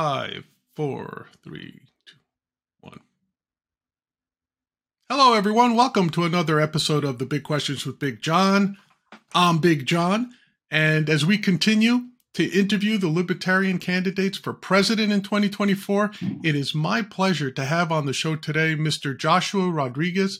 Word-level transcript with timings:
Five, 0.00 0.44
four, 0.76 1.26
three, 1.42 1.80
two, 2.06 2.18
one. 2.78 3.00
Hello, 5.10 5.34
everyone. 5.34 5.74
Welcome 5.74 6.08
to 6.10 6.22
another 6.22 6.60
episode 6.60 7.02
of 7.02 7.18
the 7.18 7.26
Big 7.26 7.42
Questions 7.42 7.84
with 7.84 7.98
Big 7.98 8.22
John. 8.22 8.76
I'm 9.34 9.58
Big 9.58 9.86
John. 9.86 10.30
And 10.70 11.10
as 11.10 11.26
we 11.26 11.36
continue 11.36 12.10
to 12.34 12.44
interview 12.44 12.96
the 12.96 13.08
Libertarian 13.08 13.78
candidates 13.78 14.38
for 14.38 14.52
president 14.52 15.10
in 15.10 15.22
2024, 15.22 16.12
it 16.44 16.54
is 16.54 16.76
my 16.76 17.02
pleasure 17.02 17.50
to 17.50 17.64
have 17.64 17.90
on 17.90 18.06
the 18.06 18.12
show 18.12 18.36
today 18.36 18.76
Mr. 18.76 19.18
Joshua 19.18 19.68
Rodriguez. 19.68 20.38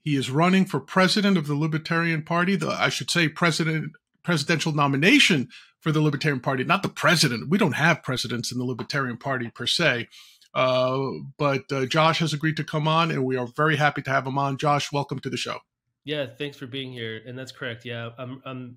He 0.00 0.16
is 0.16 0.30
running 0.30 0.64
for 0.64 0.80
president 0.80 1.36
of 1.36 1.46
the 1.46 1.54
Libertarian 1.54 2.22
Party, 2.22 2.56
the, 2.56 2.70
I 2.70 2.88
should 2.88 3.10
say, 3.10 3.28
president 3.28 3.92
presidential 4.22 4.72
nomination 4.72 5.48
for 5.80 5.92
the 5.92 6.00
Libertarian 6.00 6.40
Party, 6.40 6.64
not 6.64 6.82
the 6.82 6.88
president. 6.88 7.48
We 7.48 7.58
don't 7.58 7.72
have 7.72 8.02
presidents 8.02 8.52
in 8.52 8.58
the 8.58 8.64
Libertarian 8.64 9.16
Party 9.16 9.50
per 9.50 9.66
se. 9.66 10.08
Uh, 10.52 11.10
but 11.38 11.70
uh, 11.72 11.86
Josh 11.86 12.18
has 12.18 12.32
agreed 12.32 12.56
to 12.56 12.64
come 12.64 12.88
on, 12.88 13.10
and 13.10 13.24
we 13.24 13.36
are 13.36 13.46
very 13.46 13.76
happy 13.76 14.02
to 14.02 14.10
have 14.10 14.26
him 14.26 14.38
on. 14.38 14.56
Josh, 14.56 14.92
welcome 14.92 15.18
to 15.20 15.30
the 15.30 15.36
show. 15.36 15.58
Yeah, 16.04 16.26
thanks 16.26 16.56
for 16.56 16.66
being 16.66 16.92
here. 16.92 17.20
And 17.24 17.38
that's 17.38 17.52
correct. 17.52 17.84
Yeah, 17.84 18.10
I'm 18.18 18.42
I'm 18.44 18.76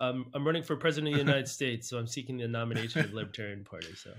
um, 0.00 0.26
I'm 0.34 0.44
running 0.44 0.62
for 0.62 0.76
president 0.76 1.14
of 1.14 1.20
the 1.20 1.24
United 1.24 1.48
States, 1.58 1.88
so 1.88 1.98
I'm 1.98 2.06
seeking 2.06 2.38
the 2.38 2.48
nomination 2.48 3.02
of 3.02 3.10
the 3.10 3.16
Libertarian 3.16 3.64
Party. 3.64 3.94
So, 3.94 4.12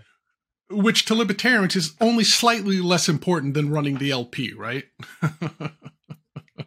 which 0.69 1.05
to 1.05 1.15
libertarians 1.15 1.75
is 1.75 1.95
only 1.99 2.23
slightly 2.23 2.79
less 2.79 3.09
important 3.09 3.53
than 3.53 3.69
running 3.69 3.97
the 3.97 4.11
LP, 4.11 4.53
right? 4.53 4.85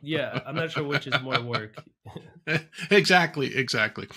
yeah, 0.03 0.41
I'm 0.47 0.55
not 0.55 0.71
sure 0.71 0.85
which 0.85 1.07
is 1.07 1.21
more 1.23 1.41
work. 1.41 1.77
exactly, 2.91 3.57
exactly. 3.57 4.09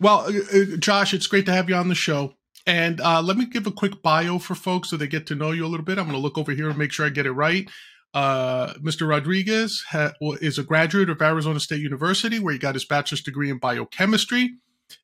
Well, 0.00 0.20
uh, 0.20 0.58
uh, 0.58 0.76
Josh, 0.78 1.14
it's 1.14 1.26
great 1.26 1.46
to 1.46 1.52
have 1.52 1.68
you 1.68 1.74
on 1.74 1.88
the 1.88 1.94
show. 1.94 2.34
And 2.66 3.00
uh, 3.00 3.22
let 3.22 3.36
me 3.36 3.46
give 3.46 3.66
a 3.66 3.72
quick 3.72 4.02
bio 4.02 4.38
for 4.38 4.54
folks 4.54 4.90
so 4.90 4.96
they 4.96 5.06
get 5.06 5.26
to 5.28 5.34
know 5.34 5.50
you 5.50 5.64
a 5.64 5.68
little 5.68 5.84
bit. 5.84 5.98
I'm 5.98 6.04
going 6.04 6.16
to 6.16 6.22
look 6.22 6.38
over 6.38 6.52
here 6.52 6.68
and 6.68 6.78
make 6.78 6.92
sure 6.92 7.06
I 7.06 7.08
get 7.08 7.26
it 7.26 7.32
right. 7.32 7.68
Uh, 8.12 8.74
Mr. 8.74 9.08
Rodriguez 9.08 9.84
ha- 9.90 10.12
is 10.40 10.58
a 10.58 10.62
graduate 10.62 11.08
of 11.08 11.22
Arizona 11.22 11.60
State 11.60 11.80
University, 11.80 12.38
where 12.38 12.52
he 12.52 12.58
got 12.58 12.74
his 12.74 12.84
bachelor's 12.84 13.22
degree 13.22 13.50
in 13.50 13.58
biochemistry. 13.58 14.50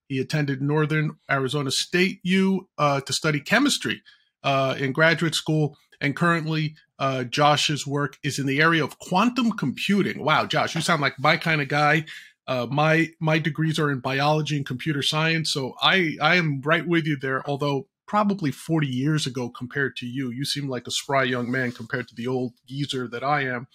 He 0.08 0.18
attended 0.18 0.60
Northern 0.60 1.16
Arizona 1.30 1.70
State 1.70 2.20
U 2.24 2.68
uh, 2.78 3.00
to 3.00 3.12
study 3.12 3.40
chemistry 3.40 4.02
uh, 4.42 4.76
in 4.78 4.92
graduate 4.92 5.34
school, 5.34 5.76
and 6.00 6.16
currently 6.16 6.74
uh, 6.98 7.24
Josh's 7.24 7.86
work 7.86 8.18
is 8.22 8.38
in 8.38 8.46
the 8.46 8.60
area 8.60 8.82
of 8.82 8.98
quantum 8.98 9.52
computing. 9.52 10.22
Wow, 10.22 10.46
Josh, 10.46 10.74
you 10.74 10.80
sound 10.80 11.02
like 11.02 11.18
my 11.18 11.36
kind 11.36 11.60
of 11.60 11.68
guy. 11.68 12.04
Uh, 12.46 12.66
my 12.70 13.08
my 13.20 13.38
degrees 13.38 13.78
are 13.78 13.90
in 13.90 13.98
biology 14.00 14.56
and 14.56 14.64
computer 14.64 15.02
science, 15.02 15.50
so 15.50 15.74
I 15.82 16.16
I 16.22 16.36
am 16.36 16.60
right 16.62 16.86
with 16.86 17.06
you 17.06 17.16
there. 17.16 17.48
Although 17.48 17.88
probably 18.06 18.52
40 18.52 18.86
years 18.86 19.26
ago 19.26 19.50
compared 19.50 19.96
to 19.96 20.06
you, 20.06 20.30
you 20.30 20.44
seem 20.44 20.68
like 20.68 20.86
a 20.86 20.92
spry 20.92 21.24
young 21.24 21.50
man 21.50 21.72
compared 21.72 22.06
to 22.08 22.14
the 22.14 22.28
old 22.28 22.52
geezer 22.66 23.08
that 23.08 23.24
I 23.24 23.42
am. 23.42 23.66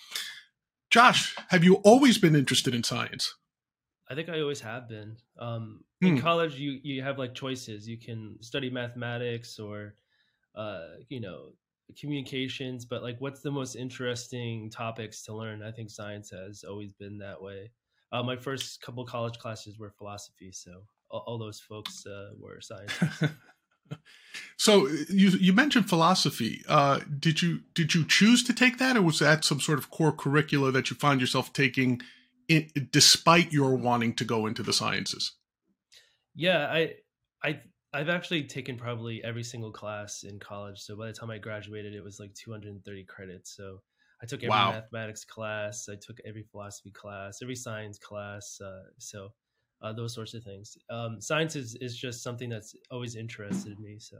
Josh, 0.90 1.36
have 1.50 1.64
you 1.64 1.76
always 1.76 2.18
been 2.18 2.36
interested 2.36 2.74
in 2.74 2.84
science? 2.84 3.36
I 4.10 4.16
think 4.16 4.30
I 4.30 4.42
always 4.42 4.62
have 4.62 4.90
been. 4.90 5.18
Um, 5.40 5.84
in 6.02 6.18
hmm. 6.18 6.22
college, 6.22 6.56
you 6.56 6.80
you 6.84 7.02
have 7.04 7.18
like 7.18 7.34
choices. 7.34 7.88
You 7.88 7.98
can 7.98 8.36
study 8.42 8.70
mathematics 8.70 9.58
or, 9.60 9.96
uh, 10.56 10.88
you 11.08 11.22
know, 11.22 11.54
communications. 12.00 12.86
But 12.86 13.04
like, 13.04 13.20
what's 13.20 13.42
the 13.42 13.52
most 13.52 13.76
interesting 13.76 14.70
topics 14.70 15.24
to 15.24 15.36
learn? 15.36 15.64
I 15.64 15.72
think 15.72 15.90
science 15.90 16.30
has 16.32 16.64
always 16.64 16.94
been 16.94 17.18
that 17.20 17.42
way. 17.42 17.72
Uh, 18.12 18.24
my 18.24 18.36
first 18.36 18.82
couple 18.82 19.06
college 19.06 19.38
classes 19.38 19.80
were 19.80 19.90
philosophy, 19.90 20.52
so 20.52 20.84
all, 21.10 21.24
all 21.28 21.38
those 21.38 21.60
folks 21.60 22.06
uh, 22.06 22.32
were 22.38 22.60
science. 22.60 22.92
so 24.58 24.88
you 25.10 25.30
you 25.30 25.54
mentioned 25.54 25.88
philosophy. 25.88 26.64
Uh, 26.68 27.00
did 27.18 27.42
you 27.42 27.62
did 27.74 27.94
you 27.94 28.06
choose 28.06 28.44
to 28.44 28.54
take 28.54 28.78
that, 28.80 28.98
or 28.98 29.02
was 29.02 29.20
that 29.20 29.46
some 29.46 29.62
sort 29.62 29.80
of 29.80 29.90
core 29.92 30.12
curricula 30.12 30.72
that 30.72 30.90
you 30.90 30.96
found 30.98 31.22
yourself 31.22 31.54
taking, 31.54 32.02
in, 32.50 32.70
despite 32.92 33.54
your 33.54 33.76
wanting 33.76 34.14
to 34.16 34.26
go 34.26 34.46
into 34.46 34.62
the 34.64 34.74
sciences? 34.74 35.34
Yeah, 36.36 36.66
I 36.66 36.96
I 37.44 37.62
I've 37.94 38.10
actually 38.10 38.44
taken 38.44 38.78
probably 38.78 39.24
every 39.24 39.44
single 39.44 39.72
class 39.72 40.24
in 40.24 40.40
college. 40.40 40.80
So 40.80 40.96
by 40.96 41.08
the 41.08 41.14
time 41.14 41.30
I 41.30 41.38
graduated, 41.38 41.94
it 41.94 42.04
was 42.04 42.20
like 42.20 42.34
230 42.34 43.04
credits. 43.04 43.56
So 43.56 43.82
I 44.22 44.26
took 44.26 44.44
every 44.44 44.50
wow. 44.50 44.72
mathematics 44.72 45.26
class, 45.26 45.90
I 45.90 45.96
took 45.96 46.20
every 46.26 46.44
philosophy 46.44 46.92
class, 46.92 47.40
every 47.42 47.56
science 47.56 47.98
class. 47.98 48.62
Uh, 48.62 48.84
so 48.98 49.34
uh, 49.82 49.92
those 49.92 50.14
sorts 50.14 50.34
of 50.34 50.44
things. 50.44 50.78
Um, 50.90 51.20
science 51.20 51.56
is, 51.56 51.76
is 51.82 51.98
just 51.98 52.24
something 52.24 52.50
that's 52.50 52.76
always 52.92 53.16
interested 53.16 53.80
me. 53.80 53.98
So 54.00 54.18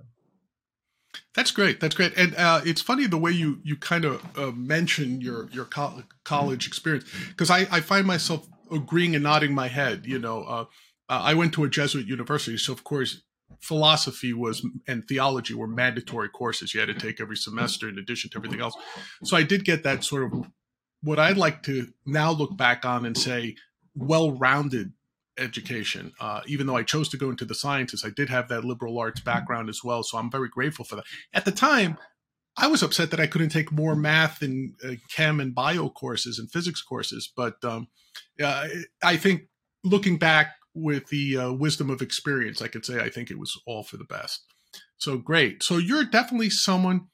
that's 1.34 1.52
great. 1.52 1.80
That's 1.80 1.96
great. 1.96 2.18
And 2.18 2.36
uh, 2.36 2.62
it's 2.66 2.82
funny 2.82 3.08
the 3.08 3.18
way 3.18 3.32
you 3.32 3.62
you 3.64 3.78
kind 3.78 4.06
of 4.06 4.38
uh, 4.38 4.52
mention 4.52 5.22
your 5.22 5.50
your 5.52 5.66
co- 5.66 6.04
college 6.26 6.68
experience 6.68 7.06
because 7.30 7.50
I, 7.50 7.68
I 7.72 7.80
find 7.80 8.06
myself 8.06 8.48
agreeing 8.72 9.16
and 9.16 9.24
nodding 9.24 9.54
my 9.54 9.68
head. 9.68 10.06
You 10.06 10.20
know, 10.20 10.44
uh, 10.44 10.66
uh, 11.10 11.22
I 11.24 11.34
went 11.36 11.54
to 11.54 11.64
a 11.64 11.70
Jesuit 11.70 12.06
university, 12.08 12.58
so 12.58 12.74
of 12.74 12.84
course 12.84 13.22
philosophy 13.60 14.34
was 14.34 14.66
and 14.88 15.08
theology 15.08 15.54
were 15.54 15.68
mandatory 15.68 16.30
courses 16.30 16.74
you 16.74 16.80
had 16.80 16.88
to 16.88 16.94
take 16.94 17.20
every 17.20 17.36
semester 17.36 17.88
in 17.90 17.98
addition 17.98 18.30
to 18.30 18.38
everything 18.38 18.62
else. 18.62 18.76
So 19.24 19.38
I 19.38 19.44
did 19.44 19.66
get 19.66 19.84
that 19.84 20.04
sort 20.04 20.24
of 20.24 20.48
what 21.04 21.20
I'd 21.20 21.38
like 21.38 21.64
to 21.64 21.88
now 22.06 22.32
look 22.32 22.56
back 22.56 22.86
on 22.86 23.06
and 23.06 23.18
say 23.18 23.56
well-rounded 23.96 24.94
education. 25.38 26.12
Uh, 26.20 26.42
even 26.48 26.68
though 26.68 26.76
I 26.76 26.84
chose 26.84 27.10
to 27.10 27.18
go 27.18 27.30
into 27.30 27.46
the 27.46 27.56
sciences, 27.56 28.04
I 28.06 28.10
did 28.10 28.30
have 28.30 28.48
that 28.50 28.64
liberal 28.64 29.00
arts 29.00 29.22
background 29.22 29.70
as 29.70 29.84
well. 29.84 30.04
So 30.04 30.18
I'm 30.18 30.30
very 30.30 30.50
grateful 30.50 30.86
for 30.86 30.96
that. 30.98 31.06
At 31.34 31.46
the 31.46 31.52
time, 31.52 31.98
I 32.58 32.68
was 32.68 32.84
upset 32.84 33.12
that 33.12 33.20
I 33.20 33.28
couldn't 33.28 33.50
take 33.50 33.72
more 33.72 33.96
math 33.96 34.42
and 34.42 34.76
uh, 34.84 34.96
chem 35.10 35.40
and 35.40 35.56
bio 35.56 35.90
courses 35.90 36.38
and 36.38 36.52
physics 36.52 36.82
courses. 36.82 37.32
But 37.36 37.64
um, 37.64 37.88
uh, 38.42 38.68
I 39.04 39.18
think 39.18 39.44
looking 39.84 40.18
back 40.18 40.56
with 40.74 41.08
the 41.08 41.38
uh, 41.38 41.52
wisdom 41.52 41.90
of 41.90 42.02
experience, 42.02 42.62
I 42.62 42.68
could 42.68 42.86
say 42.86 43.00
I 43.00 43.10
think 43.10 43.30
it 43.30 43.40
was 43.40 43.60
all 43.66 43.84
for 43.84 43.98
the 43.98 44.06
best. 44.06 44.44
So 44.98 45.18
great. 45.18 45.64
So 45.64 45.78
you're 45.78 46.06
definitely 46.06 46.50
someone 46.50 47.08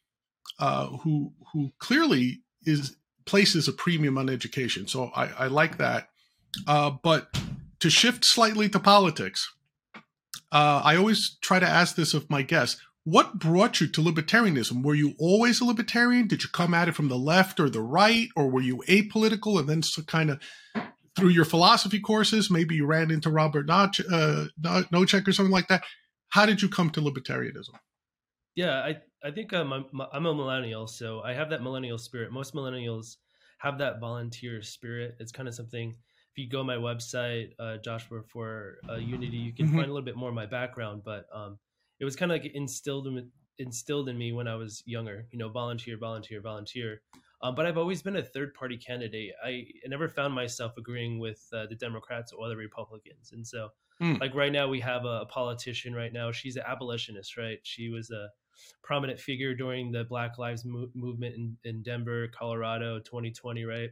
uh, 0.60 0.88
who 0.88 1.34
who 1.54 1.72
clearly 1.80 2.42
is 2.64 2.98
places 3.26 3.68
a 3.68 3.74
premium 3.74 4.18
on 4.18 4.30
education. 4.30 4.88
So 4.88 5.12
I, 5.16 5.28
I 5.28 5.48
like 5.48 5.78
that. 5.78 6.10
Uh, 6.66 6.92
but 7.04 7.28
to 7.80 7.90
shift 7.90 8.26
slightly 8.26 8.70
to 8.70 8.80
politics, 8.80 9.54
uh, 10.52 10.82
I 10.84 10.96
always 10.96 11.38
try 11.42 11.60
to 11.60 11.68
ask 11.68 11.96
this 11.96 12.14
of 12.14 12.30
my 12.30 12.42
guests. 12.42 12.82
What 13.04 13.40
brought 13.40 13.80
you 13.80 13.88
to 13.88 14.02
libertarianism? 14.02 14.84
Were 14.84 14.96
you 14.96 15.14
always 15.18 15.62
a 15.62 15.66
libertarian? 15.66 16.28
Did 16.28 16.44
you 16.44 16.50
come 16.52 16.74
at 16.74 16.90
it 16.90 16.96
from 16.96 17.08
the 17.08 17.18
left 17.18 17.60
or 17.60 17.70
the 17.70 17.82
right, 17.82 18.28
or 18.36 18.50
were 18.50 18.62
you 18.62 18.84
apolitical 18.90 19.60
and 19.60 19.70
then 19.70 19.82
kind 20.08 20.30
of 20.30 20.42
through 21.18 21.30
your 21.30 21.46
philosophy 21.46 22.00
courses, 22.00 22.50
maybe 22.50 22.76
you 22.76 22.86
ran 22.86 23.12
into 23.12 23.30
Robert 23.30 23.66
Noch, 23.66 23.96
uh, 24.12 24.46
Nozick 24.62 25.28
or 25.28 25.34
something 25.34 25.52
like 25.52 25.68
that? 25.68 25.84
How 26.30 26.46
did 26.46 26.62
you 26.62 26.70
come 26.70 26.90
to 26.92 27.02
libertarianism? 27.02 27.76
Yeah, 28.56 28.80
I 28.80 28.98
I 29.24 29.32
think 29.32 29.54
I'm 29.54 29.72
a, 29.74 29.86
I'm 30.14 30.26
a 30.26 30.34
millennial, 30.34 30.88
so 30.88 31.22
I 31.22 31.34
have 31.34 31.50
that 31.50 31.62
millennial 31.62 31.98
spirit. 31.98 32.32
Most 32.32 32.54
millennials 32.54 33.18
have 33.60 33.78
that 33.80 34.00
volunteer 34.00 34.62
spirit. 34.62 35.16
It's 35.20 35.32
kind 35.32 35.48
of 35.48 35.56
something 35.56 35.96
if 36.38 36.44
you 36.44 36.50
go 36.50 36.64
my 36.64 36.76
website, 36.76 37.50
uh, 37.60 37.78
Joshua 37.78 38.22
for 38.32 38.78
uh, 38.88 38.98
Unity, 38.98 39.38
you 39.38 39.54
can 39.54 39.66
mm-hmm. 39.66 39.78
find 39.78 39.90
a 39.90 39.92
little 39.94 40.06
bit 40.06 40.16
more 40.16 40.30
of 40.30 40.36
my 40.36 40.46
background. 40.46 41.02
But 41.04 41.26
um, 41.34 41.58
it 42.00 42.06
was 42.06 42.16
kind 42.16 42.32
of 42.32 42.40
like 42.40 42.52
instilled 42.54 43.08
in, 43.08 43.32
instilled 43.58 44.08
in 44.08 44.18
me 44.20 44.32
when 44.34 44.48
I 44.48 44.54
was 44.54 44.84
younger. 44.86 45.26
You 45.32 45.40
know, 45.40 45.50
volunteer, 45.50 45.98
volunteer, 45.98 46.40
volunteer. 46.40 47.02
Um, 47.42 47.54
but 47.54 47.66
I've 47.66 47.78
always 47.78 48.02
been 48.02 48.16
a 48.16 48.24
third 48.24 48.54
party 48.54 48.78
candidate. 48.78 49.34
I 49.46 49.66
never 49.88 50.10
found 50.10 50.34
myself 50.34 50.74
agreeing 50.78 51.20
with 51.20 51.48
uh, 51.54 51.68
the 51.68 51.76
Democrats 51.76 52.34
or 52.34 52.50
the 52.50 52.56
Republicans. 52.56 53.32
And 53.32 53.46
so, 53.46 53.70
mm. 54.02 54.20
like 54.20 54.34
right 54.34 54.52
now, 54.52 54.68
we 54.68 54.80
have 54.80 55.06
a, 55.06 55.22
a, 55.22 55.26
politician 55.28 55.94
right 55.94 56.12
now. 56.12 56.32
She's 56.32 56.56
an 56.56 56.64
abolitionist, 56.66 57.38
right? 57.38 57.60
She 57.62 57.90
was 57.90 58.10
a 58.10 58.30
prominent 58.84 59.20
figure 59.20 59.54
during 59.54 59.92
the 59.92 60.04
Black 60.04 60.40
Lives 60.40 60.66
Mo- 60.66 60.90
movement 60.96 61.36
in, 61.36 61.58
in 61.64 61.84
Denver, 61.84 62.28
Colorado, 62.30 62.98
2020, 63.00 63.66
right? 63.66 63.92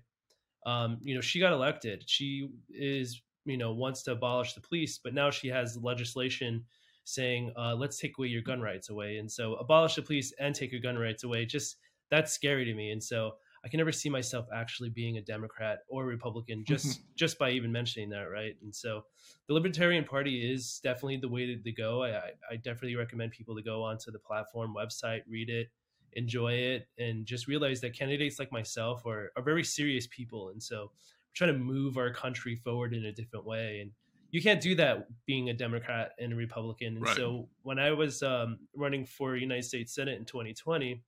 um, 0.66 0.98
you 1.02 1.16
know, 1.16 1.22
she 1.22 1.40
got 1.40 1.54
elected. 1.54 2.04
She 2.08 2.50
is, 2.70 3.22
you 3.46 3.58
know, 3.58 3.72
wants 3.72 4.04
to 4.04 4.14
abolish 4.14 4.54
the 4.54 4.62
police, 4.62 5.00
but 5.02 5.14
now 5.14 5.30
she 5.30 5.48
has 5.50 5.78
legislation 5.82 6.66
saying, 7.04 7.54
uh, 7.56 7.76
let's 7.76 8.00
take 8.00 8.18
away 8.18 8.28
your 8.28 8.42
gun 8.42 8.60
rights 8.60 8.90
away. 8.90 9.18
And 9.18 9.32
so 9.32 9.54
abolish 9.56 9.96
the 9.96 10.02
police 10.02 10.34
and 10.40 10.56
take 10.56 10.72
your 10.72 10.82
gun 10.82 10.98
rights 10.98 11.24
away. 11.24 11.46
Just 11.46 11.78
that's 12.16 12.32
scary 12.32 12.66
to 12.66 12.74
me. 12.74 12.92
And 12.92 13.04
so 13.04 13.34
I 13.64 13.68
can 13.68 13.78
never 13.78 13.92
see 13.92 14.10
myself 14.10 14.46
actually 14.54 14.90
being 14.90 15.18
a 15.18 15.22
Democrat 15.22 15.80
or 15.88 16.06
Republican 16.06 16.64
just 16.68 17.02
just 17.16 17.38
by 17.38 17.52
even 17.52 17.72
mentioning 17.72 18.10
that, 18.10 18.30
right? 18.32 18.56
And 18.62 18.74
so 18.74 19.02
the 19.48 19.54
Libertarian 19.54 20.04
Party 20.04 20.52
is 20.52 20.80
definitely 20.84 21.18
the 21.18 21.30
way 21.30 21.56
to, 21.56 21.72
go. 21.72 22.04
I, 22.04 22.32
I 22.50 22.56
definitely 22.56 22.96
recommend 22.96 23.32
people 23.32 23.56
to 23.56 23.62
go 23.62 23.84
onto 23.84 24.12
the 24.12 24.20
platform 24.20 24.74
website, 24.76 25.22
read 25.28 25.50
it, 25.50 25.68
enjoy 26.14 26.54
it 26.54 26.88
and 26.98 27.26
just 27.26 27.48
realize 27.48 27.82
that 27.82 27.98
candidates 27.98 28.40
like 28.40 28.52
myself 28.52 29.06
are, 29.06 29.32
are 29.36 29.44
very 29.44 29.64
serious 29.64 30.08
people 30.08 30.50
and 30.50 30.64
so 30.64 30.92
we're 30.94 31.34
trying 31.34 31.52
to 31.52 31.60
move 31.60 31.98
our 31.98 32.14
country 32.14 32.56
forward 32.56 32.94
in 32.94 33.06
a 33.06 33.12
different 33.12 33.46
way 33.46 33.80
and 33.82 33.92
you 34.32 34.42
can't 34.42 34.62
do 34.62 34.76
that 34.76 35.08
being 35.26 35.50
a 35.50 35.54
Democrat 35.54 36.12
and 36.20 36.34
a 36.34 36.36
Republican. 36.36 36.98
And 36.98 37.06
right. 37.06 37.16
so 37.16 37.48
when 37.64 37.80
I 37.80 37.92
was 37.92 38.22
um, 38.22 38.60
running 38.76 39.06
for 39.06 39.38
United 39.38 39.64
States 39.64 39.96
Senate 39.96 40.18
in 40.18 40.26
2020 40.26 41.02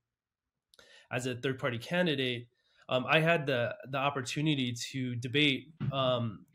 as 1.12 1.26
a 1.26 1.34
third 1.34 1.58
party 1.58 1.78
candidate, 1.78 2.48
um, 2.88 3.04
I 3.08 3.20
had 3.20 3.46
the 3.46 3.74
the 3.90 3.98
opportunity 3.98 4.74
to 4.92 5.14
debate 5.16 5.72
um, 5.92 6.46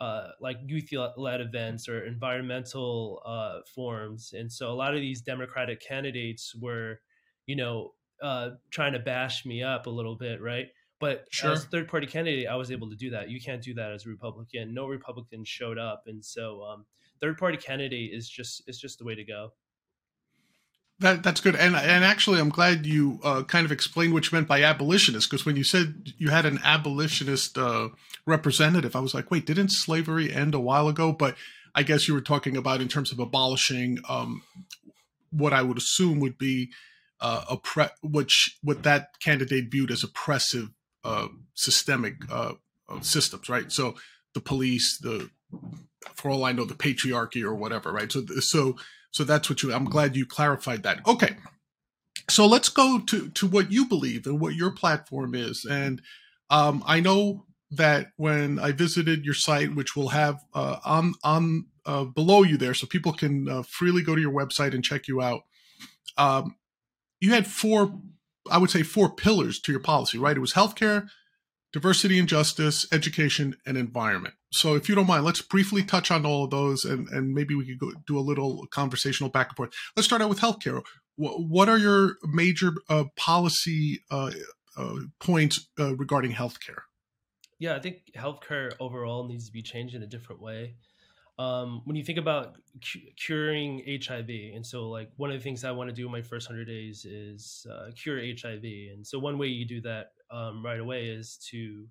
uh, 0.00 0.28
like 0.40 0.58
youth 0.66 0.90
led 1.16 1.40
events 1.40 1.88
or 1.88 2.04
environmental 2.04 3.22
uh, 3.26 3.60
forums, 3.74 4.32
and 4.36 4.52
so 4.52 4.70
a 4.70 4.74
lot 4.74 4.94
of 4.94 5.00
these 5.00 5.20
Democratic 5.20 5.80
candidates 5.80 6.54
were, 6.54 7.00
you 7.46 7.56
know, 7.56 7.92
uh, 8.22 8.50
trying 8.70 8.92
to 8.92 8.98
bash 8.98 9.44
me 9.44 9.62
up 9.62 9.86
a 9.86 9.90
little 9.90 10.16
bit, 10.16 10.40
right? 10.40 10.68
But 11.00 11.26
sure. 11.30 11.52
as 11.52 11.64
third 11.64 11.88
party 11.88 12.06
candidate, 12.06 12.46
I 12.46 12.54
was 12.54 12.70
able 12.70 12.88
to 12.88 12.96
do 12.96 13.10
that. 13.10 13.28
You 13.28 13.40
can't 13.40 13.60
do 13.60 13.74
that 13.74 13.92
as 13.92 14.06
a 14.06 14.08
Republican. 14.08 14.72
No 14.72 14.86
Republican 14.86 15.44
showed 15.44 15.78
up, 15.78 16.04
and 16.06 16.24
so 16.24 16.62
um, 16.62 16.86
third 17.20 17.36
party 17.36 17.56
candidate 17.56 18.12
is 18.12 18.28
just 18.28 18.62
is 18.68 18.78
just 18.78 18.98
the 18.98 19.04
way 19.04 19.14
to 19.14 19.24
go. 19.24 19.52
That 21.00 21.24
that's 21.24 21.40
good, 21.40 21.56
and 21.56 21.74
and 21.74 22.04
actually, 22.04 22.38
I'm 22.38 22.50
glad 22.50 22.86
you 22.86 23.18
uh, 23.24 23.42
kind 23.42 23.66
of 23.66 23.72
explained 23.72 24.12
what 24.12 24.30
you 24.30 24.36
meant 24.36 24.46
by 24.46 24.62
abolitionist, 24.62 25.28
because 25.28 25.44
when 25.44 25.56
you 25.56 25.64
said 25.64 26.12
you 26.18 26.30
had 26.30 26.46
an 26.46 26.60
abolitionist 26.62 27.58
uh, 27.58 27.88
representative, 28.26 28.94
I 28.94 29.00
was 29.00 29.12
like, 29.12 29.28
wait, 29.28 29.44
didn't 29.44 29.70
slavery 29.70 30.32
end 30.32 30.54
a 30.54 30.60
while 30.60 30.86
ago? 30.86 31.12
But 31.12 31.34
I 31.74 31.82
guess 31.82 32.06
you 32.06 32.14
were 32.14 32.20
talking 32.20 32.56
about 32.56 32.80
in 32.80 32.86
terms 32.86 33.10
of 33.10 33.18
abolishing 33.18 33.98
um, 34.08 34.42
what 35.30 35.52
I 35.52 35.62
would 35.62 35.78
assume 35.78 36.20
would 36.20 36.38
be 36.38 36.70
uh, 37.20 37.44
oppre- 37.56 37.90
which 38.00 38.56
what 38.62 38.84
that 38.84 39.18
candidate 39.18 39.72
viewed 39.72 39.90
as 39.90 40.04
oppressive 40.04 40.68
uh, 41.02 41.26
systemic 41.54 42.14
uh, 42.30 42.52
systems, 43.00 43.48
right? 43.48 43.72
So 43.72 43.96
the 44.32 44.40
police, 44.40 44.96
the 44.98 45.30
for 46.14 46.30
all 46.30 46.44
I 46.44 46.52
know, 46.52 46.64
the 46.64 46.74
patriarchy 46.74 47.42
or 47.42 47.54
whatever, 47.54 47.92
right? 47.92 48.12
So 48.12 48.24
so 48.38 48.76
so 49.14 49.22
that's 49.22 49.48
what 49.48 49.62
you. 49.62 49.72
I'm 49.72 49.84
glad 49.84 50.16
you 50.16 50.26
clarified 50.26 50.82
that. 50.82 51.06
Okay, 51.06 51.36
so 52.28 52.46
let's 52.46 52.68
go 52.68 52.98
to 52.98 53.28
to 53.28 53.46
what 53.46 53.70
you 53.70 53.86
believe 53.86 54.26
and 54.26 54.40
what 54.40 54.56
your 54.56 54.72
platform 54.72 55.36
is. 55.36 55.64
And 55.64 56.02
um, 56.50 56.82
I 56.84 56.98
know 56.98 57.46
that 57.70 58.08
when 58.16 58.58
I 58.58 58.72
visited 58.72 59.24
your 59.24 59.34
site, 59.34 59.76
which 59.76 59.94
we'll 59.94 60.08
have 60.08 60.40
uh, 60.52 60.78
on 60.84 61.14
on 61.22 61.66
uh, 61.86 62.04
below 62.04 62.42
you 62.42 62.56
there, 62.56 62.74
so 62.74 62.88
people 62.88 63.12
can 63.12 63.48
uh, 63.48 63.62
freely 63.62 64.02
go 64.02 64.16
to 64.16 64.20
your 64.20 64.32
website 64.32 64.74
and 64.74 64.82
check 64.82 65.06
you 65.06 65.22
out. 65.22 65.42
Um, 66.18 66.56
you 67.20 67.30
had 67.30 67.46
four, 67.46 67.96
I 68.50 68.58
would 68.58 68.70
say, 68.70 68.82
four 68.82 69.14
pillars 69.14 69.60
to 69.60 69.70
your 69.70 69.80
policy, 69.80 70.18
right? 70.18 70.36
It 70.36 70.40
was 70.40 70.54
healthcare, 70.54 71.06
diversity 71.72 72.18
and 72.18 72.28
justice, 72.28 72.84
education, 72.90 73.56
and 73.64 73.76
environment. 73.78 74.34
So, 74.54 74.76
if 74.76 74.88
you 74.88 74.94
don't 74.94 75.08
mind, 75.08 75.24
let's 75.24 75.42
briefly 75.42 75.82
touch 75.82 76.12
on 76.12 76.24
all 76.24 76.44
of 76.44 76.50
those, 76.50 76.84
and, 76.84 77.08
and 77.08 77.34
maybe 77.34 77.56
we 77.56 77.66
could 77.66 77.78
go 77.80 77.92
do 78.06 78.16
a 78.16 78.20
little 78.20 78.68
conversational 78.68 79.28
back 79.28 79.48
and 79.48 79.56
forth. 79.56 79.72
Let's 79.96 80.06
start 80.06 80.22
out 80.22 80.28
with 80.28 80.38
healthcare. 80.38 80.80
What, 81.16 81.42
what 81.42 81.68
are 81.68 81.76
your 81.76 82.18
major 82.22 82.72
uh, 82.88 83.04
policy 83.16 84.04
uh, 84.12 84.30
uh, 84.76 84.94
points 85.18 85.66
uh, 85.76 85.96
regarding 85.96 86.30
healthcare? 86.30 86.82
Yeah, 87.58 87.74
I 87.74 87.80
think 87.80 88.12
healthcare 88.16 88.72
overall 88.78 89.26
needs 89.26 89.46
to 89.46 89.52
be 89.52 89.60
changed 89.60 89.96
in 89.96 90.04
a 90.04 90.06
different 90.06 90.40
way. 90.40 90.76
Um, 91.36 91.82
when 91.84 91.96
you 91.96 92.04
think 92.04 92.18
about 92.18 92.54
cu- 92.80 93.10
curing 93.16 93.82
HIV, 94.06 94.28
and 94.54 94.64
so 94.64 94.88
like 94.88 95.10
one 95.16 95.30
of 95.30 95.36
the 95.36 95.42
things 95.42 95.64
I 95.64 95.72
want 95.72 95.90
to 95.90 95.94
do 95.94 96.06
in 96.06 96.12
my 96.12 96.22
first 96.22 96.46
hundred 96.46 96.68
days 96.68 97.04
is 97.04 97.66
uh, 97.68 97.90
cure 98.00 98.20
HIV, 98.20 98.62
and 98.62 99.04
so 99.04 99.18
one 99.18 99.36
way 99.36 99.48
you 99.48 99.66
do 99.66 99.80
that 99.80 100.12
um, 100.30 100.64
right 100.64 100.78
away 100.78 101.06
is 101.06 101.38
to 101.50 101.88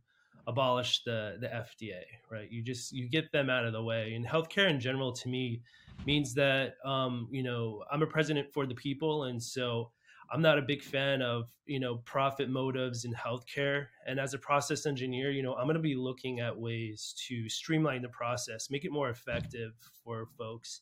abolish 0.47 1.03
the 1.03 1.37
the 1.39 1.47
FDA, 1.47 2.01
right? 2.29 2.51
You 2.51 2.61
just 2.61 2.91
you 2.91 3.09
get 3.09 3.31
them 3.31 3.49
out 3.49 3.65
of 3.65 3.73
the 3.73 3.83
way. 3.83 4.13
And 4.13 4.25
healthcare 4.25 4.69
in 4.69 4.79
general, 4.79 5.11
to 5.13 5.29
me, 5.29 5.61
means 6.05 6.33
that 6.35 6.75
um, 6.85 7.27
you 7.31 7.43
know 7.43 7.83
I'm 7.91 8.01
a 8.01 8.07
president 8.07 8.51
for 8.53 8.65
the 8.65 8.75
people, 8.75 9.25
and 9.25 9.41
so 9.41 9.91
I'm 10.31 10.41
not 10.41 10.57
a 10.57 10.61
big 10.61 10.81
fan 10.81 11.21
of 11.21 11.49
you 11.65 11.79
know 11.79 11.97
profit 12.05 12.49
motives 12.49 13.05
in 13.05 13.13
healthcare. 13.13 13.87
And 14.07 14.19
as 14.19 14.33
a 14.33 14.39
process 14.39 14.85
engineer, 14.85 15.31
you 15.31 15.43
know 15.43 15.55
I'm 15.55 15.65
going 15.65 15.75
to 15.75 15.81
be 15.81 15.95
looking 15.95 16.39
at 16.39 16.57
ways 16.57 17.15
to 17.27 17.47
streamline 17.49 18.01
the 18.01 18.09
process, 18.09 18.69
make 18.69 18.85
it 18.85 18.91
more 18.91 19.09
effective 19.09 19.73
for 20.03 20.27
folks. 20.37 20.81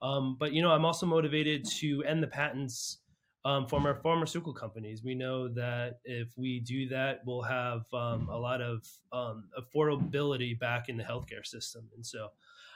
Um, 0.00 0.36
but 0.38 0.52
you 0.52 0.62
know 0.62 0.70
I'm 0.70 0.84
also 0.84 1.06
motivated 1.06 1.64
to 1.78 2.02
end 2.04 2.22
the 2.22 2.28
patents 2.28 2.98
um, 3.44 3.66
from 3.66 3.86
our 3.86 3.94
pharmaceutical 3.94 4.52
companies. 4.52 5.02
We 5.02 5.14
know 5.14 5.48
that 5.48 5.98
if 6.04 6.28
we 6.36 6.60
do 6.60 6.88
that, 6.88 7.20
we'll 7.26 7.42
have 7.42 7.82
um, 7.92 8.28
a 8.28 8.36
lot 8.36 8.60
of 8.60 8.86
um, 9.12 9.44
affordability 9.58 10.58
back 10.58 10.88
in 10.88 10.96
the 10.96 11.02
healthcare 11.02 11.44
system. 11.44 11.88
And 11.94 12.06
so 12.06 12.28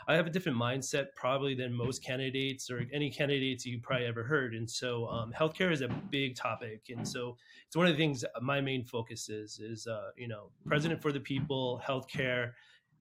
I 0.08 0.14
have 0.14 0.26
a 0.26 0.30
different 0.30 0.58
mindset 0.58 1.06
probably 1.14 1.54
than 1.54 1.72
most 1.72 2.02
candidates 2.02 2.70
or 2.70 2.84
any 2.92 3.10
candidates 3.10 3.64
you 3.64 3.80
probably 3.80 4.06
ever 4.06 4.22
heard. 4.22 4.54
And 4.54 4.68
so 4.68 5.06
um, 5.06 5.32
healthcare 5.32 5.72
is 5.72 5.82
a 5.82 5.88
big 6.10 6.36
topic. 6.36 6.82
And 6.88 7.06
so 7.06 7.36
it's 7.66 7.76
one 7.76 7.86
of 7.86 7.92
the 7.92 7.98
things 7.98 8.24
my 8.40 8.60
main 8.60 8.84
focus 8.84 9.28
is, 9.28 9.58
is, 9.58 9.86
uh, 9.86 10.10
you 10.16 10.28
know, 10.28 10.50
president 10.64 11.00
for 11.00 11.12
the 11.12 11.20
people, 11.20 11.80
healthcare. 11.84 12.52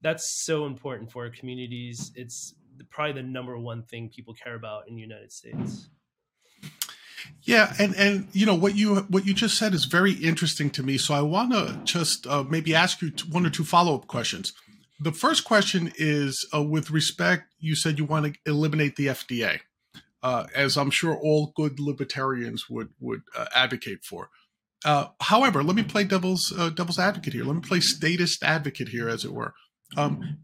That's 0.02 0.44
so 0.44 0.66
important 0.66 1.10
for 1.10 1.24
our 1.24 1.30
communities. 1.30 2.12
It's 2.14 2.54
probably 2.90 3.22
the 3.22 3.28
number 3.28 3.58
one 3.58 3.82
thing 3.82 4.08
people 4.08 4.34
care 4.34 4.54
about 4.54 4.88
in 4.88 4.94
the 4.94 5.00
United 5.00 5.32
States. 5.32 5.88
Yeah, 7.46 7.72
and 7.78 7.94
and 7.94 8.26
you 8.32 8.44
know 8.44 8.56
what 8.56 8.74
you 8.74 8.96
what 9.08 9.24
you 9.24 9.32
just 9.32 9.56
said 9.56 9.72
is 9.72 9.84
very 9.84 10.12
interesting 10.12 10.68
to 10.70 10.82
me. 10.82 10.98
So 10.98 11.14
I 11.14 11.20
want 11.20 11.52
to 11.52 11.80
just 11.84 12.26
uh, 12.26 12.42
maybe 12.42 12.74
ask 12.74 13.00
you 13.00 13.12
one 13.30 13.46
or 13.46 13.50
two 13.50 13.64
follow 13.64 13.94
up 13.94 14.08
questions. 14.08 14.52
The 14.98 15.12
first 15.12 15.44
question 15.44 15.92
is 15.96 16.44
uh, 16.52 16.62
with 16.62 16.90
respect. 16.90 17.54
You 17.60 17.76
said 17.76 17.98
you 17.98 18.04
want 18.04 18.26
to 18.26 18.50
eliminate 18.50 18.96
the 18.96 19.06
FDA, 19.06 19.60
uh, 20.24 20.46
as 20.56 20.76
I'm 20.76 20.90
sure 20.90 21.14
all 21.14 21.52
good 21.54 21.78
libertarians 21.78 22.68
would 22.68 22.88
would 22.98 23.22
uh, 23.36 23.46
advocate 23.54 24.04
for. 24.04 24.28
Uh, 24.84 25.06
however, 25.20 25.62
let 25.62 25.76
me 25.76 25.84
play 25.84 26.02
devil's 26.02 26.52
uh, 26.58 26.70
devil's 26.70 26.98
advocate 26.98 27.32
here. 27.32 27.44
Let 27.44 27.54
me 27.54 27.62
play 27.62 27.78
statist 27.78 28.42
advocate 28.42 28.88
here, 28.88 29.08
as 29.08 29.24
it 29.24 29.32
were. 29.32 29.54
Um, 29.96 30.38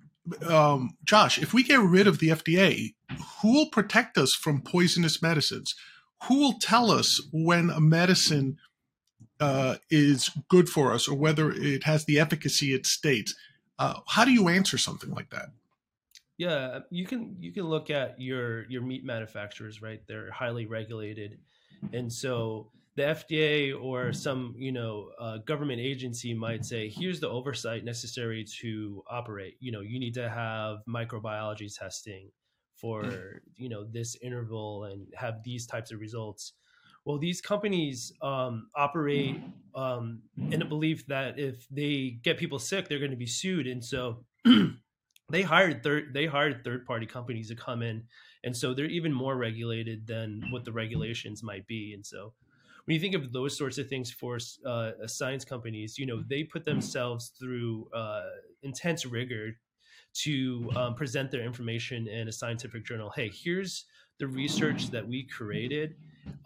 um, 0.47 0.97
Josh, 1.05 1.43
if 1.43 1.53
we 1.53 1.65
get 1.65 1.81
rid 1.81 2.07
of 2.07 2.21
the 2.21 2.29
FDA, 2.29 2.95
who 3.41 3.53
will 3.53 3.71
protect 3.71 4.17
us 4.17 4.33
from 4.35 4.63
poisonous 4.63 5.21
medicines? 5.21 5.75
Who 6.25 6.39
will 6.39 6.59
tell 6.59 6.91
us 6.91 7.21
when 7.33 7.71
a 7.71 7.81
medicine 7.81 8.59
uh, 9.41 9.77
is 9.91 10.31
good 10.49 10.69
for 10.69 10.93
us 10.93 11.09
or 11.09 11.17
whether 11.17 11.51
it 11.51 11.85
has 11.85 12.05
the 12.05 12.19
efficacy 12.19 12.75
it 12.75 12.87
states? 12.87 13.35
Uh, 13.79 14.01
how 14.07 14.25
do 14.25 14.31
you 14.31 14.49
answer 14.49 14.79
something 14.79 15.11
like 15.11 15.31
that? 15.31 15.47
Yeah, 16.39 16.81
you 16.91 17.07
can 17.07 17.37
you 17.41 17.53
can 17.53 17.65
look 17.65 17.91
at 17.91 18.21
your 18.21 18.69
your 18.71 18.83
meat 18.83 19.05
manufacturers, 19.05 19.83
right? 19.83 20.01
They're 20.07 20.31
highly 20.31 20.67
regulated, 20.67 21.39
and 21.93 22.13
so 22.13 22.71
the 22.97 23.03
FDA 23.03 23.73
or 23.81 24.13
some 24.13 24.55
you 24.59 24.73
know 24.73 25.11
uh, 25.21 25.39
government 25.39 25.81
agency 25.81 26.35
might 26.35 26.65
say, 26.65 26.89
here's 26.89 27.21
the 27.21 27.29
oversight 27.29 27.85
necessary 27.85 28.45
to 28.61 29.03
operate. 29.09 29.57
You 29.61 29.73
know, 29.73 29.81
you 29.81 30.01
need 30.01 30.15
to 30.15 30.29
have 30.29 30.79
microbiology 30.89 31.73
testing 31.77 32.31
for 32.83 33.41
you 33.57 33.69
know 33.69 33.85
this 33.85 34.17
interval 34.21 34.85
and 34.85 35.07
have 35.15 35.43
these 35.45 35.67
types 35.67 35.93
of 35.93 36.01
results. 36.01 36.53
Well 37.05 37.19
these 37.19 37.41
companies 37.41 38.13
um, 38.21 38.69
operate 38.77 39.41
um, 39.75 40.23
in 40.51 40.61
a 40.61 40.67
belief 40.67 41.07
that 41.07 41.39
if 41.39 41.67
they 41.71 42.19
get 42.23 42.37
people 42.37 42.59
sick 42.59 42.89
they're 42.89 42.99
going 42.99 43.13
to 43.13 43.17
be 43.17 43.27
sued. 43.27 43.67
And 43.67 43.83
so 43.83 44.25
they 45.31 45.43
hired 45.43 45.83
third 45.83 46.13
they 46.13 46.27
hired 46.27 46.65
third 46.65 46.85
party 46.85 47.07
companies 47.07 47.49
to 47.49 47.55
come 47.55 47.83
in. 47.83 48.03
And 48.45 48.57
so 48.57 48.75
they're 48.75 48.87
even 48.87 49.13
more 49.13 49.37
regulated 49.37 50.09
than 50.09 50.43
what 50.51 50.65
the 50.65 50.73
regulations 50.73 51.45
might 51.45 51.65
be. 51.69 51.93
And 51.95 52.05
so 52.05 52.35
when 52.85 52.97
you 52.97 53.01
think 53.01 53.15
of 53.15 53.33
those 53.33 53.57
sorts 53.57 53.79
of 53.79 53.89
things 53.89 54.11
for 54.11 54.39
uh, 54.67 54.91
science 55.07 55.45
companies 55.45 55.99
you 55.99 56.05
know 56.05 56.21
they 56.29 56.43
put 56.43 56.65
themselves 56.65 57.33
through 57.39 57.89
uh, 57.95 58.25
intense 58.65 59.07
rigor 59.07 59.53
to 60.15 60.71
um, 60.77 60.95
present 60.95 61.31
their 61.31 61.43
information 61.43 62.07
in 62.09 62.29
a 62.29 62.33
scientific 62.33 62.85
journal. 62.85 63.11
Hey, 63.15 63.31
here's 63.33 63.85
the 64.19 64.27
research 64.27 64.91
that 64.91 65.07
we 65.07 65.25
created. 65.25 65.97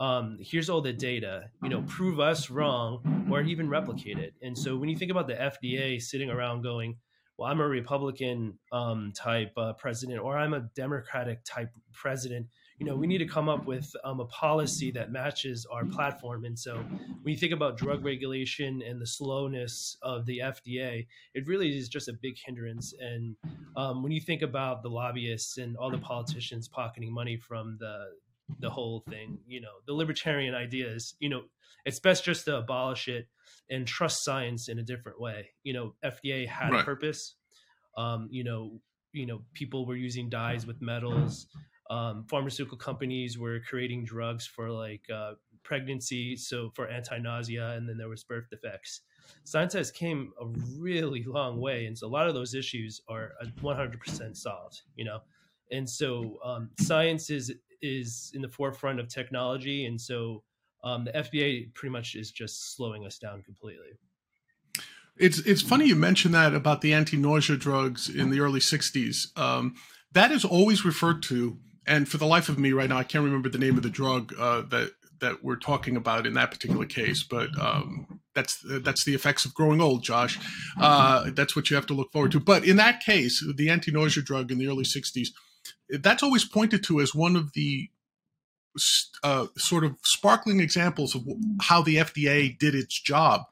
Um, 0.00 0.38
here's 0.40 0.70
all 0.70 0.80
the 0.80 0.92
data. 0.92 1.50
You 1.62 1.68
know, 1.68 1.82
prove 1.82 2.20
us 2.20 2.48
wrong 2.48 3.26
or 3.30 3.42
even 3.42 3.68
replicate 3.68 4.18
it. 4.18 4.34
And 4.42 4.56
so 4.56 4.76
when 4.76 4.88
you 4.88 4.96
think 4.96 5.10
about 5.10 5.26
the 5.26 5.34
FDA 5.34 6.00
sitting 6.00 6.30
around 6.30 6.62
going, 6.62 6.96
well, 7.36 7.50
I'm 7.50 7.60
a 7.60 7.68
Republican 7.68 8.58
um, 8.72 9.12
type 9.14 9.52
uh, 9.56 9.74
president 9.74 10.20
or 10.20 10.38
I'm 10.38 10.54
a 10.54 10.60
Democratic 10.74 11.44
type 11.44 11.70
president 11.92 12.46
you 12.78 12.84
know, 12.84 12.94
we 12.94 13.06
need 13.06 13.18
to 13.18 13.26
come 13.26 13.48
up 13.48 13.66
with 13.66 13.90
um, 14.04 14.20
a 14.20 14.26
policy 14.26 14.90
that 14.90 15.10
matches 15.10 15.66
our 15.70 15.84
platform. 15.86 16.44
And 16.44 16.58
so 16.58 16.76
when 16.76 17.32
you 17.32 17.36
think 17.36 17.52
about 17.52 17.78
drug 17.78 18.04
regulation 18.04 18.82
and 18.82 19.00
the 19.00 19.06
slowness 19.06 19.96
of 20.02 20.26
the 20.26 20.40
FDA, 20.40 21.06
it 21.34 21.46
really 21.46 21.76
is 21.76 21.88
just 21.88 22.08
a 22.08 22.12
big 22.12 22.36
hindrance. 22.44 22.92
And 23.00 23.36
um, 23.76 24.02
when 24.02 24.12
you 24.12 24.20
think 24.20 24.42
about 24.42 24.82
the 24.82 24.90
lobbyists 24.90 25.56
and 25.56 25.76
all 25.76 25.90
the 25.90 25.98
politicians 25.98 26.68
pocketing 26.68 27.12
money 27.12 27.36
from 27.36 27.76
the 27.80 28.06
the 28.60 28.70
whole 28.70 29.02
thing, 29.10 29.38
you 29.48 29.60
know, 29.60 29.72
the 29.86 29.92
libertarian 29.92 30.54
idea 30.54 30.88
is, 30.88 31.16
you 31.18 31.28
know, 31.28 31.42
it's 31.84 31.98
best 31.98 32.24
just 32.24 32.44
to 32.44 32.58
abolish 32.58 33.08
it 33.08 33.26
and 33.70 33.88
trust 33.88 34.22
science 34.22 34.68
in 34.68 34.78
a 34.78 34.82
different 34.82 35.20
way. 35.20 35.48
You 35.64 35.72
know, 35.72 35.94
FDA 36.04 36.46
had 36.46 36.72
right. 36.72 36.82
a 36.82 36.84
purpose. 36.84 37.34
Um, 37.96 38.28
you 38.30 38.44
know, 38.44 38.80
you 39.16 39.26
know 39.26 39.40
people 39.54 39.86
were 39.86 39.96
using 39.96 40.28
dyes 40.28 40.66
with 40.66 40.80
metals. 40.82 41.46
Um, 41.90 42.24
pharmaceutical 42.28 42.78
companies 42.78 43.38
were 43.38 43.60
creating 43.60 44.04
drugs 44.04 44.46
for 44.46 44.70
like 44.70 45.02
uh, 45.12 45.32
pregnancy, 45.62 46.36
so 46.36 46.70
for 46.74 46.88
anti-nausea, 46.88 47.70
and 47.70 47.88
then 47.88 47.98
there 47.98 48.08
was 48.08 48.24
birth 48.24 48.48
defects. 48.50 49.00
Science 49.44 49.72
has 49.72 49.90
came 49.90 50.32
a 50.40 50.46
really 50.78 51.24
long 51.24 51.60
way, 51.60 51.86
and 51.86 51.96
so 51.96 52.06
a 52.06 52.08
lot 52.08 52.28
of 52.28 52.34
those 52.34 52.54
issues 52.54 53.00
are 53.08 53.32
100% 53.60 54.36
solved. 54.36 54.82
You 54.94 55.04
know, 55.04 55.20
and 55.70 55.88
so 55.88 56.38
um, 56.44 56.70
science 56.78 57.30
is 57.30 57.52
is 57.82 58.32
in 58.34 58.40
the 58.42 58.48
forefront 58.48 59.00
of 59.00 59.08
technology, 59.08 59.86
and 59.86 60.00
so 60.00 60.42
um, 60.84 61.04
the 61.04 61.12
FDA 61.12 61.72
pretty 61.74 61.92
much 61.92 62.14
is 62.14 62.30
just 62.30 62.76
slowing 62.76 63.04
us 63.04 63.18
down 63.18 63.42
completely. 63.42 63.98
It's 65.16 65.38
it's 65.40 65.62
funny 65.62 65.86
you 65.86 65.96
mentioned 65.96 66.34
that 66.34 66.54
about 66.54 66.80
the 66.80 66.92
anti-nausea 66.92 67.56
drugs 67.56 68.08
in 68.08 68.30
the 68.30 68.40
early 68.40 68.60
'60s. 68.60 69.36
Um, 69.38 69.74
that 70.12 70.30
is 70.30 70.44
always 70.44 70.84
referred 70.84 71.22
to, 71.24 71.58
and 71.86 72.08
for 72.08 72.18
the 72.18 72.26
life 72.26 72.48
of 72.48 72.58
me, 72.58 72.72
right 72.72 72.88
now, 72.88 72.98
I 72.98 73.04
can't 73.04 73.24
remember 73.24 73.48
the 73.48 73.58
name 73.58 73.76
of 73.76 73.82
the 73.82 73.90
drug 73.90 74.34
uh, 74.38 74.62
that 74.62 74.92
that 75.20 75.42
we're 75.42 75.56
talking 75.56 75.96
about 75.96 76.26
in 76.26 76.34
that 76.34 76.50
particular 76.50 76.84
case. 76.84 77.22
But 77.22 77.48
um, 77.60 78.20
that's 78.34 78.58
that's 78.64 79.04
the 79.04 79.14
effects 79.14 79.44
of 79.44 79.54
growing 79.54 79.80
old, 79.80 80.02
Josh. 80.02 80.38
Uh, 80.78 81.30
that's 81.30 81.56
what 81.56 81.70
you 81.70 81.76
have 81.76 81.86
to 81.86 81.94
look 81.94 82.12
forward 82.12 82.32
to. 82.32 82.40
But 82.40 82.64
in 82.64 82.76
that 82.76 83.00
case, 83.00 83.44
the 83.56 83.70
anti-nausea 83.70 84.22
drug 84.22 84.50
in 84.50 84.58
the 84.58 84.68
early 84.68 84.84
'60s, 84.84 85.28
that's 85.88 86.22
always 86.22 86.44
pointed 86.44 86.82
to 86.84 87.00
as 87.00 87.14
one 87.14 87.36
of 87.36 87.52
the 87.52 87.90
uh, 89.22 89.46
sort 89.56 89.84
of 89.84 89.96
sparkling 90.02 90.60
examples 90.60 91.14
of 91.14 91.22
how 91.62 91.82
the 91.82 91.96
FDA 91.96 92.56
did 92.58 92.74
its 92.74 93.00
job. 93.00 93.42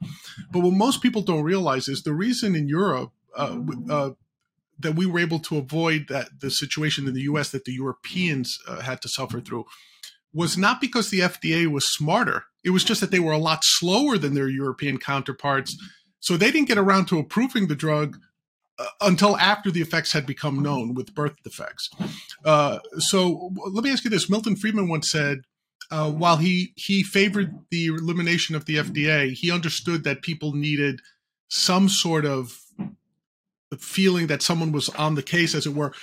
But 0.51 0.59
what 0.59 0.73
most 0.73 1.01
people 1.01 1.21
don't 1.21 1.43
realize 1.43 1.87
is 1.87 2.03
the 2.03 2.13
reason 2.13 2.55
in 2.55 2.67
Europe 2.67 3.11
uh, 3.35 3.59
uh, 3.89 4.09
that 4.79 4.95
we 4.95 5.05
were 5.05 5.19
able 5.19 5.39
to 5.39 5.57
avoid 5.57 6.07
that 6.09 6.41
the 6.41 6.51
situation 6.51 7.07
in 7.07 7.13
the 7.13 7.21
U.S. 7.21 7.49
that 7.51 7.65
the 7.65 7.73
Europeans 7.73 8.57
uh, 8.67 8.81
had 8.81 9.01
to 9.01 9.09
suffer 9.09 9.39
through 9.39 9.65
was 10.33 10.57
not 10.57 10.81
because 10.81 11.09
the 11.09 11.21
FDA 11.21 11.67
was 11.67 11.87
smarter. 11.87 12.43
It 12.63 12.71
was 12.71 12.83
just 12.83 12.99
that 13.01 13.11
they 13.11 13.19
were 13.19 13.31
a 13.31 13.37
lot 13.37 13.59
slower 13.63 14.17
than 14.17 14.33
their 14.33 14.49
European 14.49 14.97
counterparts. 14.97 15.77
So 16.19 16.35
they 16.35 16.51
didn't 16.51 16.67
get 16.67 16.77
around 16.77 17.05
to 17.07 17.19
approving 17.19 17.67
the 17.67 17.75
drug 17.75 18.17
uh, 18.77 18.85
until 18.99 19.37
after 19.37 19.71
the 19.71 19.81
effects 19.81 20.11
had 20.11 20.25
become 20.25 20.61
known 20.61 20.93
with 20.93 21.15
birth 21.15 21.35
defects. 21.43 21.89
Uh, 22.43 22.79
so 22.97 23.51
let 23.71 23.83
me 23.83 23.91
ask 23.91 24.03
you 24.03 24.09
this: 24.09 24.29
Milton 24.29 24.57
Friedman 24.57 24.89
once 24.89 25.09
said, 25.09 25.43
uh, 25.91 26.11
while 26.11 26.37
he 26.37 26.73
he 26.75 27.03
favored 27.03 27.53
the 27.71 27.87
elimination 27.87 28.55
of 28.55 28.65
the 28.65 28.77
FDA, 28.77 29.31
he 29.31 29.51
understood 29.51 30.03
that 30.03 30.21
people 30.21 30.53
needed 30.53 30.99
some 31.47 31.87
sort 31.87 32.25
of 32.25 32.59
feeling 33.79 34.27
that 34.27 34.41
someone 34.41 34.71
was 34.71 34.89
on 34.89 35.15
the 35.15 35.23
case, 35.23 35.55
as 35.55 35.65
it 35.65 35.73
were. 35.73 35.93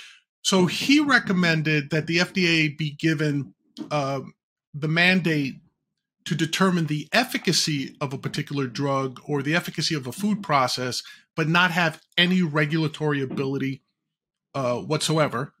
So 0.43 0.65
he 0.65 0.99
recommended 0.99 1.89
that 1.91 2.07
the 2.07 2.17
FDA 2.17 2.77
be 2.77 2.91
given 2.91 3.53
uh, 3.89 4.21
the 4.73 4.87
mandate 4.87 5.55
to 6.25 6.35
determine 6.35 6.87
the 6.87 7.07
efficacy 7.11 7.95
of 7.99 8.13
a 8.13 8.17
particular 8.17 8.67
drug 8.67 9.21
or 9.25 9.41
the 9.41 9.55
efficacy 9.55 9.95
of 9.95 10.07
a 10.07 10.11
food 10.11 10.41
process, 10.41 11.03
but 11.35 11.49
not 11.49 11.71
have 11.71 12.01
any 12.17 12.41
regulatory 12.41 13.21
ability 13.21 13.81
uh, 14.55 14.77
whatsoever. 14.77 15.53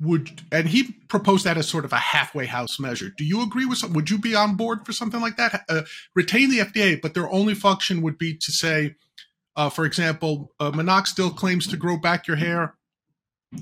Would 0.00 0.42
and 0.50 0.68
he 0.68 0.94
proposed 1.08 1.44
that 1.44 1.56
as 1.56 1.68
sort 1.68 1.84
of 1.84 1.92
a 1.92 1.98
halfway 1.98 2.46
house 2.46 2.80
measure. 2.80 3.10
Do 3.16 3.24
you 3.24 3.40
agree 3.40 3.66
with? 3.66 3.78
Some, 3.78 3.92
would 3.92 4.10
you 4.10 4.18
be 4.18 4.34
on 4.34 4.56
board 4.56 4.84
for 4.84 4.92
something 4.92 5.20
like 5.20 5.36
that? 5.36 5.62
Uh, 5.68 5.82
retain 6.16 6.50
the 6.50 6.58
FDA, 6.58 7.00
but 7.00 7.14
their 7.14 7.30
only 7.30 7.54
function 7.54 8.02
would 8.02 8.18
be 8.18 8.34
to 8.34 8.50
say, 8.50 8.96
uh, 9.56 9.70
for 9.70 9.84
example, 9.84 10.52
uh, 10.58 10.70
minoxidil 10.70 11.36
claims 11.36 11.66
to 11.68 11.76
grow 11.76 11.96
back 11.96 12.26
your 12.26 12.36
hair. 12.36 12.74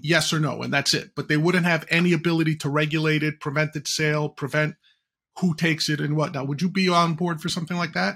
Yes 0.01 0.33
or 0.33 0.39
no, 0.39 0.63
and 0.63 0.73
that's 0.73 0.95
it. 0.95 1.11
But 1.17 1.29
they 1.29 1.37
wouldn't 1.37 1.67
have 1.67 1.85
any 1.91 2.13
ability 2.13 2.57
to 2.57 2.71
regulate 2.71 3.25
it, 3.25 3.41
prevent 3.41 3.75
its 3.75 3.97
sale, 3.97 4.29
prevent 4.29 4.77
who 5.41 5.55
takes 5.55 5.89
it 5.89 6.01
and 6.01 6.17
whatnot. 6.17 6.47
Would 6.47 6.63
you 6.63 6.71
be 6.71 6.89
on 6.89 7.15
board 7.15 7.41
for 7.41 7.49
something 7.49 7.77
like 7.77 7.95
that? 7.95 8.15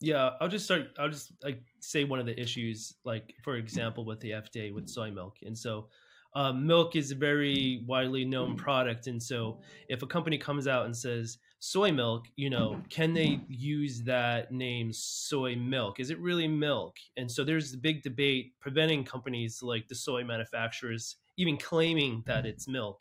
Yeah, 0.00 0.30
I'll 0.40 0.48
just 0.48 0.64
start. 0.64 0.88
I'll 0.98 1.08
just 1.08 1.32
like 1.44 1.62
say 1.78 2.02
one 2.02 2.18
of 2.18 2.26
the 2.26 2.38
issues, 2.40 2.94
like 3.04 3.34
for 3.44 3.54
example, 3.54 4.04
with 4.04 4.18
the 4.18 4.32
FDA 4.32 4.74
with 4.74 4.88
soy 4.88 5.12
milk, 5.12 5.36
and 5.42 5.56
so 5.56 5.86
um, 6.34 6.66
milk 6.66 6.96
is 6.96 7.12
a 7.12 7.14
very 7.14 7.84
widely 7.86 8.24
known 8.24 8.56
product, 8.56 9.06
and 9.06 9.22
so 9.22 9.60
if 9.88 10.02
a 10.02 10.06
company 10.06 10.38
comes 10.38 10.66
out 10.66 10.86
and 10.86 10.96
says 10.96 11.38
soy 11.64 11.92
milk, 11.92 12.24
you 12.34 12.50
know, 12.50 12.76
can 12.90 13.14
they 13.14 13.40
use 13.48 14.02
that 14.02 14.50
name 14.50 14.92
soy 14.92 15.54
milk? 15.54 16.00
Is 16.00 16.10
it 16.10 16.18
really 16.18 16.48
milk? 16.48 16.96
And 17.16 17.30
so 17.30 17.44
there's 17.44 17.72
a 17.72 17.78
big 17.78 18.02
debate 18.02 18.54
preventing 18.58 19.04
companies 19.04 19.62
like 19.62 19.86
the 19.86 19.94
soy 19.94 20.24
manufacturers 20.24 21.18
even 21.36 21.56
claiming 21.56 22.24
that 22.26 22.46
it's 22.46 22.66
milk. 22.66 23.00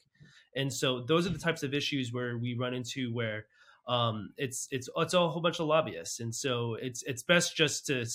And 0.56 0.72
so 0.72 1.02
those 1.02 1.26
are 1.26 1.32
the 1.32 1.40
types 1.40 1.64
of 1.64 1.74
issues 1.74 2.14
where 2.14 2.38
we 2.38 2.54
run 2.54 2.76
into 2.76 3.12
where 3.12 3.48
um, 3.88 4.30
it's 4.38 4.68
it's 4.70 4.88
it's 4.96 5.16
a 5.16 5.28
whole 5.28 5.42
bunch 5.42 5.60
of 5.60 5.66
lobbyists, 5.66 6.20
and 6.20 6.34
so 6.34 6.76
it's 6.76 7.02
it's 7.04 7.24
best 7.24 7.56
just 7.56 7.88
to 7.88 8.06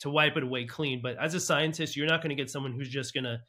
to 0.00 0.10
wipe 0.10 0.36
it 0.36 0.42
away 0.42 0.64
clean. 0.64 1.00
But 1.00 1.16
as 1.18 1.34
a 1.34 1.40
scientist, 1.40 1.96
you're 1.96 2.08
not 2.08 2.22
going 2.22 2.36
to 2.36 2.42
get 2.42 2.50
someone 2.50 2.72
who's 2.72 2.88
just 2.88 3.14
going 3.14 3.24
to 3.24 3.40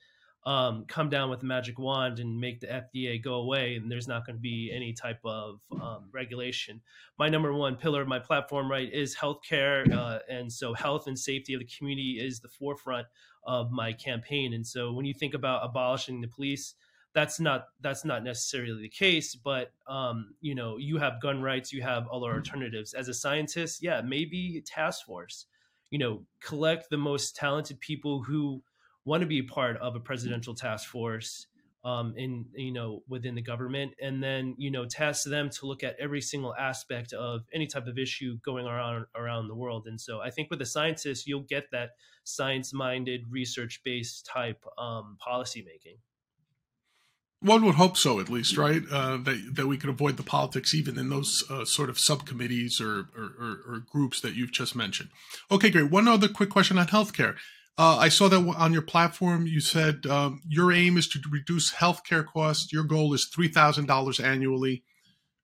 um, 0.45 0.85
come 0.87 1.09
down 1.09 1.29
with 1.29 1.41
a 1.43 1.45
magic 1.45 1.79
wand 1.79 2.19
and 2.19 2.39
make 2.39 2.59
the 2.59 2.67
FDA 2.67 3.21
go 3.21 3.35
away, 3.35 3.75
and 3.75 3.89
there's 3.89 4.07
not 4.07 4.25
going 4.25 4.35
to 4.35 4.41
be 4.41 4.71
any 4.73 4.91
type 4.91 5.19
of 5.23 5.59
um, 5.81 6.09
regulation. 6.11 6.81
My 7.17 7.29
number 7.29 7.53
one 7.53 7.75
pillar 7.75 8.01
of 8.01 8.07
my 8.07 8.19
platform, 8.19 8.69
right, 8.69 8.91
is 8.91 9.15
healthcare, 9.15 9.89
uh, 9.91 10.19
and 10.29 10.51
so 10.51 10.73
health 10.73 11.07
and 11.07 11.17
safety 11.17 11.53
of 11.53 11.59
the 11.59 11.67
community 11.77 12.19
is 12.21 12.39
the 12.39 12.49
forefront 12.49 13.07
of 13.45 13.71
my 13.71 13.93
campaign. 13.93 14.53
And 14.53 14.65
so 14.65 14.91
when 14.91 15.05
you 15.05 15.13
think 15.13 15.33
about 15.33 15.63
abolishing 15.63 16.19
the 16.19 16.27
police, 16.27 16.75
that's 17.13 17.39
not 17.39 17.67
that's 17.81 18.03
not 18.03 18.23
necessarily 18.23 18.81
the 18.81 18.89
case 18.89 19.35
but 19.35 19.71
um, 19.87 20.33
you 20.41 20.55
know 20.55 20.77
you 20.77 20.97
have 20.97 21.21
gun 21.21 21.41
rights 21.41 21.71
you 21.71 21.81
have 21.81 22.07
other 22.07 22.33
alternatives 22.33 22.93
as 22.93 23.07
a 23.07 23.13
scientist 23.13 23.83
yeah 23.83 24.01
maybe 24.01 24.61
task 24.65 25.05
force 25.05 25.45
you 25.91 25.99
know 25.99 26.23
collect 26.41 26.89
the 26.89 26.97
most 26.97 27.35
talented 27.35 27.79
people 27.79 28.23
who 28.23 28.63
want 29.05 29.21
to 29.21 29.27
be 29.27 29.41
part 29.41 29.77
of 29.77 29.95
a 29.95 29.99
presidential 29.99 30.55
task 30.55 30.87
force 30.87 31.47
um, 31.83 32.13
in 32.15 32.45
you 32.55 32.71
know 32.71 33.03
within 33.07 33.35
the 33.35 33.41
government 33.41 33.93
and 34.01 34.23
then 34.23 34.55
you 34.57 34.71
know 34.71 34.85
task 34.85 35.25
them 35.25 35.49
to 35.49 35.65
look 35.65 35.83
at 35.83 35.95
every 35.99 36.21
single 36.21 36.55
aspect 36.55 37.13
of 37.13 37.41
any 37.53 37.67
type 37.67 37.87
of 37.87 37.97
issue 37.97 38.37
going 38.43 38.65
around 38.65 39.05
around 39.15 39.47
the 39.47 39.55
world 39.55 39.85
and 39.87 39.99
so 39.99 40.21
i 40.21 40.29
think 40.29 40.49
with 40.49 40.61
a 40.61 40.65
scientist 40.65 41.27
you'll 41.27 41.41
get 41.41 41.65
that 41.71 41.91
science 42.23 42.73
minded 42.73 43.21
research 43.29 43.81
based 43.83 44.25
type 44.25 44.63
um, 44.77 45.17
policy 45.19 45.61
making 45.65 45.97
one 47.43 47.65
would 47.65 47.75
hope 47.75 47.97
so, 47.97 48.21
at 48.21 48.29
least, 48.29 48.55
right? 48.55 48.81
Uh, 48.89 49.17
that 49.17 49.55
that 49.55 49.67
we 49.67 49.77
could 49.77 49.89
avoid 49.89 50.15
the 50.15 50.23
politics 50.23 50.73
even 50.73 50.97
in 50.97 51.09
those 51.09 51.43
uh, 51.49 51.65
sort 51.65 51.89
of 51.89 51.99
subcommittees 51.99 52.79
or, 52.79 53.09
or, 53.17 53.33
or, 53.37 53.59
or, 53.67 53.79
groups 53.91 54.21
that 54.21 54.33
you've 54.33 54.53
just 54.53 54.77
mentioned. 54.77 55.09
Okay, 55.51 55.69
great. 55.69 55.91
One 55.91 56.07
other 56.07 56.29
quick 56.29 56.49
question 56.49 56.77
on 56.77 56.87
healthcare. 56.87 57.35
Uh, 57.77 57.97
I 57.97 58.09
saw 58.09 58.27
that 58.29 58.37
on 58.37 58.71
your 58.71 58.83
platform 58.83 59.47
you 59.47 59.59
said 59.59 60.05
um, 60.05 60.41
your 60.47 60.71
aim 60.71 60.95
is 60.97 61.07
to 61.09 61.19
reduce 61.31 61.73
healthcare 61.73 62.25
costs. 62.25 62.71
Your 62.71 62.83
goal 62.83 63.13
is 63.13 63.25
three 63.25 63.47
thousand 63.47 63.87
dollars 63.87 64.19
annually, 64.19 64.83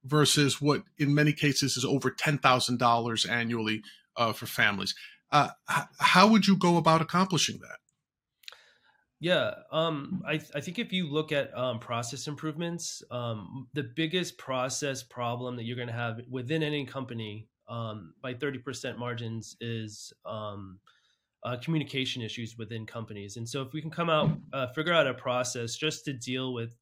versus 0.04 0.62
what 0.62 0.84
in 0.98 1.14
many 1.14 1.34
cases 1.34 1.78
is 1.78 1.86
over 1.86 2.12
ten 2.12 2.38
thousand 2.38 2.80
dollars 2.80 3.26
annually 3.26 3.82
uh, 4.16 4.34
for 4.34 4.46
families. 4.46 4.94
Uh, 5.32 5.50
how 6.00 6.28
would 6.28 6.48
you 6.48 6.58
go 6.58 6.78
about 6.78 7.02
accomplishing 7.02 7.60
that? 7.60 7.78
Yeah, 9.20 9.54
um, 9.72 10.24
I 10.26 10.40
I 10.56 10.62
think 10.62 10.80
if 10.80 10.94
you 10.94 11.12
look 11.12 11.32
at 11.32 11.56
um, 11.58 11.80
process 11.80 12.28
improvements, 12.28 13.04
um, 13.12 13.68
the 13.74 13.84
biggest 13.84 14.38
process 14.38 15.04
problem 15.04 15.58
that 15.58 15.64
you're 15.64 15.76
going 15.76 15.90
to 15.90 15.94
have 15.94 16.22
within 16.30 16.64
any 16.64 16.86
company 16.86 17.48
um, 17.68 18.14
by 18.22 18.34
30% 18.34 18.98
margins 18.98 19.56
is 19.62 20.14
um, 20.26 20.80
uh, 21.44 21.58
communication 21.64 22.22
issues 22.22 22.58
within 22.58 22.86
companies. 22.86 23.38
And 23.38 23.48
so 23.48 23.62
if 23.62 23.74
we 23.74 23.82
can 23.82 23.92
come 23.92 24.10
out, 24.10 24.32
uh, 24.54 24.68
figure 24.68 24.94
out 24.94 25.08
a 25.08 25.14
process 25.14 25.76
just 25.76 26.06
to 26.06 26.14
deal 26.14 26.54
with 26.54 26.76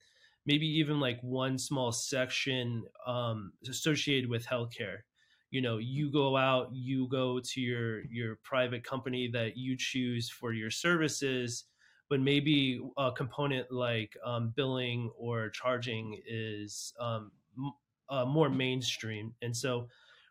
maybe 0.46 0.68
even 0.68 1.00
like 1.00 1.20
one 1.22 1.58
small 1.58 1.92
section 1.92 2.84
um, 3.06 3.52
associated 3.70 4.30
with 4.30 4.46
healthcare. 4.46 5.00
You 5.52 5.62
know, 5.62 5.78
you 5.78 6.12
go 6.12 6.36
out, 6.36 6.70
you 6.74 7.08
go 7.10 7.40
to 7.40 7.62
your 7.62 8.04
your 8.06 8.38
private 8.44 8.84
company 8.84 9.30
that 9.34 9.56
you 9.56 9.78
choose 9.78 10.30
for 10.30 10.54
your 10.54 10.72
services 10.72 11.66
but 12.10 12.22
maybe 12.22 12.80
a 12.98 13.12
component 13.12 13.72
like 13.72 14.16
um, 14.26 14.54
billing 14.56 15.12
or 15.18 15.50
charging 15.50 16.20
is 16.28 16.94
um, 17.00 17.32
uh, 18.10 18.26
more 18.26 18.50
mainstream. 18.50 19.34
And 19.42 19.56
so 19.56 19.88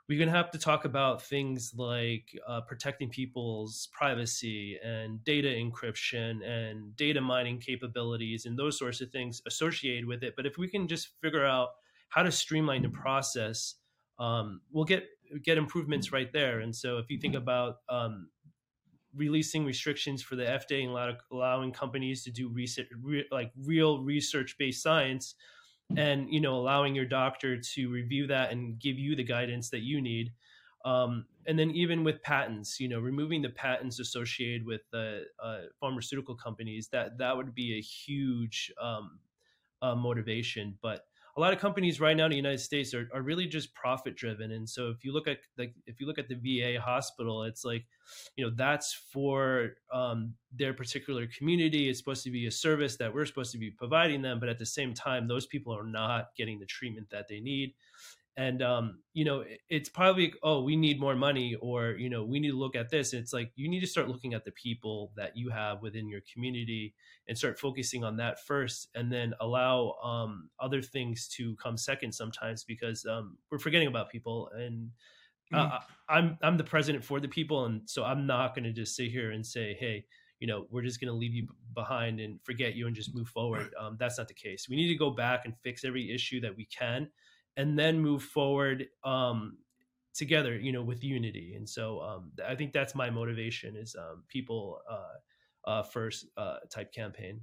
we're 0.08 0.18
going 0.18 0.30
to 0.30 0.36
have 0.36 0.52
to 0.52 0.58
talk 0.58 0.84
about 0.84 1.20
things 1.22 1.72
like 1.76 2.38
uh, 2.46 2.60
protecting 2.60 3.08
people's 3.08 3.88
privacy 3.92 4.78
and 4.84 5.22
data 5.24 5.48
encryption 5.48 6.46
and 6.46 6.94
data 6.94 7.20
mining 7.20 7.58
capabilities 7.58 8.46
and 8.46 8.56
those 8.56 8.78
sorts 8.78 9.00
of 9.00 9.10
things 9.10 9.42
associated 9.46 10.06
with 10.06 10.22
it. 10.22 10.34
But 10.36 10.46
if 10.46 10.58
we 10.58 10.68
can 10.68 10.86
just 10.86 11.08
figure 11.20 11.44
out 11.44 11.70
how 12.08 12.22
to 12.22 12.30
streamline 12.30 12.82
the 12.82 12.88
process, 12.88 13.74
um, 14.18 14.60
we'll 14.70 14.84
get 14.84 15.06
get 15.42 15.58
improvements 15.58 16.12
right 16.12 16.32
there. 16.32 16.60
And 16.60 16.74
so 16.74 16.98
if 16.98 17.10
you 17.10 17.18
think 17.18 17.34
about 17.34 17.78
um, 17.88 18.28
releasing 19.16 19.64
restrictions 19.64 20.22
for 20.22 20.36
the 20.36 20.44
FDA 20.44 20.84
and 20.84 21.16
allowing 21.32 21.72
companies 21.72 22.22
to 22.24 22.30
do 22.30 22.48
research, 22.48 22.86
re, 23.02 23.24
like 23.32 23.50
real 23.64 24.04
research 24.04 24.56
based 24.56 24.84
science, 24.84 25.34
and 25.96 26.32
you 26.32 26.40
know 26.40 26.56
allowing 26.56 26.94
your 26.94 27.04
doctor 27.04 27.58
to 27.58 27.90
review 27.90 28.26
that 28.26 28.50
and 28.50 28.78
give 28.78 28.98
you 28.98 29.14
the 29.14 29.24
guidance 29.24 29.70
that 29.70 29.80
you 29.80 30.00
need. 30.00 30.32
Um, 30.84 31.26
and 31.46 31.58
then 31.58 31.70
even 31.72 32.04
with 32.04 32.22
patents, 32.22 32.78
you 32.78 32.88
know, 32.88 33.00
removing 33.00 33.42
the 33.42 33.48
patents 33.48 33.98
associated 33.98 34.64
with 34.64 34.82
the 34.92 35.24
uh, 35.42 35.62
pharmaceutical 35.80 36.36
companies, 36.36 36.88
that 36.88 37.18
that 37.18 37.36
would 37.36 37.54
be 37.54 37.76
a 37.76 37.80
huge 37.80 38.72
um, 38.80 39.18
uh, 39.82 39.94
motivation. 39.94 40.78
But 40.82 41.06
a 41.36 41.40
lot 41.40 41.52
of 41.52 41.58
companies 41.58 42.00
right 42.00 42.16
now 42.16 42.24
in 42.24 42.30
the 42.30 42.36
United 42.36 42.60
States 42.60 42.94
are, 42.94 43.08
are 43.12 43.20
really 43.20 43.46
just 43.46 43.74
profit 43.74 44.16
driven. 44.16 44.52
And 44.52 44.68
so 44.68 44.88
if 44.88 45.04
you 45.04 45.12
look 45.12 45.28
at 45.28 45.38
like 45.58 45.74
if 45.86 46.00
you 46.00 46.06
look 46.06 46.18
at 46.18 46.28
the 46.28 46.34
VA 46.34 46.80
hospital, 46.80 47.42
it's 47.42 47.64
like, 47.64 47.84
you 48.36 48.44
know, 48.44 48.52
that's 48.56 48.94
for 49.12 49.74
um, 49.92 50.32
their 50.52 50.72
particular 50.72 51.26
community. 51.26 51.90
It's 51.90 51.98
supposed 51.98 52.24
to 52.24 52.30
be 52.30 52.46
a 52.46 52.50
service 52.50 52.96
that 52.96 53.12
we're 53.12 53.26
supposed 53.26 53.52
to 53.52 53.58
be 53.58 53.70
providing 53.70 54.22
them, 54.22 54.40
but 54.40 54.48
at 54.48 54.58
the 54.58 54.66
same 54.66 54.94
time, 54.94 55.28
those 55.28 55.46
people 55.46 55.76
are 55.76 55.86
not 55.86 56.28
getting 56.36 56.58
the 56.58 56.66
treatment 56.66 57.10
that 57.10 57.28
they 57.28 57.40
need 57.40 57.74
and 58.36 58.62
um, 58.62 58.98
you 59.14 59.24
know 59.24 59.44
it's 59.68 59.88
probably 59.88 60.32
oh 60.42 60.62
we 60.62 60.76
need 60.76 61.00
more 61.00 61.16
money 61.16 61.56
or 61.60 61.92
you 61.92 62.10
know 62.10 62.24
we 62.24 62.38
need 62.38 62.50
to 62.50 62.58
look 62.58 62.76
at 62.76 62.90
this 62.90 63.12
it's 63.12 63.32
like 63.32 63.50
you 63.56 63.68
need 63.68 63.80
to 63.80 63.86
start 63.86 64.08
looking 64.08 64.34
at 64.34 64.44
the 64.44 64.50
people 64.52 65.12
that 65.16 65.36
you 65.36 65.48
have 65.48 65.80
within 65.82 66.08
your 66.08 66.20
community 66.32 66.94
and 67.28 67.36
start 67.36 67.58
focusing 67.58 68.04
on 68.04 68.16
that 68.16 68.44
first 68.44 68.88
and 68.94 69.10
then 69.10 69.34
allow 69.40 69.94
um, 70.04 70.50
other 70.60 70.82
things 70.82 71.28
to 71.28 71.56
come 71.56 71.76
second 71.76 72.12
sometimes 72.12 72.64
because 72.64 73.04
um, 73.06 73.36
we're 73.50 73.58
forgetting 73.58 73.88
about 73.88 74.10
people 74.10 74.50
and 74.54 74.90
uh, 75.54 75.70
mm. 75.70 75.80
i'm 76.08 76.38
i'm 76.42 76.56
the 76.56 76.64
president 76.64 77.04
for 77.04 77.20
the 77.20 77.28
people 77.28 77.64
and 77.64 77.82
so 77.86 78.04
i'm 78.04 78.26
not 78.26 78.54
going 78.54 78.64
to 78.64 78.72
just 78.72 78.96
sit 78.96 79.10
here 79.10 79.30
and 79.30 79.46
say 79.46 79.76
hey 79.78 80.04
you 80.40 80.46
know 80.46 80.66
we're 80.70 80.82
just 80.82 81.00
going 81.00 81.08
to 81.08 81.16
leave 81.16 81.32
you 81.32 81.46
behind 81.74 82.20
and 82.20 82.38
forget 82.42 82.74
you 82.74 82.86
and 82.86 82.96
just 82.96 83.14
move 83.14 83.28
forward. 83.28 83.70
Um, 83.80 83.96
that's 83.98 84.18
not 84.18 84.28
the 84.28 84.34
case. 84.34 84.66
We 84.68 84.76
need 84.76 84.88
to 84.88 84.98
go 84.98 85.10
back 85.10 85.42
and 85.44 85.54
fix 85.62 85.84
every 85.84 86.12
issue 86.12 86.40
that 86.40 86.54
we 86.54 86.66
can 86.66 87.08
and 87.56 87.78
then 87.78 88.00
move 88.00 88.22
forward 88.22 88.88
um, 89.04 89.58
together, 90.14 90.56
you 90.56 90.72
know, 90.72 90.82
with 90.82 91.02
unity. 91.02 91.54
And 91.56 91.68
so 91.68 92.00
um, 92.00 92.32
I 92.46 92.54
think 92.54 92.72
that's 92.72 92.94
my 92.94 93.10
motivation 93.10 93.76
is 93.76 93.96
um, 93.98 94.24
people 94.28 94.80
uh, 94.90 95.70
uh, 95.70 95.82
first 95.82 96.26
uh, 96.36 96.56
type 96.70 96.92
campaign. 96.92 97.40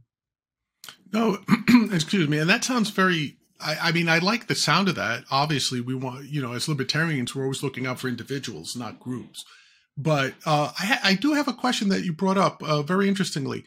No, 1.12 1.40
excuse 1.92 2.28
me. 2.28 2.40
And 2.40 2.50
that 2.50 2.64
sounds 2.64 2.90
very, 2.90 3.38
I, 3.60 3.78
I, 3.82 3.92
mean, 3.92 4.10
I 4.10 4.20
like 4.20 4.48
the 4.48 4.56
sound 4.56 4.90
of 4.90 4.96
that. 4.96 5.24
Obviously, 5.32 5.82
we 5.82 5.96
want, 5.96 6.30
you 6.30 6.42
know, 6.42 6.54
as 6.54 6.68
libertarians, 6.68 7.36
we're 7.36 7.44
always 7.44 7.64
looking 7.64 7.86
out 7.86 8.00
for 8.00 8.08
individuals, 8.08 8.76
not 8.76 9.00
groups. 9.00 9.46
But 9.96 10.34
uh, 10.46 10.72
I, 10.78 11.00
I, 11.04 11.14
do 11.14 11.34
have 11.34 11.48
a 11.48 11.54
question 11.54 11.90
that 11.90 12.04
you 12.04 12.14
brought 12.14 12.38
up 12.38 12.64
uh, 12.64 12.82
very 12.82 13.08
interestingly 13.08 13.64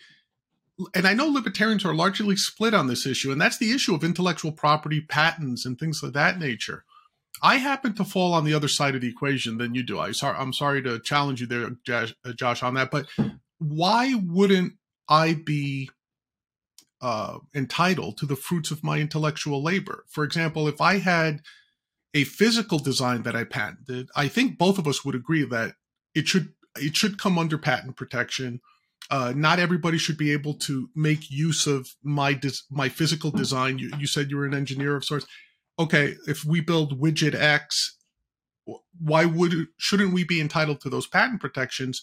and 0.95 1.07
I 1.07 1.15
know 1.15 1.27
libertarians 1.27 1.85
are 1.85 1.95
largely 1.95 2.37
split 2.37 2.75
on 2.75 2.87
this 2.87 3.07
issue, 3.07 3.33
and 3.33 3.41
that's 3.41 3.59
the 3.59 3.73
issue 3.73 3.95
of 3.95 4.05
intellectual 4.05 4.53
property, 4.53 5.01
patents, 5.01 5.65
and 5.65 5.79
things 5.79 6.03
of 6.03 6.13
that 6.13 6.39
nature. 6.39 6.85
I 7.43 7.57
happen 7.57 7.95
to 7.95 8.05
fall 8.05 8.33
on 8.33 8.45
the 8.45 8.55
other 8.55 8.69
side 8.69 8.95
of 8.95 9.01
the 9.01 9.09
equation 9.09 9.59
than 9.59 9.75
you 9.75 9.83
do. 9.83 9.99
I, 9.99 10.13
I'm 10.23 10.53
sorry 10.53 10.83
to 10.83 10.99
challenge 11.01 11.41
you 11.41 11.47
there, 11.47 11.71
Josh, 11.85 12.15
uh, 12.25 12.33
Josh 12.33 12.63
on 12.63 12.75
that, 12.75 12.91
but 12.91 13.07
why 13.59 14.15
wouldn't 14.15 14.75
I 15.09 15.35
be 15.35 15.91
uh, 17.01 17.39
entitled 17.55 18.19
to 18.19 18.27
the 18.27 18.37
fruits 18.37 18.71
of 18.71 18.85
my 18.85 18.99
intellectual 18.99 19.63
labor? 19.63 20.05
For 20.09 20.25
example, 20.25 20.69
if 20.69 20.81
I 20.81 20.99
had 20.99 21.41
a 22.15 22.25
physical 22.25 22.79
design 22.79 23.23
that 23.23 23.37
I 23.37 23.45
patented, 23.45 24.09
I 24.17 24.29
think 24.29 24.59
both 24.59 24.79
of 24.79 24.87
us 24.87 25.05
would 25.05 25.15
agree 25.15 25.45
that 25.45 25.75
it 26.15 26.27
should 26.27 26.53
it 26.79 26.97
should 26.97 27.19
come 27.19 27.39
under 27.39 27.57
patent 27.57 27.97
protection 27.97 28.61
uh, 29.11 29.33
not 29.37 29.59
everybody 29.59 29.99
should 29.99 30.19
be 30.19 30.33
able 30.33 30.55
to 30.55 30.89
make 30.95 31.31
use 31.31 31.67
of 31.67 31.89
my 32.03 32.33
des- 32.33 32.65
my 32.71 32.89
physical 32.89 33.31
design. 33.31 33.79
You, 33.79 33.91
you 33.99 34.07
said 34.07 34.31
you 34.31 34.37
were 34.37 34.47
an 34.47 34.55
engineer 34.55 34.97
of 34.97 35.05
sorts. 35.05 35.27
Okay, 35.79 36.15
if 36.27 36.45
we 36.45 36.61
build 36.61 37.01
widget 37.01 37.35
X, 37.35 37.97
why 38.99 39.25
would 39.25 39.69
shouldn't 39.79 40.13
we 40.13 40.25
be 40.25 40.41
entitled 40.41 40.81
to 40.81 40.91
those 40.91 41.07
patent 41.07 41.41
protections? 41.41 42.03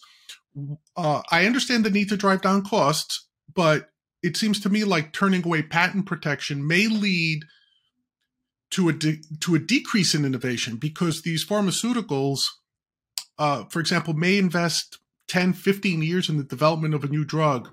Uh, 0.95 1.21
I 1.31 1.45
understand 1.45 1.83
the 1.83 1.89
need 1.89 2.09
to 2.09 2.17
drive 2.17 2.41
down 2.41 2.63
costs, 2.63 3.27
but 3.53 3.89
it 4.21 4.37
seems 4.37 4.59
to 4.61 4.69
me 4.69 4.83
like 4.83 5.11
turning 5.11 5.45
away 5.45 5.63
patent 5.63 6.05
protection 6.05 6.65
may 6.65 6.87
lead 6.87 7.43
to 8.71 8.89
a 8.89 8.93
de- 8.93 9.21
to 9.41 9.55
a 9.55 9.59
decrease 9.59 10.15
in 10.15 10.25
innovation 10.25 10.77
because 10.77 11.21
these 11.21 11.45
pharmaceuticals, 11.45 12.39
uh, 13.37 13.65
for 13.65 13.79
example, 13.79 14.13
may 14.13 14.37
invest 14.37 14.99
10, 15.33 15.53
15 15.53 16.03
years 16.03 16.29
in 16.29 16.37
the 16.37 16.43
development 16.43 16.93
of 16.93 17.03
a 17.03 17.07
new 17.07 17.25
drug. 17.25 17.67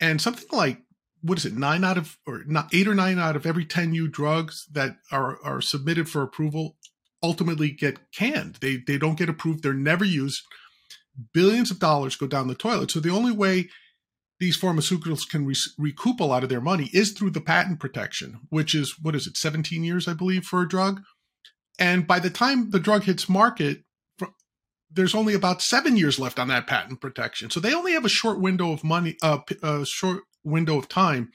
And 0.00 0.20
something 0.20 0.48
like, 0.50 0.78
what 1.22 1.38
is 1.38 1.46
it, 1.46 1.56
nine 1.56 1.84
out 1.84 1.96
of, 1.96 2.18
or 2.26 2.42
not 2.48 2.74
eight 2.74 2.88
or 2.88 2.96
nine 2.96 3.16
out 3.16 3.36
of 3.36 3.46
every 3.46 3.64
10 3.64 3.92
new 3.92 4.08
drugs 4.08 4.66
that 4.72 4.96
are, 5.12 5.38
are 5.44 5.60
submitted 5.60 6.08
for 6.08 6.20
approval 6.20 6.76
ultimately 7.22 7.70
get 7.70 8.10
canned. 8.12 8.56
They, 8.56 8.78
they 8.84 8.98
don't 8.98 9.16
get 9.16 9.28
approved. 9.28 9.62
They're 9.62 9.72
never 9.72 10.04
used. 10.04 10.42
Billions 11.32 11.70
of 11.70 11.78
dollars 11.78 12.16
go 12.16 12.26
down 12.26 12.48
the 12.48 12.56
toilet. 12.56 12.90
So 12.90 12.98
the 12.98 13.10
only 13.10 13.30
way 13.30 13.68
these 14.40 14.58
pharmaceuticals 14.58 15.28
can 15.28 15.46
re- 15.46 15.54
recoup 15.78 16.18
a 16.18 16.24
lot 16.24 16.42
of 16.42 16.48
their 16.48 16.60
money 16.60 16.90
is 16.92 17.12
through 17.12 17.30
the 17.30 17.40
patent 17.40 17.78
protection, 17.78 18.40
which 18.48 18.74
is, 18.74 18.96
what 19.00 19.14
is 19.14 19.28
it, 19.28 19.36
17 19.36 19.84
years, 19.84 20.08
I 20.08 20.14
believe, 20.14 20.42
for 20.42 20.60
a 20.60 20.68
drug. 20.68 21.02
And 21.78 22.04
by 22.04 22.18
the 22.18 22.30
time 22.30 22.70
the 22.70 22.80
drug 22.80 23.04
hits 23.04 23.28
market, 23.28 23.84
there's 24.92 25.14
only 25.14 25.34
about 25.34 25.62
seven 25.62 25.96
years 25.96 26.18
left 26.18 26.38
on 26.38 26.48
that 26.48 26.66
patent 26.66 27.00
protection. 27.00 27.50
So 27.50 27.60
they 27.60 27.74
only 27.74 27.92
have 27.92 28.04
a 28.04 28.08
short 28.08 28.40
window 28.40 28.72
of 28.72 28.82
money, 28.82 29.16
uh, 29.22 29.38
a 29.62 29.86
short 29.86 30.22
window 30.44 30.78
of 30.78 30.88
time 30.88 31.30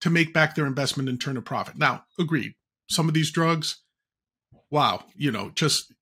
to 0.00 0.10
make 0.10 0.32
back 0.34 0.54
their 0.54 0.66
investment 0.66 1.08
and 1.08 1.20
turn 1.20 1.36
a 1.36 1.42
profit. 1.42 1.76
Now, 1.76 2.04
agreed. 2.18 2.54
Some 2.88 3.08
of 3.08 3.14
these 3.14 3.30
drugs, 3.30 3.82
wow, 4.70 5.04
you 5.16 5.30
know, 5.30 5.50
just 5.54 5.92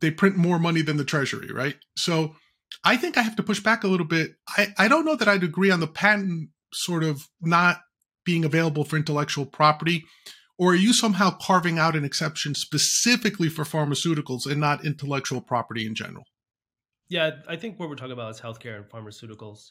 they 0.00 0.10
print 0.10 0.36
more 0.36 0.58
money 0.58 0.82
than 0.82 0.96
the 0.96 1.04
treasury, 1.04 1.50
right? 1.50 1.76
So 1.96 2.34
I 2.84 2.96
think 2.96 3.16
I 3.16 3.22
have 3.22 3.36
to 3.36 3.42
push 3.42 3.60
back 3.60 3.84
a 3.84 3.88
little 3.88 4.06
bit. 4.06 4.32
I, 4.48 4.68
I 4.78 4.88
don't 4.88 5.04
know 5.04 5.16
that 5.16 5.28
I'd 5.28 5.44
agree 5.44 5.70
on 5.70 5.80
the 5.80 5.86
patent 5.86 6.50
sort 6.72 7.04
of 7.04 7.28
not 7.40 7.80
being 8.24 8.44
available 8.44 8.84
for 8.84 8.96
intellectual 8.96 9.46
property 9.46 10.04
or 10.58 10.72
are 10.72 10.76
you 10.76 10.92
somehow 10.92 11.30
carving 11.30 11.78
out 11.78 11.96
an 11.96 12.04
exception 12.04 12.54
specifically 12.54 13.48
for 13.48 13.64
pharmaceuticals 13.64 14.46
and 14.46 14.60
not 14.60 14.84
intellectual 14.84 15.40
property 15.40 15.86
in 15.86 15.94
general? 15.94 16.24
Yeah, 17.08 17.30
I 17.48 17.56
think 17.56 17.78
what 17.78 17.88
we're 17.88 17.96
talking 17.96 18.12
about 18.12 18.30
is 18.30 18.40
healthcare 18.40 18.76
and 18.76 18.86
pharmaceuticals. 18.86 19.70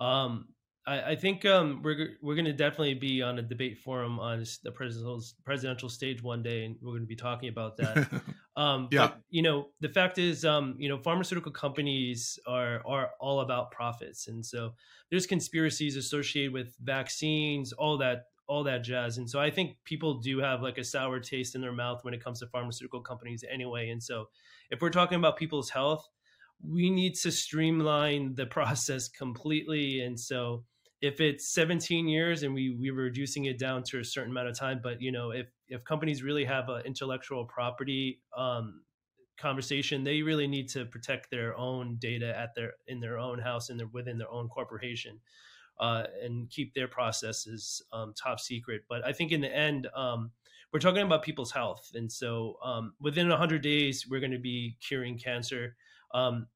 Um, 0.00 0.48
I, 0.86 1.12
I, 1.12 1.16
think 1.16 1.44
um, 1.44 1.80
we're 1.82 2.16
we're 2.20 2.34
going 2.34 2.44
to 2.46 2.52
definitely 2.52 2.94
be 2.94 3.22
on 3.22 3.38
a 3.38 3.42
debate 3.42 3.78
forum 3.78 4.18
on 4.18 4.44
the 4.64 4.72
presidential 4.72 5.22
presidential 5.44 5.88
stage 5.88 6.22
one 6.22 6.42
day, 6.42 6.64
and 6.64 6.76
we're 6.82 6.92
going 6.92 7.02
to 7.02 7.06
be 7.06 7.16
talking 7.16 7.48
about 7.48 7.76
that. 7.78 8.08
um, 8.56 8.88
yeah. 8.90 9.08
But, 9.08 9.20
you 9.30 9.42
know, 9.42 9.68
the 9.80 9.88
fact 9.88 10.18
is, 10.18 10.44
um, 10.44 10.74
you 10.78 10.88
know, 10.88 10.98
pharmaceutical 10.98 11.52
companies 11.52 12.38
are 12.46 12.82
are 12.86 13.10
all 13.20 13.40
about 13.40 13.70
profits, 13.70 14.28
and 14.28 14.44
so 14.44 14.74
there's 15.10 15.26
conspiracies 15.26 15.96
associated 15.96 16.52
with 16.52 16.74
vaccines, 16.82 17.72
all 17.72 17.98
that 17.98 18.24
all 18.46 18.64
that 18.64 18.84
jazz. 18.84 19.18
And 19.18 19.28
so 19.28 19.40
I 19.40 19.50
think 19.50 19.76
people 19.84 20.20
do 20.20 20.38
have 20.38 20.62
like 20.62 20.78
a 20.78 20.84
sour 20.84 21.20
taste 21.20 21.54
in 21.54 21.60
their 21.60 21.72
mouth 21.72 22.04
when 22.04 22.14
it 22.14 22.22
comes 22.22 22.40
to 22.40 22.46
pharmaceutical 22.46 23.00
companies 23.00 23.44
anyway. 23.50 23.90
And 23.90 24.02
so 24.02 24.28
if 24.70 24.82
we're 24.82 24.90
talking 24.90 25.18
about 25.18 25.36
people's 25.36 25.70
health, 25.70 26.06
we 26.62 26.90
need 26.90 27.14
to 27.16 27.30
streamline 27.30 28.34
the 28.34 28.46
process 28.58 29.08
completely. 29.08 30.00
And 30.00 30.18
so 30.18 30.64
if 31.00 31.20
it's 31.20 31.52
17 31.52 32.08
years 32.08 32.42
and 32.42 32.54
we 32.54 32.70
we 32.70 32.90
were 32.90 33.02
reducing 33.02 33.44
it 33.44 33.58
down 33.58 33.82
to 33.84 34.00
a 34.00 34.04
certain 34.04 34.30
amount 34.30 34.48
of 34.48 34.58
time, 34.58 34.80
but 34.82 35.00
you 35.00 35.12
know, 35.12 35.30
if 35.30 35.46
if 35.68 35.84
companies 35.84 36.22
really 36.22 36.44
have 36.44 36.68
an 36.68 36.82
intellectual 36.86 37.44
property 37.44 38.20
um, 38.36 38.82
conversation, 39.38 40.04
they 40.04 40.22
really 40.22 40.46
need 40.46 40.68
to 40.70 40.86
protect 40.86 41.30
their 41.30 41.56
own 41.56 41.96
data 41.96 42.36
at 42.38 42.54
their 42.54 42.72
in 42.86 43.00
their 43.00 43.18
own 43.18 43.38
house 43.38 43.68
and 43.68 43.78
their 43.78 43.88
within 43.88 44.16
their 44.16 44.30
own 44.30 44.48
corporation 44.48 45.20
uh, 45.80 46.04
and 46.22 46.48
keep 46.50 46.74
their 46.74 46.88
processes 46.88 47.82
um, 47.92 48.14
top 48.14 48.40
secret. 48.40 48.82
But 48.88 49.04
I 49.06 49.12
think 49.12 49.32
in 49.32 49.40
the 49.40 49.54
end, 49.54 49.88
um, 49.94 50.30
we're 50.72 50.80
talking 50.80 51.02
about 51.02 51.22
people's 51.22 51.52
health, 51.52 51.90
and 51.94 52.10
so 52.10 52.56
um, 52.64 52.94
within 53.00 53.28
100 53.28 53.62
days, 53.62 54.06
we're 54.08 54.20
going 54.20 54.32
to 54.32 54.38
be 54.38 54.76
curing 54.80 55.18
cancer. 55.18 55.76
Um, 56.12 56.46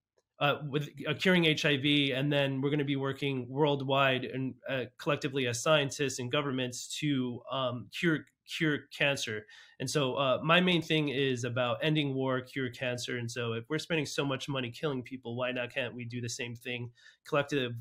uh, 0.40 0.58
with 0.70 0.88
uh, 1.08 1.14
curing 1.14 1.44
HIV, 1.44 2.14
and 2.14 2.32
then 2.32 2.60
we're 2.60 2.70
going 2.70 2.78
to 2.78 2.84
be 2.84 2.94
working 2.94 3.46
worldwide 3.48 4.24
and 4.24 4.54
uh, 4.68 4.84
collectively 4.96 5.48
as 5.48 5.60
scientists 5.60 6.20
and 6.20 6.30
governments 6.30 6.96
to 7.00 7.40
um, 7.50 7.88
cure 7.98 8.20
cure 8.48 8.78
cancer. 8.96 9.46
And 9.80 9.88
so, 9.88 10.14
uh, 10.14 10.38
my 10.42 10.60
main 10.60 10.82
thing 10.82 11.08
is 11.08 11.44
about 11.44 11.78
ending 11.82 12.14
war, 12.14 12.40
cure 12.40 12.70
cancer. 12.70 13.18
And 13.18 13.30
so, 13.30 13.52
if 13.52 13.64
we're 13.68 13.78
spending 13.78 14.06
so 14.06 14.24
much 14.24 14.48
money 14.48 14.70
killing 14.70 15.02
people, 15.02 15.36
why 15.36 15.52
not 15.52 15.72
can't 15.72 15.94
we 15.94 16.04
do 16.04 16.20
the 16.20 16.28
same 16.28 16.54
thing 16.54 16.90
collective 17.26 17.72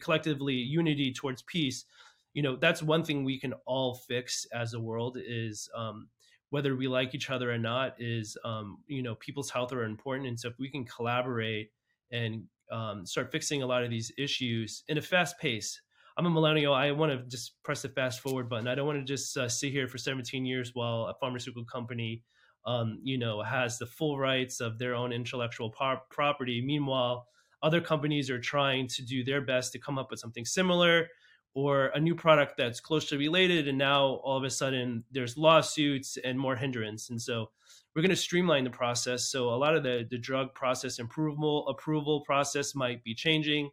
collectively 0.00 0.54
unity 0.54 1.12
towards 1.12 1.42
peace 1.42 1.84
you 2.32 2.42
know 2.42 2.56
that's 2.56 2.82
one 2.82 3.04
thing 3.04 3.24
we 3.24 3.38
can 3.38 3.54
all 3.66 3.94
fix 3.94 4.46
as 4.52 4.74
a 4.74 4.80
world 4.80 5.18
is 5.24 5.68
um, 5.76 6.08
whether 6.50 6.76
we 6.76 6.88
like 6.88 7.14
each 7.14 7.30
other 7.30 7.52
or 7.52 7.58
not 7.58 7.94
is 7.98 8.36
um, 8.44 8.78
you 8.86 9.02
know 9.02 9.14
people's 9.16 9.50
health 9.50 9.72
are 9.72 9.84
important 9.84 10.28
and 10.28 10.38
so 10.38 10.48
if 10.48 10.58
we 10.58 10.70
can 10.70 10.84
collaborate 10.84 11.70
and 12.10 12.44
um, 12.70 13.06
start 13.06 13.30
fixing 13.30 13.62
a 13.62 13.66
lot 13.66 13.84
of 13.84 13.90
these 13.90 14.12
issues 14.18 14.84
in 14.88 14.98
a 14.98 15.02
fast 15.02 15.38
pace. 15.38 15.80
I'm 16.16 16.26
a 16.26 16.30
millennial. 16.30 16.74
I 16.74 16.92
want 16.92 17.12
to 17.12 17.28
just 17.28 17.62
press 17.64 17.82
the 17.82 17.88
fast 17.88 18.20
forward 18.20 18.48
button. 18.48 18.68
I 18.68 18.74
don't 18.74 18.86
want 18.86 19.00
to 19.00 19.04
just 19.04 19.36
uh, 19.36 19.48
sit 19.48 19.72
here 19.72 19.88
for 19.88 19.98
17 19.98 20.46
years 20.46 20.70
while 20.74 21.06
a 21.06 21.14
pharmaceutical 21.14 21.64
company, 21.64 22.22
um, 22.66 23.00
you 23.02 23.18
know, 23.18 23.42
has 23.42 23.78
the 23.78 23.86
full 23.86 24.18
rights 24.18 24.60
of 24.60 24.78
their 24.78 24.94
own 24.94 25.12
intellectual 25.12 25.70
property. 26.10 26.62
Meanwhile, 26.64 27.26
other 27.64 27.80
companies 27.80 28.30
are 28.30 28.38
trying 28.38 28.86
to 28.86 29.02
do 29.02 29.24
their 29.24 29.40
best 29.40 29.72
to 29.72 29.78
come 29.78 29.98
up 29.98 30.10
with 30.10 30.20
something 30.20 30.44
similar 30.44 31.08
or 31.54 31.86
a 31.94 32.00
new 32.00 32.14
product 32.14 32.56
that's 32.56 32.80
closely 32.80 33.16
related 33.16 33.68
and 33.68 33.78
now 33.78 34.20
all 34.24 34.36
of 34.36 34.44
a 34.44 34.50
sudden 34.50 35.04
there's 35.10 35.38
lawsuits 35.38 36.18
and 36.22 36.38
more 36.38 36.56
hindrance. 36.56 37.10
And 37.10 37.20
so 37.20 37.50
we're 37.94 38.02
going 38.02 38.10
to 38.10 38.16
streamline 38.16 38.64
the 38.64 38.70
process. 38.70 39.24
So 39.24 39.48
a 39.48 39.56
lot 39.56 39.76
of 39.76 39.82
the, 39.82 40.06
the 40.10 40.18
drug 40.18 40.52
process 40.54 40.98
approval 40.98 41.66
approval 41.68 42.20
process 42.20 42.74
might 42.74 43.02
be 43.02 43.14
changing. 43.14 43.70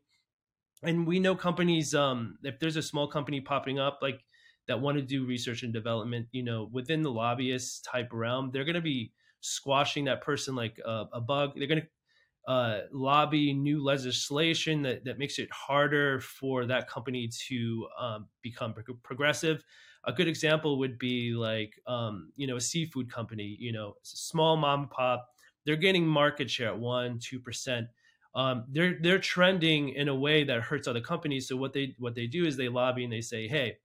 And 0.84 1.06
we 1.06 1.19
know 1.19 1.36
companies 1.36 1.93
um, 1.93 2.38
if 2.43 2.60
there's 2.60 2.77
a 2.77 2.82
small 2.82 3.08
company 3.08 3.41
popping 3.41 3.80
up 3.80 3.99
like 4.01 4.23
that 4.67 4.80
want 4.80 4.97
to 4.97 5.04
do 5.04 5.25
research 5.25 5.63
and 5.63 5.73
development 5.73 6.27
you 6.32 6.43
know 6.43 6.69
within 6.71 7.01
the 7.01 7.12
lobbyist 7.12 7.84
type 7.84 8.10
realm 8.12 8.51
they're 8.51 8.63
going 8.63 8.75
to 8.75 8.82
be 8.82 9.12
squashing 9.41 10.06
that 10.06 10.21
person 10.21 10.56
like 10.56 10.80
a, 10.86 11.06
a 11.13 11.21
bug. 11.21 11.54
They're 11.56 11.67
going 11.67 11.82
to 11.82 11.88
uh, 12.47 12.80
lobby 12.91 13.54
new 13.54 13.84
legislation 13.84 14.82
that, 14.82 15.06
that 15.06 15.19
makes 15.19 15.38
it 15.39 15.49
harder 15.51 16.19
for 16.19 16.65
that 16.65 16.89
company 16.89 17.30
to 17.47 17.88
um, 17.99 18.27
become 18.41 18.73
pro- 18.73 18.95
progressive. 19.04 19.63
A 20.06 20.13
good 20.13 20.27
example 20.27 20.80
would 20.80 20.97
be 20.97 21.34
like, 21.34 21.80
um, 21.86 22.32
you 22.36 22.47
know, 22.47 22.56
a 22.56 22.62
seafood 22.62 23.12
company, 23.12 23.56
you 23.60 23.71
know, 23.71 23.93
small 24.01 24.58
mom 24.58 24.82
and 24.82 24.89
pop, 24.89 25.27
they're 25.65 25.75
getting 25.75 26.06
market 26.08 26.49
share 26.49 26.69
at 26.69 26.80
one, 26.80 27.19
2%. 27.19 27.88
Um, 28.34 28.65
they're, 28.71 28.97
they're 28.99 29.19
trending 29.19 29.89
in 29.89 30.08
a 30.08 30.15
way 30.15 30.43
that 30.43 30.62
hurts 30.62 30.88
other 30.88 31.01
companies. 31.01 31.47
So 31.47 31.56
what 31.58 31.73
they, 31.73 31.95
what 31.99 32.15
they 32.15 32.25
do 32.25 32.45
is 32.45 32.58
they 32.58 32.69
lobby 32.69 33.04
and 33.04 33.13
they 33.13 33.21
say, 33.21 33.47
Hey, 33.47 33.77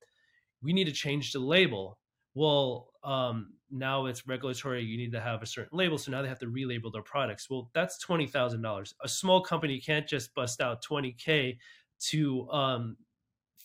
we 0.62 0.72
need 0.72 0.84
to 0.84 0.92
change 0.92 1.32
the 1.32 1.40
label. 1.40 1.98
Well, 2.34 2.92
um, 3.04 3.55
now 3.70 4.06
it's 4.06 4.26
regulatory 4.26 4.82
you 4.82 4.96
need 4.96 5.12
to 5.12 5.20
have 5.20 5.42
a 5.42 5.46
certain 5.46 5.76
label 5.76 5.98
so 5.98 6.10
now 6.10 6.22
they 6.22 6.28
have 6.28 6.38
to 6.38 6.46
relabel 6.46 6.92
their 6.92 7.02
products. 7.02 7.48
Well 7.50 7.70
that's 7.74 8.04
$20000 8.04 8.94
a 9.02 9.08
small 9.08 9.40
company 9.40 9.80
can't 9.80 10.06
just 10.06 10.34
bust 10.34 10.60
out 10.60 10.84
20k 10.84 11.58
to 12.08 12.50
um, 12.50 12.96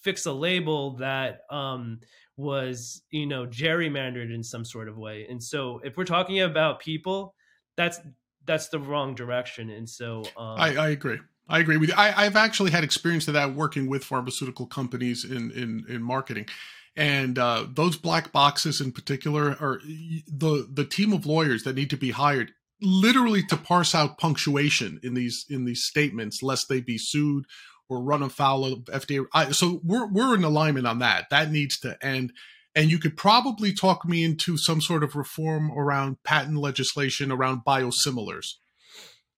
fix 0.01 0.25
a 0.25 0.31
label 0.31 0.97
that 0.97 1.41
um, 1.49 1.99
was 2.37 3.03
you 3.11 3.25
know 3.25 3.45
gerrymandered 3.45 4.33
in 4.33 4.43
some 4.43 4.65
sort 4.65 4.87
of 4.87 4.97
way. 4.97 5.27
And 5.29 5.41
so 5.41 5.79
if 5.83 5.97
we're 5.97 6.05
talking 6.05 6.41
about 6.41 6.79
people 6.79 7.35
that's 7.77 7.99
that's 8.45 8.69
the 8.69 8.79
wrong 8.79 9.15
direction. 9.15 9.69
And 9.69 9.87
so 9.87 10.23
um, 10.37 10.59
I, 10.59 10.75
I 10.75 10.89
agree. 10.89 11.19
I 11.47 11.59
agree 11.59 11.77
with 11.77 11.89
you. 11.89 11.95
I, 11.97 12.23
have 12.23 12.35
actually 12.35 12.71
had 12.71 12.83
experience 12.83 13.27
of 13.27 13.33
that 13.33 13.53
working 13.53 13.87
with 13.87 14.03
pharmaceutical 14.03 14.65
companies 14.65 15.25
in 15.25 15.51
in, 15.51 15.85
in 15.89 16.01
marketing 16.01 16.47
and 16.95 17.39
uh, 17.39 17.65
those 17.69 17.97
black 17.97 18.31
boxes 18.31 18.81
in 18.81 18.91
particular 18.91 19.55
are 19.59 19.79
the 20.27 20.67
the 20.71 20.85
team 20.85 21.13
of 21.13 21.25
lawyers 21.25 21.63
that 21.63 21.75
need 21.75 21.89
to 21.89 21.97
be 21.97 22.11
hired 22.11 22.51
literally 22.81 23.43
to 23.43 23.55
parse 23.55 23.93
out 23.93 24.17
punctuation 24.17 24.99
in 25.03 25.13
these 25.13 25.45
in 25.49 25.65
these 25.65 25.83
statements 25.83 26.41
lest 26.41 26.67
they 26.67 26.81
be 26.81 26.97
sued 26.97 27.45
or 27.87 28.01
run 28.01 28.23
afoul 28.23 28.65
of 28.65 28.79
FDA. 28.85 29.25
I, 29.33 29.51
so 29.51 29.81
we're 29.83 30.07
we're 30.07 30.35
in 30.35 30.43
alignment 30.43 30.87
on 30.87 30.99
that. 30.99 31.29
That 31.29 31.51
needs 31.51 31.79
to 31.79 31.97
end. 32.03 32.33
And 32.73 32.89
you 32.89 32.99
could 32.99 33.17
probably 33.17 33.73
talk 33.73 34.05
me 34.07 34.23
into 34.23 34.57
some 34.57 34.79
sort 34.79 35.03
of 35.03 35.15
reform 35.15 35.71
around 35.71 36.23
patent 36.23 36.57
legislation 36.57 37.29
around 37.29 37.65
biosimilars, 37.67 38.53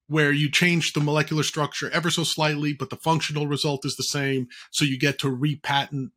where 0.08 0.32
you 0.32 0.52
change 0.52 0.94
the 0.94 1.00
molecular 1.00 1.42
structure 1.42 1.90
ever 1.90 2.12
so 2.12 2.24
slightly, 2.24 2.74
but 2.74 2.92
the 2.92 2.96
functional 2.96 3.48
result 3.48 3.86
is 3.86 3.96
the 3.96 4.04
same. 4.04 4.50
So 4.70 4.86
you 4.86 5.00
get 5.00 5.18
to 5.20 5.32
repatent 5.32 6.12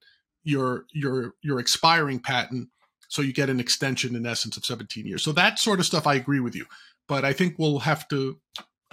your 0.47 0.85
your 0.93 1.35
your 1.43 1.59
expiring 1.59 2.21
patent 2.21 2.69
so 3.09 3.23
you 3.23 3.33
get 3.33 3.51
an 3.51 3.61
extension 3.61 4.17
in 4.17 4.27
essence 4.27 4.57
of 4.57 4.65
17 4.65 5.07
years. 5.07 5.23
So 5.23 5.33
that 5.33 5.59
sort 5.59 5.81
of 5.81 5.87
stuff 5.87 6.07
i 6.07 6.15
agree 6.15 6.41
with 6.41 6.55
you. 6.55 6.67
But 7.09 7.25
i 7.25 7.33
think 7.33 7.57
we'll 7.59 7.81
have 7.81 8.09
to 8.09 8.39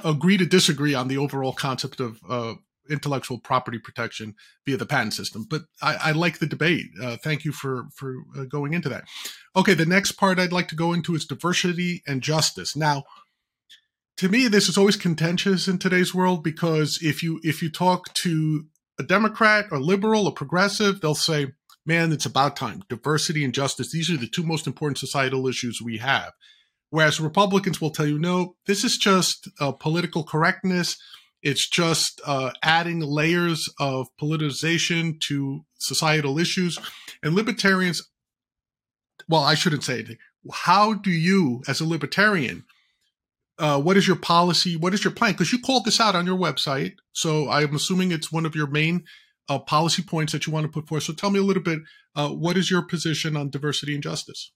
agree 0.03 0.37
to 0.37 0.45
disagree 0.45 0.95
on 0.95 1.07
the 1.07 1.17
overall 1.17 1.53
concept 1.53 1.99
of 1.99 2.19
uh, 2.27 2.55
intellectual 2.89 3.39
property 3.39 3.79
protection 3.79 4.35
via 4.65 4.75
the 4.75 4.85
patent 4.85 5.13
system. 5.13 5.45
But 5.49 5.61
i, 5.81 5.95
I 5.95 6.11
like 6.11 6.39
the 6.39 6.47
debate. 6.47 6.87
Uh, 7.01 7.17
thank 7.23 7.45
you 7.45 7.51
for 7.51 7.85
for 7.95 8.15
uh, 8.37 8.45
going 8.45 8.73
into 8.73 8.89
that. 8.89 9.05
Okay 9.55 9.75
the 9.75 9.85
next 9.85 10.13
part 10.13 10.39
i'd 10.39 10.51
like 10.51 10.67
to 10.69 10.75
go 10.75 10.91
into 10.91 11.15
is 11.15 11.25
diversity 11.25 12.01
and 12.07 12.23
justice. 12.23 12.75
Now 12.75 13.03
to 14.17 14.27
me 14.27 14.47
this 14.47 14.69
is 14.69 14.77
always 14.77 14.97
contentious 14.97 15.67
in 15.67 15.77
today's 15.77 16.15
world 16.15 16.43
because 16.43 16.99
if 17.03 17.21
you 17.21 17.39
if 17.43 17.61
you 17.61 17.69
talk 17.69 18.11
to 18.15 18.65
a 18.99 19.03
Democrat, 19.03 19.65
a 19.71 19.77
liberal, 19.77 20.27
a 20.27 20.31
progressive, 20.31 21.01
they'll 21.01 21.15
say, 21.15 21.47
man, 21.85 22.11
it's 22.11 22.25
about 22.25 22.55
time. 22.55 22.83
Diversity 22.89 23.43
and 23.43 23.53
justice, 23.53 23.91
these 23.91 24.09
are 24.09 24.17
the 24.17 24.27
two 24.27 24.43
most 24.43 24.67
important 24.67 24.97
societal 24.97 25.47
issues 25.47 25.81
we 25.83 25.97
have. 25.97 26.31
Whereas 26.89 27.19
Republicans 27.19 27.81
will 27.81 27.89
tell 27.89 28.05
you, 28.05 28.19
no, 28.19 28.55
this 28.67 28.83
is 28.83 28.97
just 28.97 29.49
uh, 29.59 29.71
political 29.71 30.23
correctness. 30.23 30.95
It's 31.41 31.67
just 31.67 32.21
uh, 32.25 32.51
adding 32.61 32.99
layers 33.01 33.67
of 33.79 34.07
politicization 34.21 35.19
to 35.21 35.65
societal 35.79 36.37
issues. 36.37 36.77
And 37.23 37.33
libertarians, 37.33 38.07
well, 39.27 39.43
I 39.43 39.55
shouldn't 39.55 39.83
say 39.83 39.95
anything. 39.95 40.17
How 40.51 40.93
do 40.93 41.09
you, 41.09 41.63
as 41.67 41.81
a 41.81 41.87
libertarian, 41.87 42.63
uh, 43.59 43.79
what 43.81 43.97
is 43.97 44.07
your 44.07 44.15
policy? 44.15 44.75
What 44.75 44.93
is 44.93 45.03
your 45.03 45.13
plan? 45.13 45.33
Because 45.33 45.51
you 45.51 45.59
called 45.59 45.85
this 45.85 45.99
out 45.99 46.15
on 46.15 46.25
your 46.25 46.37
website. 46.37 46.93
So 47.11 47.49
I'm 47.49 47.75
assuming 47.75 48.11
it's 48.11 48.31
one 48.31 48.45
of 48.45 48.55
your 48.55 48.67
main 48.67 49.03
uh, 49.49 49.59
policy 49.59 50.01
points 50.01 50.31
that 50.33 50.47
you 50.47 50.53
want 50.53 50.65
to 50.65 50.71
put 50.71 50.87
forth. 50.87 51.03
So 51.03 51.13
tell 51.13 51.29
me 51.29 51.39
a 51.39 51.43
little 51.43 51.63
bit, 51.63 51.79
uh, 52.15 52.29
what 52.29 52.57
is 52.57 52.71
your 52.71 52.81
position 52.81 53.35
on 53.37 53.49
diversity 53.49 53.93
and 53.93 54.03
justice? 54.03 54.51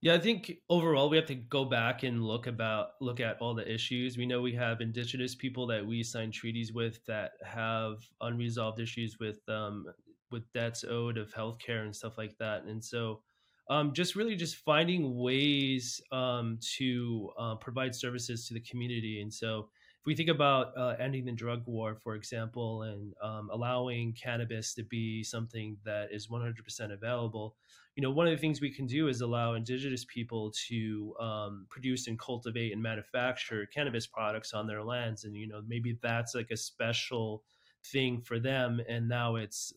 Yeah, 0.00 0.14
I 0.14 0.18
think 0.18 0.52
overall 0.70 1.10
we 1.10 1.16
have 1.16 1.26
to 1.26 1.34
go 1.34 1.64
back 1.64 2.04
and 2.04 2.22
look 2.22 2.46
about 2.46 2.90
look 3.00 3.18
at 3.18 3.36
all 3.40 3.54
the 3.54 3.72
issues. 3.72 4.16
We 4.16 4.26
know 4.26 4.40
we 4.40 4.54
have 4.54 4.80
indigenous 4.80 5.34
people 5.34 5.66
that 5.68 5.84
we 5.84 6.04
sign 6.04 6.30
treaties 6.30 6.72
with 6.72 7.04
that 7.06 7.32
have 7.44 7.96
unresolved 8.20 8.78
issues 8.78 9.16
with 9.18 9.40
um, 9.48 9.86
with 10.30 10.44
debts 10.52 10.84
owed 10.84 11.18
of 11.18 11.34
healthcare 11.34 11.82
and 11.82 11.94
stuff 11.94 12.16
like 12.16 12.36
that. 12.38 12.62
And 12.62 12.84
so 12.84 13.22
um, 13.70 13.92
just 13.92 14.16
really 14.16 14.34
just 14.36 14.56
finding 14.56 15.16
ways 15.18 16.00
um, 16.10 16.58
to 16.76 17.30
uh, 17.38 17.54
provide 17.56 17.94
services 17.94 18.46
to 18.48 18.54
the 18.54 18.60
community. 18.60 19.20
And 19.20 19.32
so, 19.32 19.68
if 20.00 20.06
we 20.06 20.14
think 20.14 20.28
about 20.28 20.72
uh, 20.78 20.94
ending 21.00 21.24
the 21.24 21.32
drug 21.32 21.62
war, 21.66 21.96
for 21.96 22.14
example, 22.14 22.82
and 22.82 23.12
um, 23.22 23.50
allowing 23.52 24.12
cannabis 24.12 24.72
to 24.74 24.84
be 24.84 25.24
something 25.24 25.76
that 25.84 26.08
is 26.12 26.28
100% 26.28 26.92
available, 26.92 27.56
you 27.96 28.02
know, 28.02 28.10
one 28.10 28.28
of 28.28 28.32
the 28.32 28.38
things 28.40 28.60
we 28.60 28.70
can 28.70 28.86
do 28.86 29.08
is 29.08 29.20
allow 29.20 29.54
indigenous 29.54 30.04
people 30.04 30.52
to 30.68 31.14
um, 31.20 31.66
produce 31.68 32.06
and 32.06 32.18
cultivate 32.18 32.72
and 32.72 32.80
manufacture 32.80 33.66
cannabis 33.74 34.06
products 34.06 34.52
on 34.54 34.68
their 34.68 34.84
lands, 34.84 35.24
and 35.24 35.34
you 35.34 35.48
know, 35.48 35.62
maybe 35.66 35.98
that's 36.00 36.34
like 36.34 36.50
a 36.52 36.56
special 36.56 37.42
thing 37.86 38.20
for 38.22 38.38
them, 38.38 38.80
and 38.88 39.08
now 39.08 39.36
it's 39.36 39.74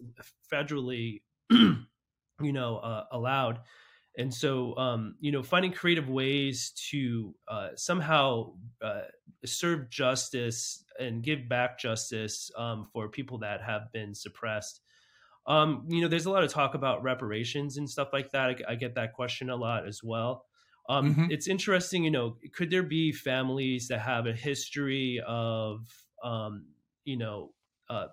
federally. 0.53 1.21
you 2.43 2.53
know 2.53 2.77
uh, 2.77 3.05
allowed. 3.11 3.59
And 4.17 4.33
so 4.33 4.75
um, 4.77 5.15
you 5.19 5.31
know 5.31 5.43
finding 5.43 5.71
creative 5.71 6.09
ways 6.09 6.73
to 6.89 7.33
uh, 7.47 7.69
somehow 7.75 8.53
uh, 8.81 9.03
serve 9.45 9.89
justice 9.89 10.83
and 10.99 11.23
give 11.23 11.47
back 11.47 11.79
justice 11.79 12.51
um, 12.57 12.87
for 12.91 13.09
people 13.09 13.39
that 13.39 13.61
have 13.61 13.91
been 13.93 14.13
suppressed. 14.13 14.81
Um, 15.47 15.85
you 15.87 16.01
know 16.01 16.07
there's 16.07 16.25
a 16.25 16.31
lot 16.31 16.43
of 16.43 16.51
talk 16.51 16.75
about 16.75 17.03
reparations 17.03 17.77
and 17.77 17.89
stuff 17.89 18.09
like 18.13 18.31
that. 18.31 18.49
I, 18.49 18.55
I 18.73 18.75
get 18.75 18.95
that 18.95 19.13
question 19.13 19.49
a 19.49 19.55
lot 19.55 19.87
as 19.87 20.01
well. 20.03 20.45
Um, 20.89 21.11
mm-hmm. 21.11 21.25
it's 21.31 21.47
interesting 21.47 22.03
you 22.03 22.11
know 22.11 22.37
could 22.53 22.69
there 22.69 22.83
be 22.83 23.11
families 23.11 23.87
that 23.89 23.99
have 23.99 24.25
a 24.25 24.33
history 24.33 25.21
of 25.25 25.87
um, 26.23 26.65
you 27.05 27.17
know 27.17 27.53
uh, 27.89 28.07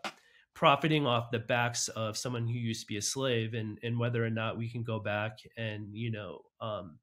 profiting 0.59 1.07
off 1.07 1.31
the 1.31 1.39
backs 1.39 1.87
of 1.87 2.17
someone 2.17 2.49
who 2.49 2.59
used 2.59 2.81
to 2.81 2.87
be 2.89 2.97
a 2.97 3.03
slave 3.03 3.55
and 3.55 3.79
and 3.85 3.97
whether 3.97 4.27
or 4.27 4.29
not 4.29 4.59
we 4.59 4.69
can 4.69 4.83
go 4.83 4.99
back 4.99 5.39
and 5.57 5.87
you 5.93 6.11
know 6.11 6.41
um, 6.61 6.99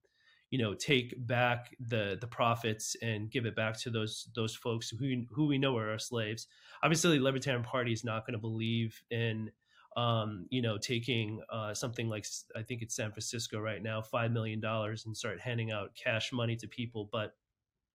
you 0.50 0.60
know 0.60 0.74
take 0.74 1.14
back 1.26 1.74
the 1.80 2.18
the 2.20 2.28
profits 2.28 2.98
and 3.02 3.32
give 3.32 3.46
it 3.46 3.56
back 3.56 3.80
to 3.80 3.90
those 3.90 4.28
those 4.36 4.54
folks 4.54 4.90
who 4.90 5.24
who 5.32 5.48
we 5.48 5.58
know 5.58 5.78
are 5.78 5.92
our 5.92 5.98
slaves. 5.98 6.48
Obviously 6.84 7.18
the 7.18 7.24
libertarian 7.24 7.64
party 7.64 7.94
is 7.94 8.04
not 8.04 8.28
going 8.28 8.34
to 8.34 8.42
believe 8.42 9.02
in 9.10 9.50
um, 9.96 10.48
you 10.50 10.62
know 10.62 10.78
taking 10.78 11.40
uh, 11.50 11.74
something 11.74 12.10
like 12.10 12.26
i 12.58 12.62
think 12.62 12.82
it's 12.82 12.98
san 12.98 13.14
francisco 13.14 13.58
right 13.58 13.82
now 13.82 14.02
five 14.02 14.34
million 14.34 14.60
dollars 14.60 15.06
and 15.06 15.16
start 15.16 15.40
handing 15.40 15.72
out 15.72 15.96
cash 15.96 16.34
money 16.34 16.58
to 16.58 16.68
people. 16.68 17.08
But 17.10 17.38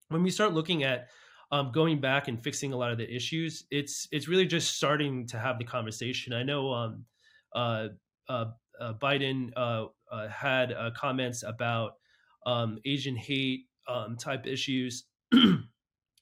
when 0.08 0.22
we 0.22 0.30
start 0.30 0.54
looking 0.54 0.84
at 0.84 1.08
um, 1.52 1.72
going 1.72 2.00
back 2.00 2.28
and 2.28 2.42
fixing 2.42 2.72
a 2.72 2.76
lot 2.76 2.92
of 2.92 2.98
the 2.98 3.12
issues, 3.12 3.64
it's 3.70 4.06
it's 4.12 4.28
really 4.28 4.46
just 4.46 4.76
starting 4.76 5.26
to 5.28 5.38
have 5.38 5.58
the 5.58 5.64
conversation. 5.64 6.32
I 6.32 6.42
know 6.42 6.72
um, 6.72 7.04
uh, 7.54 7.88
uh, 8.28 8.46
uh, 8.80 8.94
Biden 8.94 9.50
uh, 9.56 9.86
uh, 10.10 10.28
had 10.28 10.72
uh, 10.72 10.90
comments 10.96 11.42
about 11.42 11.94
um, 12.46 12.78
Asian 12.84 13.16
hate 13.16 13.66
um, 13.88 14.16
type 14.16 14.46
issues. 14.46 15.04
and 15.32 15.66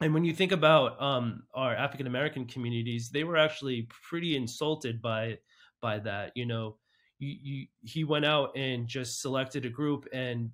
when 0.01 0.25
you 0.25 0.33
think 0.33 0.53
about 0.53 1.01
um, 1.01 1.45
our 1.55 1.75
African 1.75 2.07
American 2.07 2.47
communities, 2.47 3.11
they 3.11 3.25
were 3.25 3.37
actually 3.37 3.89
pretty 4.09 4.37
insulted 4.37 5.01
by 5.03 5.39
by 5.81 5.99
that. 6.01 6.33
You 6.35 6.47
know, 6.47 6.77
you, 7.19 7.37
you, 7.41 7.67
he 7.83 8.05
went 8.05 8.25
out 8.25 8.57
and 8.57 8.89
just 8.89 9.21
selected 9.21 9.65
a 9.65 9.71
group 9.71 10.07
and 10.13 10.51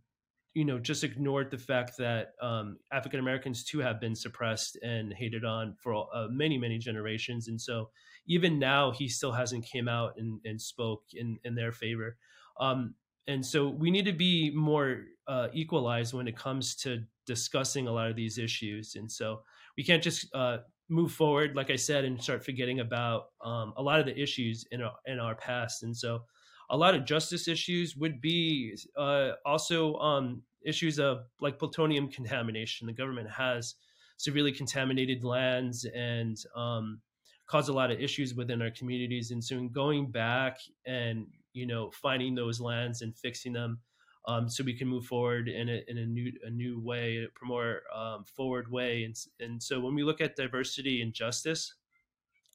you 0.55 0.64
know 0.64 0.79
just 0.79 1.05
ignored 1.05 1.51
the 1.51 1.59
fact 1.59 1.93
that 1.99 2.29
um, 2.40 2.79
African 2.93 3.21
Americans 3.21 3.64
too 3.64 3.81
have 3.81 4.01
been 4.01 4.14
suppressed 4.14 4.77
and 4.83 5.12
hated 5.12 5.45
on 5.45 5.75
for 5.83 6.09
uh, 6.14 6.29
many 6.31 6.59
many 6.59 6.79
generations, 6.79 7.49
and 7.49 7.61
so 7.61 7.90
even 8.27 8.59
now 8.59 8.90
he 8.90 9.09
still 9.09 9.33
hasn't 9.33 9.67
came 9.67 9.88
out 9.88 10.14
and, 10.17 10.40
and 10.45 10.61
spoke 10.61 11.03
in 11.12 11.38
in 11.45 11.55
their 11.55 11.73
favor. 11.73 12.17
Um, 12.61 12.95
and 13.27 13.45
so 13.45 13.69
we 13.69 13.90
need 13.90 14.05
to 14.05 14.12
be 14.12 14.51
more 14.55 15.05
uh, 15.27 15.49
equalized 15.53 16.12
when 16.12 16.29
it 16.29 16.37
comes 16.37 16.77
to 16.77 17.03
discussing 17.27 17.88
a 17.88 17.93
lot 17.93 18.11
of 18.11 18.17
these 18.17 18.38
issues. 18.38 18.97
And 18.97 19.11
so 19.11 19.43
we 19.77 19.85
can't 19.85 20.03
just 20.03 20.29
uh, 20.35 20.59
move 20.88 21.12
forward, 21.12 21.57
like 21.57 21.71
I 21.71 21.77
said, 21.77 22.05
and 22.05 22.23
start 22.23 22.45
forgetting 22.45 22.81
about 22.81 23.27
um, 23.43 23.73
a 23.77 23.83
lot 23.83 24.01
of 24.01 24.07
the 24.07 24.19
issues 24.21 24.67
in 24.71 24.83
our, 24.83 24.93
in 25.07 25.19
our 25.19 25.35
past. 25.35 25.83
And 25.83 25.97
so 25.97 26.25
a 26.70 26.77
lot 26.77 26.94
of 26.94 27.05
justice 27.05 27.48
issues 27.48 27.96
would 27.96 28.20
be 28.20 28.77
uh, 28.96 29.33
also 29.44 29.96
um, 29.96 30.42
issues 30.64 30.98
of 30.98 31.24
like 31.40 31.59
plutonium 31.59 32.09
contamination. 32.09 32.87
The 32.87 32.92
government 32.92 33.31
has 33.31 33.74
severely 34.16 34.53
contaminated 34.53 35.24
lands 35.24 35.85
and 35.94 36.37
um, 36.57 37.00
caused 37.46 37.68
a 37.68 37.72
lot 37.72 37.90
of 37.90 38.00
issues 38.00 38.35
within 38.35 38.62
our 38.62 38.70
communities. 38.70 39.31
And 39.31 39.42
so 39.42 39.61
going 39.68 40.11
back 40.11 40.59
and 40.87 41.27
you 41.53 41.66
know 41.66 41.90
finding 42.03 42.35
those 42.35 42.61
lands 42.61 43.03
and 43.03 43.16
fixing 43.16 43.53
them 43.53 43.79
um, 44.27 44.48
so 44.48 44.64
we 44.64 44.72
can 44.72 44.88
move 44.88 45.05
forward 45.05 45.48
in 45.48 45.68
a, 45.68 45.83
in 45.87 45.98
a 45.98 46.07
new 46.07 46.33
a 46.44 46.50
new 46.50 46.81
way, 46.81 47.18
a 47.24 47.46
more 47.46 47.83
um, 47.94 48.24
forward 48.24 48.70
way. 48.70 49.05
And 49.05 49.14
and 49.40 49.62
so 49.62 49.81
when 49.81 49.94
we 49.94 50.03
look 50.03 50.20
at 50.20 50.37
diversity 50.37 51.03
and 51.03 51.12
justice, 51.12 51.74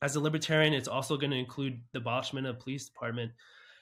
as 0.02 0.16
a 0.16 0.20
libertarian, 0.20 0.74
it's 0.74 0.88
also 0.88 1.18
going 1.18 1.32
to 1.32 1.38
include 1.38 1.82
the 1.94 2.00
abolishment 2.00 2.48
of 2.48 2.60
police 2.60 2.86
department. 2.86 3.32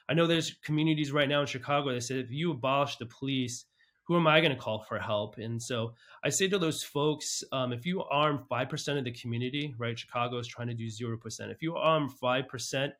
I 0.09 0.13
know 0.13 0.27
there's 0.27 0.55
communities 0.63 1.11
right 1.11 1.27
now 1.27 1.41
in 1.41 1.47
Chicago 1.47 1.93
that 1.93 2.01
said 2.01 2.17
if 2.17 2.31
you 2.31 2.51
abolish 2.51 2.97
the 2.97 3.05
police, 3.05 3.65
who 4.03 4.15
am 4.15 4.27
I 4.27 4.39
going 4.39 4.53
to 4.53 4.57
call 4.57 4.79
for 4.79 4.99
help? 4.99 5.37
And 5.37 5.61
so 5.61 5.93
I 6.23 6.29
say 6.29 6.47
to 6.47 6.57
those 6.57 6.81
folks, 6.81 7.43
um, 7.51 7.73
if 7.73 7.85
you 7.85 8.03
arm 8.03 8.45
five 8.49 8.69
percent 8.69 8.97
of 8.97 9.03
the 9.03 9.11
community, 9.11 9.75
right? 9.77 9.99
Chicago 9.99 10.37
is 10.37 10.47
trying 10.47 10.69
to 10.69 10.73
do 10.73 10.89
zero 10.89 11.17
percent. 11.17 11.51
If 11.51 11.61
you 11.61 11.75
arm 11.75 12.09
five 12.09 12.47
percent 12.47 12.93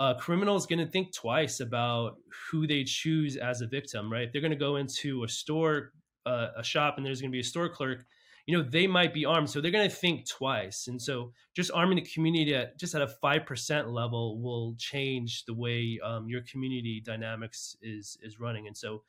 a 0.00 0.14
criminal 0.14 0.56
is 0.56 0.66
going 0.66 0.78
to 0.78 0.86
think 0.86 1.12
twice 1.12 1.60
about 1.60 2.18
who 2.50 2.66
they 2.66 2.84
choose 2.84 3.36
as 3.36 3.60
a 3.60 3.66
victim, 3.66 4.12
right? 4.12 4.32
they're 4.32 4.40
going 4.40 4.52
to 4.52 4.56
go 4.56 4.76
into 4.76 5.24
a 5.24 5.28
store, 5.28 5.92
uh, 6.24 6.48
a 6.56 6.62
shop, 6.62 6.94
and 6.96 7.06
there's 7.06 7.20
going 7.20 7.30
to 7.30 7.34
be 7.34 7.40
a 7.40 7.44
store 7.44 7.68
clerk. 7.68 8.06
You 8.48 8.56
know, 8.56 8.68
they 8.68 8.86
might 8.86 9.12
be 9.12 9.24
armed, 9.24 9.50
so 9.50 9.60
they're 9.60 9.70
going 9.70 9.88
to 9.88 9.94
think 9.94 10.26
twice. 10.26 10.88
And 10.88 11.00
so, 11.00 11.32
just 11.54 11.70
arming 11.72 11.96
the 11.96 12.10
community 12.10 12.54
at 12.54 12.78
just 12.78 12.94
at 12.94 13.02
a 13.02 13.06
five 13.06 13.44
percent 13.44 13.90
level 13.90 14.40
will 14.40 14.74
change 14.78 15.44
the 15.44 15.54
way 15.54 16.00
um, 16.02 16.28
your 16.28 16.40
community 16.50 17.02
dynamics 17.04 17.76
is 17.82 18.16
is 18.22 18.40
running. 18.40 18.66
And 18.66 18.76
so, 18.76 19.02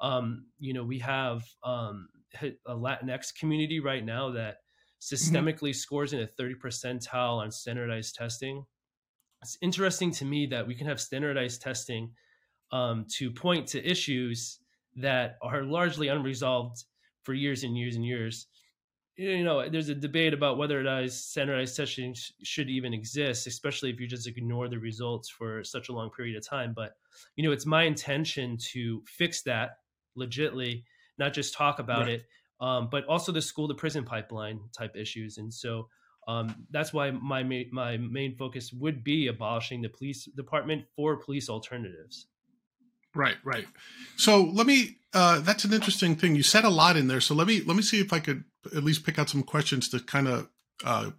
um, 0.00 0.46
you 0.58 0.72
know, 0.72 0.82
we 0.82 0.98
have 1.00 1.44
um, 1.62 2.08
a 2.42 2.74
Latinx 2.74 3.34
community 3.38 3.80
right 3.80 4.04
now 4.04 4.30
that 4.30 4.56
mm-hmm. 4.56 5.14
systemically 5.14 5.70
mm-hmm. 5.70 5.72
scores 5.72 6.12
in 6.12 6.20
a 6.20 6.26
30 6.26 6.54
percentile 6.54 7.38
on 7.38 7.52
standardized 7.52 8.14
testing 8.14 8.64
it's 9.42 9.58
interesting 9.60 10.10
to 10.12 10.24
me 10.24 10.46
that 10.46 10.66
we 10.66 10.74
can 10.74 10.86
have 10.86 11.00
standardized 11.00 11.62
testing 11.62 12.12
um, 12.72 13.06
to 13.16 13.30
point 13.30 13.68
to 13.68 13.88
issues 13.88 14.58
that 14.96 15.36
are 15.42 15.62
largely 15.62 16.08
unresolved 16.08 16.84
for 17.22 17.34
years 17.34 17.62
and 17.62 17.76
years 17.76 17.96
and 17.96 18.04
years. 18.04 18.46
You 19.16 19.44
know, 19.44 19.66
there's 19.68 19.88
a 19.88 19.94
debate 19.94 20.34
about 20.34 20.58
whether 20.58 20.78
or 20.78 20.82
not 20.82 21.08
standardized 21.10 21.74
testing 21.74 22.12
sh- 22.12 22.32
should 22.42 22.68
even 22.68 22.92
exist, 22.92 23.46
especially 23.46 23.88
if 23.88 23.98
you 23.98 24.06
just 24.06 24.26
ignore 24.26 24.68
the 24.68 24.78
results 24.78 25.30
for 25.30 25.64
such 25.64 25.88
a 25.88 25.92
long 25.92 26.10
period 26.10 26.36
of 26.36 26.46
time. 26.46 26.74
But, 26.76 26.96
you 27.34 27.42
know, 27.42 27.50
it's 27.50 27.64
my 27.64 27.84
intention 27.84 28.58
to 28.72 29.02
fix 29.06 29.42
that 29.44 29.78
legitly, 30.18 30.84
not 31.18 31.32
just 31.32 31.54
talk 31.54 31.78
about 31.78 32.02
right. 32.02 32.10
it, 32.10 32.26
um, 32.60 32.88
but 32.90 33.06
also 33.06 33.32
the 33.32 33.40
school 33.40 33.68
to 33.68 33.74
prison 33.74 34.04
pipeline 34.04 34.60
type 34.76 34.94
issues. 34.96 35.38
And 35.38 35.52
so, 35.52 35.88
um, 36.28 36.66
that's 36.70 36.92
why 36.92 37.10
my 37.12 37.42
my 37.70 37.96
main 37.96 38.36
focus 38.36 38.72
would 38.72 39.04
be 39.04 39.28
abolishing 39.28 39.80
the 39.80 39.88
police 39.88 40.24
department 40.24 40.84
for 40.94 41.16
police 41.16 41.48
alternatives. 41.48 42.26
Right, 43.16 43.36
right. 43.44 43.66
So 44.16 44.42
let 44.42 44.66
me. 44.66 44.98
Uh, 45.14 45.40
that's 45.40 45.64
an 45.64 45.72
interesting 45.72 46.14
thing. 46.14 46.36
You 46.36 46.42
said 46.42 46.64
a 46.64 46.68
lot 46.68 46.96
in 46.96 47.08
there. 47.08 47.22
So 47.22 47.34
let 47.34 47.46
me 47.46 47.62
let 47.62 47.76
me 47.76 47.82
see 47.82 48.00
if 48.00 48.12
I 48.12 48.20
could 48.20 48.44
at 48.66 48.84
least 48.84 49.04
pick 49.04 49.18
out 49.18 49.30
some 49.30 49.42
questions 49.42 49.88
to 49.88 50.00
kind 50.00 50.28
of 50.28 50.48
uh, 50.84 51.10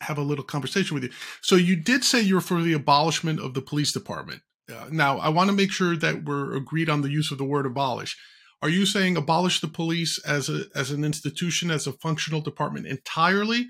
have 0.00 0.18
a 0.18 0.22
little 0.22 0.44
conversation 0.44 0.94
with 0.94 1.04
you. 1.04 1.10
So 1.40 1.56
you 1.56 1.74
did 1.74 2.04
say 2.04 2.20
you're 2.20 2.42
for 2.42 2.60
the 2.60 2.74
abolishment 2.74 3.40
of 3.40 3.54
the 3.54 3.62
police 3.62 3.92
department. 3.92 4.42
Uh, 4.70 4.88
now 4.90 5.18
I 5.18 5.30
want 5.30 5.48
to 5.48 5.56
make 5.56 5.72
sure 5.72 5.96
that 5.96 6.24
we're 6.24 6.54
agreed 6.54 6.90
on 6.90 7.00
the 7.00 7.10
use 7.10 7.32
of 7.32 7.38
the 7.38 7.44
word 7.44 7.64
abolish. 7.64 8.16
Are 8.60 8.68
you 8.68 8.84
saying 8.84 9.16
abolish 9.16 9.60
the 9.60 9.68
police 9.68 10.20
as 10.26 10.50
a 10.50 10.64
as 10.74 10.90
an 10.90 11.04
institution 11.04 11.70
as 11.70 11.86
a 11.86 11.92
functional 11.92 12.42
department 12.42 12.86
entirely? 12.86 13.66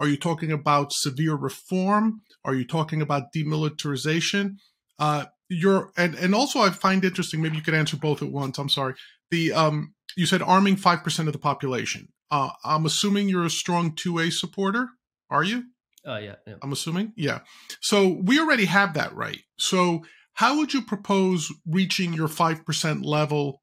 Are 0.00 0.08
you 0.08 0.16
talking 0.16 0.52
about 0.52 0.92
severe 0.92 1.34
reform? 1.34 2.22
Are 2.44 2.54
you 2.54 2.64
talking 2.64 3.02
about 3.02 3.32
demilitarization? 3.34 4.56
Uh, 4.98 5.26
you're 5.48 5.90
and 5.96 6.14
and 6.14 6.34
also 6.34 6.60
I 6.60 6.70
find 6.70 7.04
interesting. 7.04 7.42
Maybe 7.42 7.56
you 7.56 7.62
could 7.62 7.74
answer 7.74 7.96
both 7.96 8.22
at 8.22 8.30
once. 8.30 8.58
I'm 8.58 8.68
sorry. 8.68 8.94
The 9.30 9.52
um, 9.52 9.94
you 10.16 10.26
said 10.26 10.42
arming 10.42 10.76
five 10.76 11.02
percent 11.02 11.28
of 11.28 11.32
the 11.32 11.38
population. 11.38 12.08
Uh, 12.30 12.50
I'm 12.64 12.86
assuming 12.86 13.28
you're 13.28 13.46
a 13.46 13.50
strong 13.50 13.94
two 13.94 14.18
A 14.18 14.30
supporter. 14.30 14.88
Are 15.30 15.44
you? 15.44 15.64
Oh 16.04 16.12
uh, 16.12 16.18
yeah, 16.18 16.34
yeah. 16.46 16.54
I'm 16.62 16.72
assuming. 16.72 17.12
Yeah. 17.16 17.40
So 17.80 18.08
we 18.08 18.38
already 18.38 18.66
have 18.66 18.94
that 18.94 19.14
right. 19.14 19.40
So 19.58 20.04
how 20.34 20.56
would 20.58 20.72
you 20.72 20.82
propose 20.82 21.52
reaching 21.66 22.12
your 22.12 22.28
five 22.28 22.64
percent 22.64 23.04
level? 23.04 23.62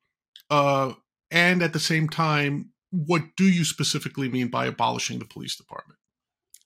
Uh, 0.50 0.93
and 1.32 1.63
at 1.63 1.74
the 1.74 1.80
same 1.80 2.08
time, 2.08 2.71
what 2.91 3.21
do 3.36 3.45
you 3.45 3.65
specifically 3.65 4.30
mean 4.30 4.48
by 4.48 4.67
abolishing 4.67 5.19
the 5.19 5.26
police 5.26 5.56
department? 5.56 6.00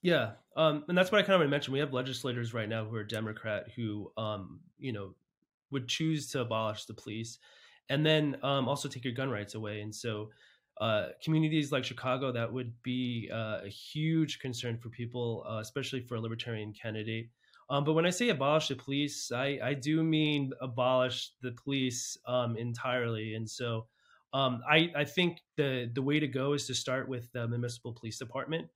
Yeah, 0.01 0.31
um, 0.59 0.83
and 0.87 0.97
that's 0.97 1.11
what 1.11 1.19
I 1.19 1.23
kind 1.25 1.41
of 1.41 1.49
mentioned. 1.49 1.73
We 1.73 1.79
have 1.79 1.93
legislators 1.93 2.53
right 2.53 2.69
now 2.69 2.85
who 2.85 2.95
are 2.95 3.03
Democrat 3.03 3.67
who, 3.75 4.11
um, 4.17 4.59
you 4.77 4.91
know, 4.91 5.15
would 5.71 5.87
choose 5.87 6.29
to 6.31 6.41
abolish 6.41 6.85
the 6.85 6.93
police, 6.93 7.39
and 7.89 8.05
then 8.05 8.37
um, 8.43 8.67
also 8.67 8.89
take 8.89 9.03
your 9.05 9.13
gun 9.13 9.29
rights 9.29 9.55
away. 9.55 9.81
And 9.81 9.93
so, 9.95 10.29
uh, 10.81 11.09
communities 11.23 11.71
like 11.71 11.83
Chicago, 11.83 12.31
that 12.31 12.51
would 12.51 12.73
be 12.83 13.29
uh, 13.33 13.61
a 13.65 13.69
huge 13.69 14.39
concern 14.39 14.77
for 14.77 14.89
people, 14.89 15.45
uh, 15.49 15.59
especially 15.59 16.01
for 16.01 16.15
a 16.15 16.21
libertarian 16.21 16.73
candidate. 16.73 17.29
Um, 17.69 17.83
but 17.83 17.93
when 17.93 18.05
I 18.05 18.09
say 18.09 18.29
abolish 18.29 18.69
the 18.69 18.75
police, 18.75 19.31
I, 19.31 19.59
I 19.63 19.73
do 19.75 20.03
mean 20.03 20.51
abolish 20.61 21.31
the 21.41 21.51
police 21.51 22.17
um, 22.27 22.57
entirely. 22.57 23.35
And 23.35 23.49
so, 23.49 23.87
um, 24.33 24.61
I, 24.69 24.91
I 24.95 25.05
think 25.05 25.39
the 25.57 25.89
the 25.93 26.01
way 26.01 26.19
to 26.19 26.27
go 26.27 26.53
is 26.53 26.67
to 26.67 26.73
start 26.75 27.09
with 27.09 27.31
the 27.31 27.47
municipal 27.47 27.93
police 27.93 28.19
department. 28.19 28.69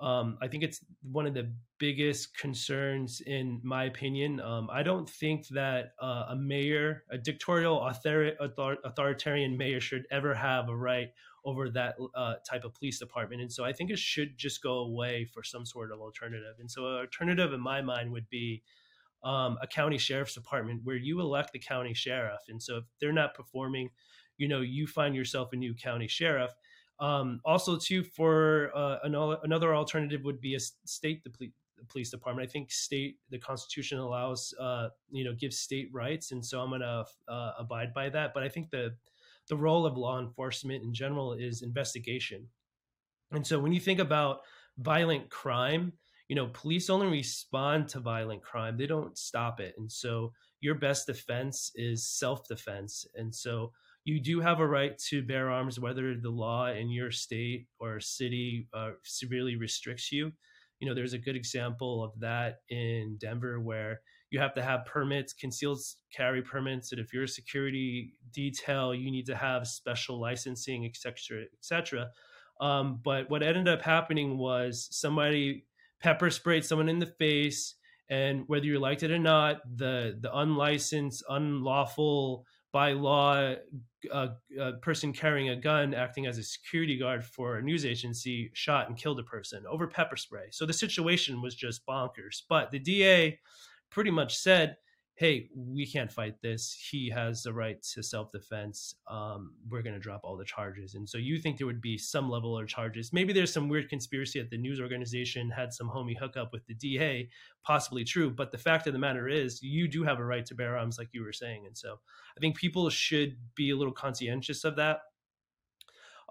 Um, 0.00 0.38
I 0.42 0.48
think 0.48 0.64
it's 0.64 0.80
one 1.02 1.26
of 1.26 1.34
the 1.34 1.52
biggest 1.78 2.36
concerns, 2.36 3.20
in 3.20 3.60
my 3.62 3.84
opinion. 3.84 4.40
Um, 4.40 4.68
I 4.70 4.82
don't 4.82 5.08
think 5.08 5.46
that 5.48 5.92
uh, 6.02 6.26
a 6.30 6.36
mayor, 6.36 7.04
a 7.10 7.18
dictatorial, 7.18 7.76
author- 7.76 8.36
author- 8.40 8.78
authoritarian 8.84 9.56
mayor, 9.56 9.80
should 9.80 10.06
ever 10.10 10.34
have 10.34 10.68
a 10.68 10.76
right 10.76 11.08
over 11.44 11.68
that 11.70 11.96
uh, 12.14 12.34
type 12.48 12.64
of 12.64 12.74
police 12.74 12.98
department. 12.98 13.42
And 13.42 13.52
so 13.52 13.64
I 13.64 13.72
think 13.72 13.90
it 13.90 13.98
should 13.98 14.36
just 14.36 14.62
go 14.62 14.78
away 14.78 15.26
for 15.26 15.42
some 15.42 15.64
sort 15.64 15.92
of 15.92 16.00
alternative. 16.00 16.54
And 16.58 16.70
so, 16.70 16.86
an 16.86 16.96
alternative 16.96 17.52
in 17.52 17.60
my 17.60 17.80
mind 17.80 18.10
would 18.12 18.28
be 18.30 18.62
um, 19.22 19.58
a 19.62 19.66
county 19.66 19.98
sheriff's 19.98 20.34
department 20.34 20.80
where 20.84 20.96
you 20.96 21.20
elect 21.20 21.52
the 21.52 21.58
county 21.58 21.94
sheriff. 21.94 22.40
And 22.48 22.62
so, 22.62 22.78
if 22.78 22.84
they're 23.00 23.12
not 23.12 23.34
performing, 23.34 23.90
you 24.38 24.48
know, 24.48 24.60
you 24.60 24.86
find 24.86 25.14
yourself 25.14 25.52
a 25.52 25.56
new 25.56 25.74
county 25.74 26.08
sheriff 26.08 26.52
um, 27.00 27.40
also, 27.44 27.76
too, 27.76 28.04
for 28.04 28.70
uh, 28.74 28.98
another 29.02 29.74
alternative 29.74 30.22
would 30.24 30.40
be 30.40 30.54
a 30.54 30.60
state 30.60 31.22
police 31.88 32.10
department. 32.10 32.48
I 32.48 32.50
think 32.50 32.70
state 32.70 33.16
the 33.30 33.38
Constitution 33.38 33.98
allows 33.98 34.54
uh, 34.60 34.88
you 35.10 35.24
know 35.24 35.34
gives 35.34 35.58
state 35.58 35.88
rights, 35.92 36.32
and 36.32 36.44
so 36.44 36.60
I'm 36.60 36.70
going 36.70 36.80
to 36.82 37.04
uh, 37.28 37.52
abide 37.58 37.92
by 37.94 38.08
that. 38.10 38.32
But 38.34 38.42
I 38.42 38.48
think 38.48 38.70
the 38.70 38.94
the 39.48 39.56
role 39.56 39.86
of 39.86 39.96
law 39.96 40.20
enforcement 40.20 40.84
in 40.84 40.94
general 40.94 41.34
is 41.34 41.62
investigation. 41.62 42.48
And 43.32 43.46
so 43.46 43.58
when 43.58 43.72
you 43.72 43.80
think 43.80 43.98
about 44.00 44.40
violent 44.78 45.28
crime, 45.28 45.92
you 46.28 46.36
know, 46.36 46.46
police 46.46 46.88
only 46.88 47.08
respond 47.08 47.88
to 47.88 48.00
violent 48.00 48.42
crime; 48.42 48.76
they 48.76 48.86
don't 48.86 49.18
stop 49.18 49.60
it. 49.60 49.74
And 49.78 49.90
so 49.90 50.32
your 50.60 50.76
best 50.76 51.06
defense 51.06 51.72
is 51.74 52.08
self 52.08 52.46
defense. 52.46 53.04
And 53.16 53.34
so 53.34 53.72
you 54.04 54.20
do 54.20 54.40
have 54.40 54.60
a 54.60 54.66
right 54.66 54.96
to 55.08 55.22
bear 55.22 55.50
arms, 55.50 55.80
whether 55.80 56.14
the 56.14 56.30
law 56.30 56.68
in 56.68 56.90
your 56.90 57.10
state 57.10 57.66
or 57.78 58.00
city 58.00 58.68
uh, 58.74 58.90
severely 59.02 59.56
restricts 59.56 60.12
you. 60.12 60.32
You 60.78 60.88
know, 60.88 60.94
there's 60.94 61.14
a 61.14 61.18
good 61.18 61.36
example 61.36 62.04
of 62.04 62.20
that 62.20 62.58
in 62.68 63.16
Denver 63.18 63.60
where 63.60 64.00
you 64.30 64.40
have 64.40 64.54
to 64.54 64.62
have 64.62 64.84
permits, 64.84 65.32
concealed 65.32 65.78
carry 66.14 66.42
permits, 66.42 66.92
and 66.92 67.00
if 67.00 67.12
you're 67.12 67.24
a 67.24 67.28
security 67.28 68.12
detail, 68.32 68.94
you 68.94 69.10
need 69.10 69.26
to 69.26 69.36
have 69.36 69.66
special 69.66 70.20
licensing, 70.20 70.84
et 70.84 70.96
cetera, 70.96 71.42
et 71.42 71.48
cetera. 71.60 72.08
Um, 72.60 73.00
but 73.02 73.30
what 73.30 73.42
ended 73.42 73.68
up 73.68 73.82
happening 73.82 74.36
was 74.36 74.88
somebody 74.90 75.66
pepper 76.00 76.30
sprayed 76.30 76.64
someone 76.64 76.88
in 76.88 76.98
the 76.98 77.14
face, 77.18 77.76
and 78.10 78.44
whether 78.48 78.66
you 78.66 78.78
liked 78.78 79.02
it 79.02 79.10
or 79.10 79.18
not, 79.18 79.60
the 79.76 80.18
the 80.20 80.36
unlicensed, 80.36 81.22
unlawful 81.28 82.44
by 82.74 82.90
law 82.92 83.54
uh, 84.12 84.28
a 84.58 84.72
person 84.82 85.12
carrying 85.12 85.50
a 85.50 85.56
gun 85.56 85.94
acting 85.94 86.26
as 86.26 86.38
a 86.38 86.42
security 86.42 86.98
guard 86.98 87.24
for 87.24 87.56
a 87.56 87.62
news 87.62 87.86
agency 87.86 88.50
shot 88.52 88.88
and 88.88 88.98
killed 88.98 89.20
a 89.20 89.22
person 89.22 89.62
over 89.70 89.86
pepper 89.86 90.16
spray. 90.16 90.46
So 90.50 90.66
the 90.66 90.72
situation 90.72 91.40
was 91.40 91.54
just 91.54 91.86
bonkers. 91.86 92.42
But 92.48 92.72
the 92.72 92.80
DA 92.80 93.38
pretty 93.90 94.10
much 94.10 94.36
said, 94.36 94.76
hey, 95.16 95.48
we 95.54 95.86
can't 95.86 96.10
fight 96.10 96.34
this. 96.42 96.76
He 96.90 97.08
has 97.10 97.44
the 97.44 97.52
right 97.52 97.80
to 97.94 98.02
self 98.02 98.32
defense. 98.32 98.96
Um, 99.08 99.52
we're 99.68 99.82
going 99.82 99.94
to 99.94 100.00
drop 100.00 100.22
all 100.24 100.36
the 100.36 100.44
charges. 100.44 100.94
And 100.94 101.08
so 101.08 101.18
you 101.18 101.38
think 101.38 101.58
there 101.58 101.68
would 101.68 101.80
be 101.80 101.96
some 101.96 102.28
level 102.28 102.58
of 102.58 102.66
charges. 102.66 103.12
Maybe 103.12 103.32
there's 103.32 103.52
some 103.52 103.68
weird 103.68 103.88
conspiracy 103.88 104.40
that 104.40 104.50
the 104.50 104.58
news 104.58 104.80
organization 104.80 105.50
had 105.50 105.72
some 105.72 105.88
homie 105.88 106.18
hookup 106.18 106.52
with 106.52 106.66
the 106.66 106.74
DA, 106.74 107.28
possibly 107.62 108.02
true. 108.02 108.28
But 108.28 108.50
the 108.50 108.58
fact 108.58 108.88
of 108.88 108.92
the 108.92 108.98
matter 108.98 109.28
is, 109.28 109.62
you 109.62 109.86
do 109.86 110.02
have 110.02 110.18
a 110.18 110.24
right 110.24 110.44
to 110.46 110.54
bear 110.54 110.76
arms, 110.76 110.98
like 110.98 111.08
you 111.12 111.22
were 111.22 111.32
saying. 111.32 111.64
And 111.66 111.78
so 111.78 112.00
I 112.36 112.40
think 112.40 112.56
people 112.56 112.90
should 112.90 113.36
be 113.54 113.70
a 113.70 113.76
little 113.76 113.92
conscientious 113.92 114.64
of 114.64 114.76
that. 114.76 114.98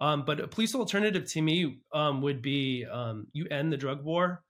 Um, 0.01 0.25
but 0.25 0.41
a 0.41 0.47
police 0.47 0.75
alternative 0.75 1.25
to 1.31 1.41
me 1.41 1.79
um, 1.93 2.21
would 2.21 2.41
be 2.41 2.85
um, 2.91 3.27
you 3.31 3.47
end 3.49 3.71
the 3.71 3.77
drug 3.77 4.03
war 4.03 4.43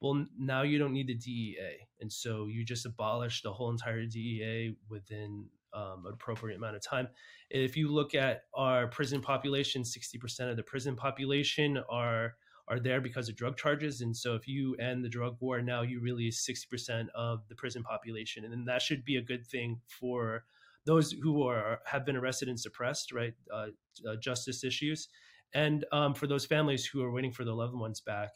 well 0.00 0.26
now 0.38 0.62
you 0.62 0.78
don't 0.78 0.92
need 0.92 1.08
the 1.08 1.14
dea 1.14 1.56
and 2.00 2.12
so 2.12 2.46
you 2.46 2.64
just 2.64 2.86
abolish 2.86 3.42
the 3.42 3.52
whole 3.52 3.70
entire 3.70 4.04
dea 4.06 4.74
within 4.88 5.46
um, 5.74 6.04
an 6.06 6.12
appropriate 6.12 6.56
amount 6.56 6.76
of 6.76 6.82
time. 6.82 7.08
If 7.50 7.76
you 7.76 7.92
look 7.92 8.14
at 8.14 8.42
our 8.54 8.86
prison 8.86 9.20
population 9.20 9.82
60% 9.82 10.50
of 10.50 10.56
the 10.56 10.62
prison 10.62 10.96
population 10.96 11.82
are 11.90 12.34
are 12.66 12.80
there 12.80 13.02
because 13.02 13.28
of 13.28 13.36
drug 13.36 13.58
charges 13.58 14.00
and 14.00 14.16
so 14.16 14.34
if 14.34 14.48
you 14.48 14.74
end 14.76 15.04
the 15.04 15.08
drug 15.08 15.36
war 15.38 15.60
now 15.60 15.82
you 15.82 16.00
release 16.00 16.48
60% 16.48 17.08
of 17.14 17.40
the 17.50 17.54
prison 17.54 17.82
population 17.82 18.42
and 18.42 18.52
then 18.54 18.64
that 18.64 18.80
should 18.80 19.04
be 19.04 19.16
a 19.16 19.22
good 19.22 19.46
thing 19.46 19.78
for 19.86 20.44
those 20.86 21.12
who 21.12 21.46
are 21.46 21.80
have 21.84 22.06
been 22.06 22.16
arrested 22.16 22.48
and 22.48 22.58
suppressed 22.58 23.12
right 23.12 23.34
uh, 23.52 23.66
uh, 24.08 24.16
justice 24.18 24.64
issues 24.64 25.08
and 25.52 25.84
um, 25.92 26.14
for 26.14 26.26
those 26.26 26.46
families 26.46 26.86
who 26.86 27.02
are 27.02 27.12
waiting 27.12 27.32
for 27.32 27.44
their 27.44 27.52
loved 27.52 27.74
ones 27.74 28.00
back 28.00 28.30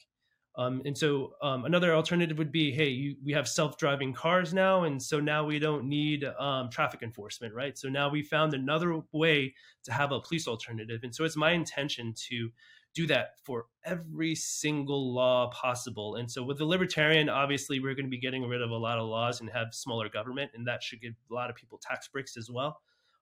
um, 0.58 0.82
and 0.84 0.98
so 0.98 1.34
um, 1.40 1.64
another 1.66 1.94
alternative 1.94 2.36
would 2.36 2.50
be, 2.50 2.72
hey, 2.72 2.88
you, 2.88 3.14
we 3.24 3.32
have 3.32 3.46
self-driving 3.46 4.12
cars 4.12 4.52
now, 4.52 4.82
and 4.82 5.00
so 5.00 5.20
now 5.20 5.44
we 5.44 5.60
don't 5.60 5.84
need 5.84 6.24
um, 6.24 6.68
traffic 6.68 7.02
enforcement, 7.02 7.54
right? 7.54 7.78
So 7.78 7.88
now 7.88 8.10
we 8.10 8.24
found 8.24 8.54
another 8.54 9.00
way 9.12 9.54
to 9.84 9.92
have 9.92 10.10
a 10.10 10.20
police 10.20 10.48
alternative, 10.48 11.00
and 11.04 11.14
so 11.14 11.24
it's 11.24 11.36
my 11.36 11.52
intention 11.52 12.12
to 12.28 12.50
do 12.92 13.06
that 13.06 13.34
for 13.44 13.66
every 13.84 14.34
single 14.34 15.14
law 15.14 15.48
possible. 15.50 16.16
And 16.16 16.28
so 16.28 16.42
with 16.42 16.58
the 16.58 16.64
libertarian, 16.64 17.28
obviously, 17.28 17.78
we're 17.78 17.94
going 17.94 18.06
to 18.06 18.10
be 18.10 18.18
getting 18.18 18.42
rid 18.42 18.60
of 18.60 18.70
a 18.70 18.76
lot 18.76 18.98
of 18.98 19.06
laws 19.06 19.40
and 19.40 19.48
have 19.50 19.68
smaller 19.72 20.08
government, 20.08 20.50
and 20.54 20.66
that 20.66 20.82
should 20.82 21.00
give 21.00 21.12
a 21.30 21.34
lot 21.34 21.50
of 21.50 21.54
people 21.56 21.78
tax 21.80 22.08
breaks 22.08 22.36
as 22.36 22.50
well. 22.50 22.80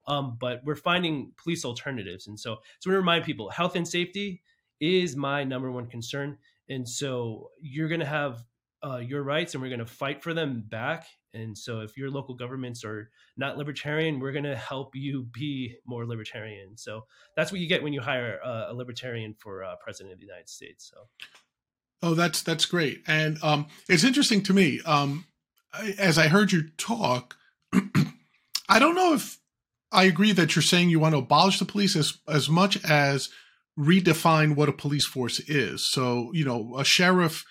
Um, 0.08 0.38
but 0.40 0.62
we're 0.64 0.74
finding 0.74 1.32
police 1.36 1.66
alternatives, 1.66 2.28
and 2.28 2.40
so 2.40 2.56
so 2.78 2.88
we 2.88 2.96
remind 2.96 3.24
people, 3.24 3.50
health 3.50 3.76
and 3.76 3.86
safety 3.86 4.40
is 4.80 5.16
my 5.16 5.44
number 5.44 5.70
one 5.70 5.86
concern 5.86 6.38
and 6.68 6.88
so 6.88 7.50
you're 7.60 7.88
going 7.88 8.00
to 8.00 8.06
have 8.06 8.44
uh, 8.84 8.98
your 8.98 9.22
rights 9.22 9.54
and 9.54 9.62
we're 9.62 9.68
going 9.68 9.78
to 9.78 9.86
fight 9.86 10.22
for 10.22 10.34
them 10.34 10.64
back. 10.68 11.06
And 11.34 11.56
so 11.56 11.80
if 11.80 11.96
your 11.96 12.10
local 12.10 12.34
governments 12.34 12.84
are 12.84 13.10
not 13.36 13.58
libertarian 13.58 14.20
we're 14.20 14.32
going 14.32 14.44
to 14.44 14.56
help 14.56 14.94
you 14.94 15.26
be 15.32 15.76
more 15.86 16.06
libertarian. 16.06 16.76
So 16.76 17.06
that's 17.36 17.52
what 17.52 17.60
you 17.60 17.68
get 17.68 17.82
when 17.82 17.92
you 17.92 18.00
hire 18.00 18.40
uh, 18.44 18.66
a 18.68 18.74
libertarian 18.74 19.34
for 19.38 19.64
uh, 19.64 19.76
president 19.82 20.12
of 20.12 20.20
the 20.20 20.26
united 20.26 20.48
states 20.48 20.90
so. 20.92 21.02
Oh 22.02 22.14
that's 22.14 22.42
that's 22.42 22.66
great. 22.66 23.02
And 23.06 23.38
um, 23.42 23.66
it's 23.88 24.04
interesting 24.04 24.42
to 24.44 24.52
me 24.52 24.80
um, 24.84 25.24
as 25.98 26.18
i 26.18 26.28
heard 26.28 26.52
you 26.52 26.68
talk 26.76 27.36
i 28.68 28.78
don't 28.78 28.94
know 28.94 29.14
if 29.14 29.38
i 29.92 30.04
agree 30.04 30.32
that 30.32 30.54
you're 30.54 30.62
saying 30.62 30.88
you 30.88 31.00
want 31.00 31.14
to 31.14 31.18
abolish 31.18 31.58
the 31.58 31.64
police 31.64 31.96
as 31.96 32.18
as 32.28 32.48
much 32.48 32.82
as 32.84 33.28
redefine 33.78 34.56
what 34.56 34.68
a 34.68 34.72
police 34.72 35.06
force 35.06 35.40
is. 35.40 35.88
So, 35.90 36.30
you 36.32 36.44
know, 36.44 36.76
a 36.78 36.84
sheriff 36.84 37.44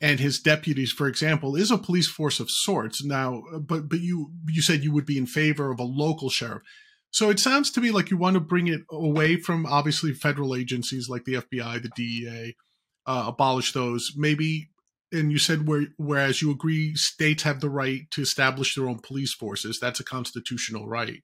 and 0.00 0.18
his 0.18 0.40
deputies, 0.40 0.92
for 0.92 1.06
example, 1.06 1.54
is 1.54 1.70
a 1.70 1.78
police 1.78 2.08
force 2.08 2.40
of 2.40 2.50
sorts. 2.50 3.04
Now, 3.04 3.42
but 3.60 3.88
but 3.88 4.00
you 4.00 4.32
you 4.48 4.62
said 4.62 4.82
you 4.82 4.92
would 4.92 5.06
be 5.06 5.18
in 5.18 5.26
favor 5.26 5.70
of 5.70 5.78
a 5.78 5.84
local 5.84 6.28
sheriff. 6.28 6.62
So 7.10 7.28
it 7.28 7.38
sounds 7.38 7.70
to 7.72 7.80
me 7.80 7.90
like 7.90 8.10
you 8.10 8.16
want 8.16 8.34
to 8.34 8.40
bring 8.40 8.68
it 8.68 8.80
away 8.90 9.36
from 9.36 9.66
obviously 9.66 10.14
federal 10.14 10.56
agencies 10.56 11.08
like 11.08 11.24
the 11.24 11.34
FBI, 11.34 11.82
the 11.82 11.90
DEA, 11.94 12.56
uh, 13.06 13.24
abolish 13.28 13.72
those. 13.72 14.12
Maybe, 14.16 14.70
and 15.12 15.30
you 15.30 15.38
said 15.38 15.68
where, 15.68 15.88
whereas 15.98 16.40
you 16.40 16.50
agree 16.50 16.94
states 16.94 17.42
have 17.42 17.60
the 17.60 17.68
right 17.68 18.10
to 18.12 18.22
establish 18.22 18.74
their 18.74 18.88
own 18.88 18.98
police 18.98 19.34
forces. 19.34 19.78
That's 19.78 20.00
a 20.00 20.04
constitutional 20.04 20.88
right. 20.88 21.22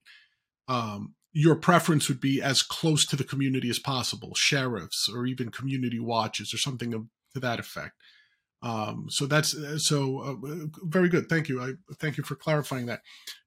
Um, 0.68 1.14
your 1.32 1.56
preference 1.56 2.08
would 2.08 2.20
be 2.20 2.40
as 2.42 2.62
close 2.62 3.04
to 3.06 3.16
the 3.16 3.24
community 3.24 3.68
as 3.68 3.78
possible, 3.78 4.34
sheriffs 4.34 5.08
or 5.12 5.26
even 5.26 5.50
community 5.50 6.00
watches 6.00 6.52
or 6.54 6.58
something 6.58 6.94
of, 6.94 7.06
to 7.34 7.40
that 7.40 7.60
effect. 7.60 7.92
Um, 8.62 9.06
so 9.08 9.26
that's 9.26 9.54
so 9.86 10.18
uh, 10.18 10.66
very 10.82 11.08
good. 11.08 11.28
Thank 11.28 11.48
you. 11.48 11.62
I 11.62 11.72
thank 12.00 12.16
you 12.16 12.24
for 12.24 12.34
clarifying 12.34 12.86
that. 12.86 13.02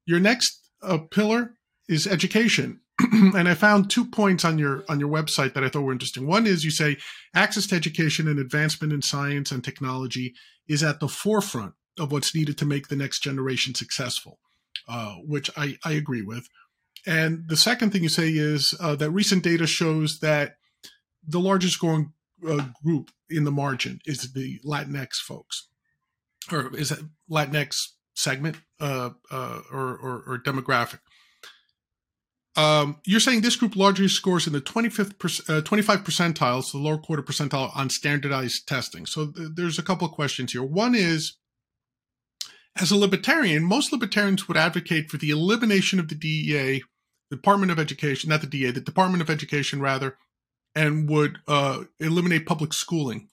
Your 0.05 0.19
next 0.19 0.69
uh, 0.81 0.99
pillar 0.99 1.55
is 1.89 2.07
education, 2.07 2.79
and 3.11 3.49
I 3.49 3.53
found 3.53 3.89
two 3.89 4.05
points 4.05 4.45
on 4.45 4.57
your 4.57 4.85
on 4.87 4.99
your 4.99 5.09
website 5.09 5.53
that 5.53 5.63
I 5.63 5.69
thought 5.69 5.81
were 5.81 5.91
interesting. 5.91 6.27
One 6.27 6.47
is 6.47 6.63
you 6.63 6.71
say 6.71 6.97
access 7.35 7.67
to 7.67 7.75
education 7.75 8.27
and 8.27 8.39
advancement 8.39 8.93
in 8.93 9.01
science 9.01 9.51
and 9.51 9.63
technology 9.63 10.33
is 10.67 10.81
at 10.83 11.01
the 11.01 11.09
forefront 11.09 11.73
of 11.99 12.11
what's 12.11 12.33
needed 12.33 12.57
to 12.59 12.65
make 12.65 12.87
the 12.87 12.95
next 12.95 13.21
generation 13.21 13.75
successful, 13.75 14.39
uh, 14.87 15.15
which 15.25 15.49
I, 15.57 15.77
I 15.83 15.91
agree 15.91 16.21
with. 16.21 16.47
And 17.05 17.45
the 17.47 17.57
second 17.57 17.91
thing 17.91 18.03
you 18.03 18.09
say 18.09 18.29
is 18.29 18.75
uh, 18.79 18.95
that 18.95 19.11
recent 19.11 19.43
data 19.43 19.65
shows 19.65 20.19
that 20.19 20.55
the 21.25 21.39
largest 21.39 21.79
growing 21.79 22.13
uh, 22.47 22.67
group 22.83 23.11
in 23.29 23.43
the 23.43 23.51
margin 23.51 23.99
is 24.05 24.33
the 24.33 24.59
Latinx 24.65 25.15
folks, 25.15 25.67
or 26.51 26.75
is 26.75 26.89
that 26.89 26.99
Latinx 27.29 27.89
segment 28.13 28.57
uh, 28.79 29.11
uh 29.31 29.61
or, 29.71 29.97
or, 29.97 30.23
or, 30.27 30.41
demographic. 30.45 30.99
Um, 32.57 32.99
you're 33.05 33.21
saying 33.21 33.41
this 33.41 33.55
group 33.55 33.75
largely 33.75 34.09
scores 34.09 34.45
in 34.45 34.53
the 34.53 34.61
25th, 34.61 35.49
uh, 35.49 35.61
25 35.61 36.03
percentile, 36.03 36.61
so 36.63 36.77
the 36.77 36.83
lower 36.83 36.97
quarter 36.97 37.23
percentile 37.23 37.75
on 37.75 37.89
standardized 37.89 38.67
testing. 38.67 39.05
So 39.05 39.31
th- 39.31 39.49
there's 39.55 39.79
a 39.79 39.83
couple 39.83 40.05
of 40.05 40.13
questions 40.13 40.51
here. 40.51 40.63
One 40.63 40.93
is, 40.93 41.37
as 42.75 42.91
a 42.91 42.97
libertarian, 42.97 43.63
most 43.63 43.93
libertarians 43.93 44.47
would 44.47 44.57
advocate 44.57 45.09
for 45.09 45.17
the 45.17 45.29
elimination 45.29 45.99
of 45.99 46.09
the 46.09 46.15
DEA 46.15 46.83
Department 47.31 47.71
of 47.71 47.79
Education, 47.79 48.29
not 48.29 48.41
the 48.41 48.47
DA, 48.47 48.71
the 48.71 48.81
Department 48.81 49.21
of 49.21 49.29
Education 49.29 49.81
rather, 49.81 50.17
and 50.75 51.09
would 51.09 51.39
uh, 51.47 51.85
eliminate 51.99 52.45
public 52.45 52.73
schooling. 52.73 53.29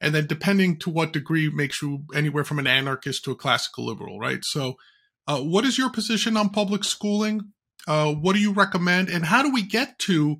And 0.00 0.14
then, 0.14 0.26
depending 0.26 0.78
to 0.80 0.90
what 0.90 1.12
degree, 1.12 1.48
makes 1.50 1.80
you 1.80 2.04
anywhere 2.14 2.44
from 2.44 2.58
an 2.58 2.66
anarchist 2.66 3.24
to 3.24 3.30
a 3.30 3.36
classical 3.36 3.86
liberal, 3.86 4.18
right? 4.18 4.44
So, 4.44 4.76
uh, 5.28 5.40
what 5.40 5.64
is 5.64 5.78
your 5.78 5.90
position 5.90 6.36
on 6.36 6.50
public 6.50 6.84
schooling? 6.84 7.52
Uh, 7.86 8.12
what 8.12 8.34
do 8.34 8.40
you 8.40 8.52
recommend? 8.52 9.08
And 9.08 9.26
how 9.26 9.42
do 9.42 9.52
we 9.52 9.62
get 9.62 9.98
to 10.00 10.38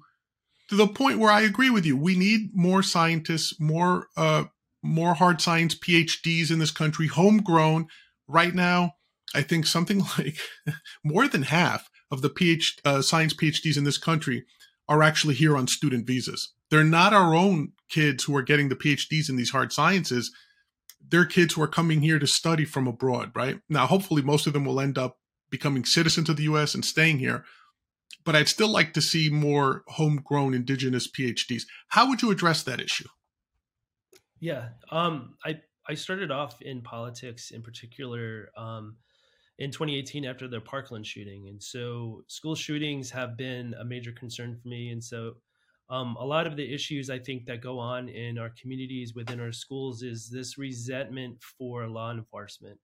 to 0.69 0.77
the 0.77 0.89
point 0.89 1.19
where 1.19 1.31
I 1.31 1.43
agree 1.43 1.71
with 1.71 1.87
you? 1.87 1.97
We 1.97 2.17
need 2.17 2.51
more 2.55 2.83
scientists, 2.83 3.59
more 3.61 4.09
uh, 4.17 4.45
more 4.83 5.15
hard 5.15 5.41
science 5.41 5.75
PhDs 5.75 6.51
in 6.51 6.59
this 6.59 6.71
country, 6.71 7.07
homegrown. 7.07 7.87
Right 8.27 8.55
now, 8.55 8.95
I 9.35 9.43
think 9.43 9.67
something 9.67 10.03
like 10.19 10.39
more 11.05 11.29
than 11.29 11.43
half 11.43 11.89
of 12.15 12.23
the 12.23 12.31
PhD, 12.31 12.81
uh, 12.85 13.03
science 13.03 13.35
PhDs 13.35 13.77
in 13.77 13.85
this 13.85 13.99
country 13.99 14.45
are 14.89 15.03
actually 15.03 15.35
here 15.35 15.57
on 15.57 15.67
student 15.67 16.07
visas. 16.07 16.55
They're 16.71 16.85
not 16.85 17.13
our 17.13 17.35
own 17.35 17.73
kids 17.91 18.25
who 18.25 18.37
are 18.37 18.43
getting 18.43 18.69
the 18.69 18.77
PhDs 18.77 19.29
in 19.29 19.37
these 19.37 19.51
hard 19.51 19.73
sciences. 19.73 20.33
They're 21.07 21.27
kids 21.27 21.55
who 21.55 21.63
are 21.63 21.69
coming 21.69 22.01
here 22.01 22.19
to 22.19 22.27
study 22.27 22.65
from 22.65 22.87
abroad, 22.87 23.33
right? 23.35 23.61
Now, 23.69 23.87
hopefully, 23.87 24.23
most 24.23 24.47
of 24.47 24.53
them 24.53 24.65
will 24.65 24.81
end 24.81 24.97
up 24.97 25.19
becoming 25.51 25.85
citizens 25.85 26.29
of 26.29 26.37
the 26.37 26.45
US 26.45 26.75
and 26.75 26.85
staying 26.85 27.19
here. 27.19 27.45
But 28.25 28.35
I'd 28.35 28.49
still 28.49 28.69
like 28.69 28.95
to 28.95 29.03
see 29.03 29.29
more 29.29 29.83
homegrown 29.89 30.55
indigenous 30.55 31.11
PhDs. 31.11 31.65
How 31.89 32.09
would 32.09 32.23
you 32.23 32.31
address 32.31 32.63
that 32.63 32.81
issue? 32.81 33.09
Yeah, 34.41 34.71
um, 34.91 35.37
I 35.45 35.61
I 35.87 35.95
started 35.95 36.31
off 36.31 36.63
in 36.63 36.81
politics, 36.81 37.51
in 37.51 37.63
particular, 37.63 38.49
um, 38.57 38.97
in 39.59 39.71
2018 39.71 40.25
after 40.25 40.49
the 40.49 40.61
Parkland 40.61 41.07
shooting. 41.07 41.49
And 41.49 41.63
so 41.63 42.25
school 42.27 42.55
shootings 42.55 43.11
have 43.11 43.37
been 43.37 43.75
a 43.79 43.85
major 43.85 44.13
concern 44.13 44.59
for 44.61 44.69
me. 44.69 44.91
And 44.91 45.03
so 45.03 45.35
um, 45.91 46.17
a 46.19 46.25
lot 46.25 46.47
of 46.47 46.57
the 46.57 46.75
issues 46.75 47.11
I 47.11 47.19
think 47.19 47.47
that 47.47 47.61
go 47.61 47.79
on 47.79 48.09
in 48.09 48.39
our 48.39 48.51
communities 48.61 49.15
within 49.15 49.41
our 49.41 49.53
schools 49.53 50.03
is 50.03 50.29
this 50.29 50.59
resentment 50.59 51.43
for 51.43 51.87
law 51.87 52.11
enforcement. 52.11 52.81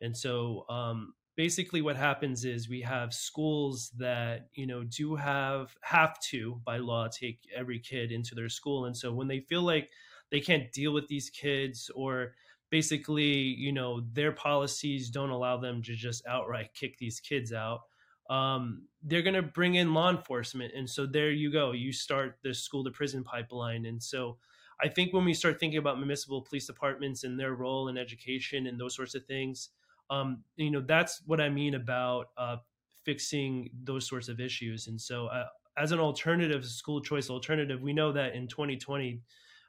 And 0.00 0.16
so 0.16 0.66
um, 0.68 1.14
basically 1.36 1.80
what 1.80 1.96
happens 1.96 2.44
is 2.44 2.68
we 2.68 2.82
have 2.82 3.14
schools 3.14 3.90
that 3.96 4.48
you 4.54 4.66
know 4.66 4.84
do 4.84 5.16
have 5.16 5.74
have 5.82 6.18
to 6.20 6.60
by 6.64 6.76
law 6.76 7.08
take 7.08 7.40
every 7.54 7.78
kid 7.78 8.12
into 8.12 8.34
their 8.34 8.48
school 8.48 8.84
and 8.84 8.96
so 8.96 9.12
when 9.12 9.28
they 9.28 9.40
feel 9.40 9.62
like 9.62 9.88
they 10.30 10.40
can't 10.40 10.72
deal 10.72 10.92
with 10.92 11.08
these 11.08 11.30
kids 11.30 11.90
or 11.94 12.34
basically 12.72 13.30
you 13.32 13.72
know 13.72 14.02
their 14.14 14.32
policies 14.32 15.10
don't 15.10 15.30
allow 15.30 15.58
them 15.58 15.82
to 15.84 15.94
just 15.94 16.26
outright 16.26 16.74
kick 16.74 16.98
these 16.98 17.20
kids 17.20 17.52
out. 17.52 17.82
Um, 18.30 18.88
they're 19.04 19.22
going 19.22 19.34
to 19.34 19.42
bring 19.42 19.76
in 19.76 19.94
law 19.94 20.10
enforcement 20.10 20.72
and 20.74 20.90
so 20.90 21.06
there 21.06 21.30
you 21.30 21.52
go. 21.52 21.72
You 21.72 21.92
start 21.92 22.38
the 22.42 22.54
school 22.54 22.82
to 22.84 22.90
prison 22.90 23.22
pipeline. 23.24 23.86
And 23.86 24.02
so 24.02 24.38
i 24.80 24.88
think 24.88 25.12
when 25.12 25.24
we 25.24 25.34
start 25.34 25.60
thinking 25.60 25.78
about 25.78 25.98
municipal 25.98 26.42
police 26.42 26.66
departments 26.66 27.24
and 27.24 27.38
their 27.38 27.54
role 27.54 27.88
in 27.88 27.98
education 27.98 28.66
and 28.66 28.80
those 28.80 28.96
sorts 28.96 29.14
of 29.14 29.24
things 29.26 29.68
um, 30.10 30.42
you 30.56 30.70
know 30.70 30.80
that's 30.80 31.22
what 31.26 31.40
i 31.42 31.48
mean 31.48 31.74
about 31.74 32.28
uh, 32.38 32.56
fixing 33.04 33.70
those 33.82 34.06
sorts 34.06 34.28
of 34.28 34.40
issues. 34.40 34.86
And 34.86 35.00
so 35.00 35.26
uh, 35.26 35.46
as 35.76 35.92
an 35.92 35.98
alternative 35.98 36.64
school 36.64 37.00
choice 37.00 37.30
alternative 37.30 37.80
we 37.80 37.92
know 37.92 38.12
that 38.12 38.34
in 38.34 38.46
2020 38.46 39.22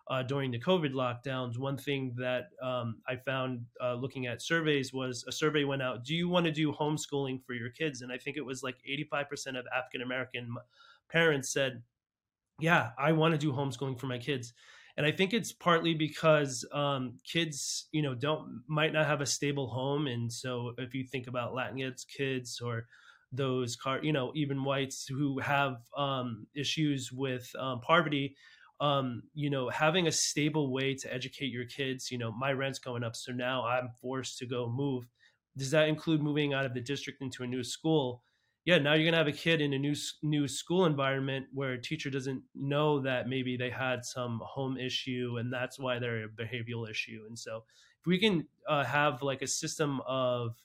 uh, 0.10 0.24
during 0.24 0.52
the 0.52 0.60
covid 0.60 0.94
lockdowns 0.94 1.58
one 1.58 1.78
thing 1.78 2.14
that 2.18 2.50
um, 2.62 2.98
i 3.08 3.16
found 3.16 3.62
uh, 3.82 3.94
looking 3.94 4.28
at 4.28 4.42
surveys 4.42 4.94
was 4.94 5.24
a 5.28 5.32
survey 5.32 5.64
went 5.64 5.82
out 5.82 6.04
do 6.04 6.14
you 6.14 6.30
want 6.30 6.46
to 6.46 6.52
do 6.52 6.72
homeschooling 6.72 7.42
for 7.44 7.54
your 7.54 7.70
kids? 7.70 8.02
And 8.02 8.12
i 8.12 8.18
think 8.18 8.38
it 8.38 8.46
was 8.46 8.64
like 8.64 8.76
85% 9.14 9.60
of 9.60 9.66
african 9.76 10.02
american 10.02 10.56
parents 11.10 11.52
said 11.52 11.82
yeah 12.60 12.92
i 12.98 13.12
want 13.12 13.34
to 13.34 13.38
do 13.38 13.52
homeschooling 13.52 14.00
for 14.00 14.08
my 14.08 14.18
kids. 14.18 14.54
And 14.96 15.06
I 15.08 15.12
think 15.12 15.34
it's 15.34 15.52
partly 15.52 15.96
because 15.96 16.66
um, 16.72 17.18
kids, 17.26 17.88
you 17.92 18.04
know, 18.04 18.14
don't 18.14 18.62
might 18.68 18.94
not 18.94 19.08
have 19.08 19.22
a 19.22 19.26
stable 19.26 19.68
home, 19.68 20.06
and 20.06 20.32
so 20.32 20.74
if 20.78 20.94
you 20.94 21.04
think 21.04 21.26
about 21.28 21.54
Latinx 21.54 22.06
kids 22.08 22.62
or 22.64 22.86
those 23.32 23.76
car, 23.76 24.00
you 24.04 24.14
know, 24.14 24.32
even 24.36 24.64
whites 24.64 25.08
who 25.08 25.40
have 25.40 25.78
um, 25.98 26.46
issues 26.56 27.12
with 27.12 27.50
um, 27.58 27.82
poverty, 27.82 28.36
um, 28.84 29.24
you 29.34 29.50
know, 29.50 29.70
having 29.70 30.08
a 30.08 30.12
stable 30.12 30.72
way 30.72 30.94
to 30.96 31.14
educate 31.14 31.52
your 31.52 31.66
kids. 31.66 32.12
You 32.12 32.18
know, 32.18 32.32
my 32.32 32.52
rent's 32.52 32.80
going 32.80 33.04
up, 33.04 33.16
so 33.16 33.32
now 33.32 33.66
I'm 33.66 33.90
forced 34.02 34.38
to 34.40 34.46
go 34.46 34.70
move. 34.70 35.06
Does 35.58 35.72
that 35.72 35.88
include 35.88 36.22
moving 36.22 36.54
out 36.54 36.66
of 36.66 36.74
the 36.74 36.82
district 36.82 37.22
into 37.22 37.44
a 37.44 37.48
new 37.48 37.64
school? 37.64 38.24
yeah, 38.66 38.78
now 38.78 38.94
you're 38.94 39.06
gonna 39.06 39.18
have 39.18 39.28
a 39.28 39.32
kid 39.32 39.62
in 39.62 39.74
a 39.74 39.80
new 39.80 39.96
new 40.22 40.48
school 40.48 40.86
environment 40.86 41.48
where 41.54 41.74
a 41.74 41.82
teacher 41.82 42.10
doesn't 42.10 42.42
know 42.56 43.02
that 43.02 43.28
maybe 43.28 43.58
they 43.58 43.70
had 43.70 44.06
some 44.06 44.42
home 44.46 44.78
issue 44.78 45.36
and 45.38 45.52
that's 45.52 45.78
why 45.78 46.00
they're 46.00 46.26
a 46.26 46.30
behavioral 46.30 46.90
issue. 46.90 47.24
And 47.28 47.38
so, 47.38 47.66
if 48.00 48.08
we 48.08 48.18
can 48.18 48.48
uh, 48.68 48.86
have 48.86 49.22
like 49.22 49.42
a 49.42 49.48
system 49.48 50.02
of 50.08 50.56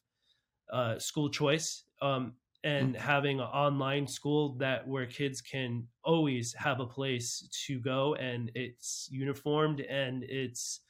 uh, 0.73 0.99
school 0.99 1.29
choice 1.29 1.85
um, 2.01 2.35
and 2.65 2.95
mm-hmm. 2.95 3.03
having 3.03 3.41
an 3.41 3.47
online 3.47 4.07
school 4.07 4.55
that 4.59 4.87
where 4.87 5.07
kids 5.07 5.41
can 5.41 5.87
always 6.05 6.53
have 6.55 6.81
a 6.81 6.87
place 6.87 7.49
to 7.67 7.79
go 7.79 8.15
and 8.17 8.51
it's 8.55 9.09
uniformed 9.11 9.81
and 9.81 10.25
it's 10.25 10.81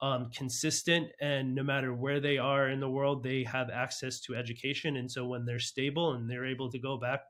um, 0.00 0.30
consistent 0.34 1.08
and 1.20 1.54
no 1.54 1.62
matter 1.62 1.92
where 1.92 2.20
they 2.20 2.38
are 2.38 2.70
in 2.70 2.80
the 2.80 2.88
world 2.88 3.22
they 3.22 3.42
have 3.44 3.68
access 3.68 4.20
to 4.20 4.36
education. 4.36 4.96
And 4.96 5.10
so 5.10 5.26
when 5.26 5.44
they're 5.44 5.58
stable 5.58 6.14
and 6.14 6.30
they're 6.30 6.46
able 6.46 6.70
to 6.70 6.78
go 6.78 6.96
back 6.96 7.20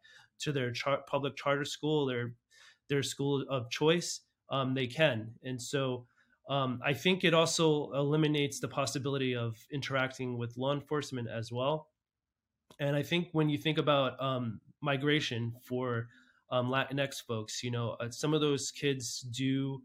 to 0.41 0.53
their 0.53 0.71
char- 0.71 1.03
public 1.09 1.37
charter 1.37 1.65
school 1.65 2.07
their 2.07 2.35
their 2.89 3.03
school 3.03 3.45
of 3.51 3.71
choice 3.71 4.21
um, 4.51 4.75
they 4.75 4.87
can. 4.87 5.33
And 5.43 5.61
so 5.61 6.07
um, 6.49 6.81
i 6.85 6.95
think 6.95 7.25
it 7.25 7.35
also 7.35 7.91
eliminates 7.93 8.61
the 8.61 8.69
possibility 8.69 9.35
of 9.35 9.57
interacting 9.71 10.39
with 10.39 10.57
law 10.57 10.73
enforcement 10.73 11.29
as 11.29 11.53
well 11.53 11.89
and 12.81 12.97
i 12.97 13.03
think 13.03 13.29
when 13.33 13.49
you 13.49 13.59
think 13.59 13.79
about 13.79 14.21
um, 14.23 14.61
migration 14.81 15.53
for 15.63 16.09
um, 16.51 16.69
latinx 16.69 17.23
folks 17.27 17.63
you 17.63 17.71
know 17.71 17.97
uh, 18.01 18.11
some 18.11 18.35
of 18.35 18.41
those 18.41 18.71
kids 18.71 19.21
do 19.33 19.81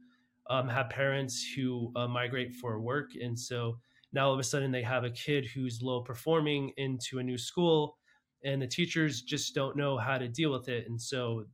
um, 0.50 0.68
have 0.68 0.90
parents 0.90 1.46
who 1.56 1.92
uh, 1.96 2.08
migrate 2.08 2.54
for 2.56 2.80
work. 2.80 3.12
And 3.22 3.38
so 3.38 3.80
now 4.12 4.28
all 4.28 4.34
of 4.34 4.40
a 4.40 4.44
sudden 4.44 4.72
they 4.72 4.84
have 4.84 5.04
a 5.04 5.10
kid 5.10 5.46
who's 5.46 5.82
low 5.82 6.02
performing 6.02 6.72
into 6.78 7.20
a 7.20 7.24
new 7.24 7.38
school, 7.38 7.98
and 8.44 8.62
the 8.62 8.68
teachers 8.68 9.22
just 9.22 9.56
don't 9.56 9.78
know 9.78 9.98
how 9.98 10.18
to 10.18 10.28
deal 10.28 10.52
with 10.52 10.68
it. 10.68 10.88
And 10.88 11.02
so 11.02 11.46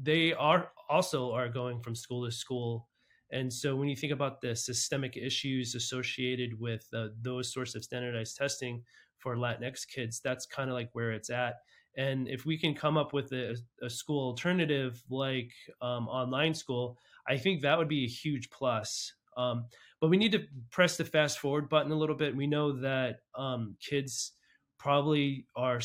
they 0.00 0.34
are 0.34 0.70
also 0.90 1.32
are 1.32 1.48
going 1.48 1.80
from 1.80 1.94
school 1.94 2.24
to 2.24 2.32
school. 2.32 2.88
And 3.32 3.52
so 3.52 3.74
when 3.74 3.88
you 3.88 3.96
think 3.96 4.12
about 4.12 4.40
the 4.40 4.54
systemic 4.54 5.16
issues 5.16 5.74
associated 5.74 6.60
with 6.60 6.86
uh, 6.94 7.08
those 7.22 7.52
sorts 7.52 7.74
of 7.74 7.82
standardized 7.82 8.36
testing 8.36 8.82
for 9.24 9.36
Latinx 9.36 9.88
kids, 9.88 10.20
that's 10.22 10.44
kind 10.44 10.68
of 10.68 10.74
like 10.74 10.90
where 10.92 11.10
it's 11.12 11.30
at. 11.30 11.54
And 11.96 12.28
if 12.28 12.44
we 12.44 12.58
can 12.58 12.74
come 12.74 12.96
up 12.96 13.12
with 13.12 13.32
a, 13.32 13.56
a 13.82 13.88
school 13.88 14.28
alternative 14.28 15.02
like 15.10 15.50
um, 15.80 16.08
online 16.08 16.54
school, 16.54 16.98
I 17.26 17.38
think 17.38 17.62
that 17.62 17.78
would 17.78 17.88
be 17.88 18.04
a 18.04 18.08
huge 18.08 18.50
plus. 18.50 19.12
Um, 19.36 19.64
but 20.00 20.10
we 20.10 20.16
need 20.16 20.32
to 20.32 20.44
press 20.70 20.96
the 20.96 21.04
fast 21.04 21.38
forward 21.38 21.68
button 21.68 21.90
a 21.90 21.96
little 21.96 22.14
bit. 22.14 22.36
We 22.36 22.46
know 22.46 22.80
that 22.82 23.20
um, 23.36 23.76
kids 23.80 24.32
probably 24.78 25.46
are 25.56 25.80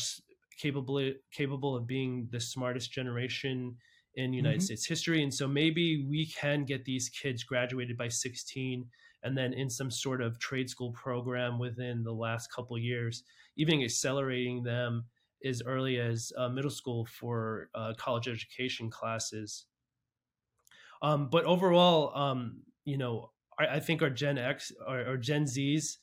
capable 0.60 1.12
capable 1.32 1.74
of 1.74 1.86
being 1.86 2.28
the 2.30 2.40
smartest 2.40 2.92
generation 2.92 3.74
in 4.16 4.32
United 4.32 4.58
mm-hmm. 4.58 4.64
States 4.64 4.86
history, 4.86 5.22
and 5.22 5.32
so 5.32 5.48
maybe 5.48 6.04
we 6.08 6.26
can 6.26 6.64
get 6.64 6.84
these 6.84 7.08
kids 7.08 7.44
graduated 7.44 7.96
by 7.96 8.08
16 8.08 8.84
and 9.22 9.36
then 9.36 9.52
in 9.52 9.68
some 9.68 9.90
sort 9.90 10.20
of 10.20 10.38
trade 10.38 10.70
school 10.70 10.92
program 10.92 11.58
within 11.58 12.02
the 12.02 12.12
last 12.12 12.52
couple 12.52 12.78
years, 12.78 13.22
even 13.56 13.82
accelerating 13.82 14.62
them 14.62 15.04
as 15.44 15.62
early 15.64 15.98
as 15.98 16.32
uh, 16.36 16.48
middle 16.48 16.70
school 16.70 17.06
for 17.06 17.68
uh, 17.74 17.92
college 17.96 18.28
education 18.28 18.90
classes. 18.90 19.66
Um, 21.02 21.28
but 21.30 21.44
overall, 21.44 22.16
um, 22.16 22.62
you 22.84 22.98
know, 22.98 23.30
I, 23.58 23.76
I, 23.76 23.80
think 23.80 24.02
our 24.02 24.10
Gen 24.10 24.36
X 24.36 24.70
or, 24.86 25.12
or, 25.12 25.16
Gen 25.16 25.44
Zs 25.44 25.96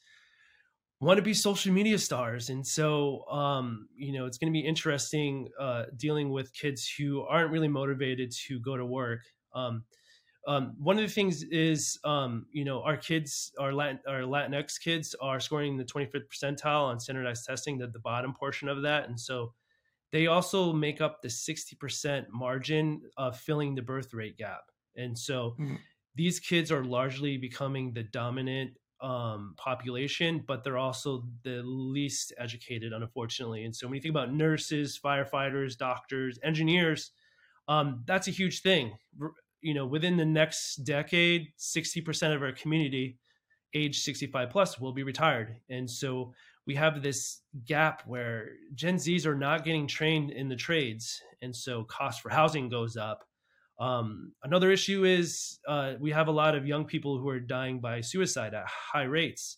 want 0.99 1.18
to 1.18 1.22
be 1.22 1.36
social 1.36 1.72
media 1.72 1.99
stars, 1.99 2.49
and 2.49 2.65
so 2.65 3.24
um, 3.30 3.88
you 3.95 4.11
know, 4.11 4.26
it's 4.26 4.39
going 4.39 4.51
to 4.51 4.59
be 4.59 4.65
interesting 4.65 5.49
uh, 5.59 5.84
dealing 5.95 6.32
with 6.32 6.51
kids 6.53 6.91
who 6.97 7.22
aren't 7.22 7.51
really 7.51 7.68
motivated 7.68 8.32
to 8.47 8.59
go 8.59 8.76
to 8.76 8.86
work. 8.86 9.22
Um, 10.48 10.76
one 10.80 10.98
of 10.98 11.04
the 11.04 11.14
things 11.14 11.43
is, 11.43 12.00
um, 12.06 12.45
you 12.54 12.64
know, 12.64 12.82
our 12.82 12.95
kids, 12.95 13.52
our 13.60 13.74
Latin, 13.74 14.00
our 14.08 14.22
Latinx 14.22 14.80
kids, 14.80 15.14
are 15.22 15.41
scoring 15.41 15.78
the 15.78 15.84
25th 15.84 16.24
percentile 16.34 16.86
on 16.86 17.00
standardized 17.00 17.45
testing, 17.45 17.78
the, 17.78 17.88
the 17.88 18.00
bottom 18.00 18.34
portion 18.34 18.70
of 18.70 18.82
that, 18.84 19.10
and 19.10 19.20
so 19.20 19.54
they 20.12 20.28
also 20.28 20.72
make 20.72 21.02
up 21.02 21.22
the 21.22 21.28
60% 21.28 22.26
margin 22.32 23.02
of 23.18 23.38
filling 23.38 23.76
the 23.76 23.82
birth 23.82 24.14
rate 24.14 24.38
gap. 24.38 24.62
And 24.95 25.18
so 25.18 25.56
mm-hmm. 25.60 25.76
these 26.16 26.39
kids 26.39 26.72
are 26.72 26.84
largely 26.84 27.38
becoming 27.38 27.93
the 27.93 28.04
dominant 28.04 28.72
um, 29.02 29.54
population, 29.58 30.43
but 30.48 30.64
they're 30.64 30.78
also 30.78 31.24
the 31.43 31.62
least 31.64 32.34
educated, 32.38 32.93
unfortunately. 32.93 33.66
And 33.66 33.76
so 33.76 33.88
when 33.88 33.95
you 33.95 34.02
think 34.02 34.14
about 34.14 34.34
nurses, 34.34 35.00
firefighters, 35.04 35.78
doctors, 35.78 36.39
engineers, 36.43 37.12
um, 37.68 38.04
that's 38.08 38.28
a 38.28 38.32
huge 38.32 38.62
thing. 38.62 38.98
You 39.62 39.74
know, 39.74 39.86
within 39.86 40.18
the 40.18 40.26
next 40.26 40.78
decade, 40.84 41.47
60% 41.58 42.36
of 42.36 42.41
our 42.41 42.51
community 42.51 43.18
age 43.74 44.01
65 44.01 44.49
plus 44.49 44.80
will 44.80 44.93
be 44.93 45.03
retired. 45.03 45.58
And 45.70 45.89
so 45.89 46.34
we 46.66 46.76
have 46.76 47.01
this 47.01 47.41
gap 47.66 48.03
where 48.05 48.49
Gen 48.76 48.95
Zs 48.95 49.26
are 49.26 49.36
not 49.36 49.64
getting 49.64 49.88
trained 49.88 50.32
in 50.32 50.49
the 50.49 50.55
trades. 50.55 51.22
And 51.41 51.55
so 51.55 51.84
cost 51.84 52.22
for 52.22 52.30
housing 52.30 52.70
goes 52.70 52.97
up. 52.97 53.24
Um, 53.80 54.34
another 54.43 54.72
issue 54.72 55.05
is 55.05 55.60
uh, 55.68 55.93
we 55.99 56.12
have 56.12 56.28
a 56.28 56.32
lot 56.32 56.55
of 56.55 56.66
young 56.66 56.86
people 56.86 57.20
who 57.20 57.30
are 57.30 57.39
dying 57.39 57.80
by 57.80 58.01
suicide 58.01 58.53
at 58.53 58.66
high 58.66 59.03
rates. 59.03 59.58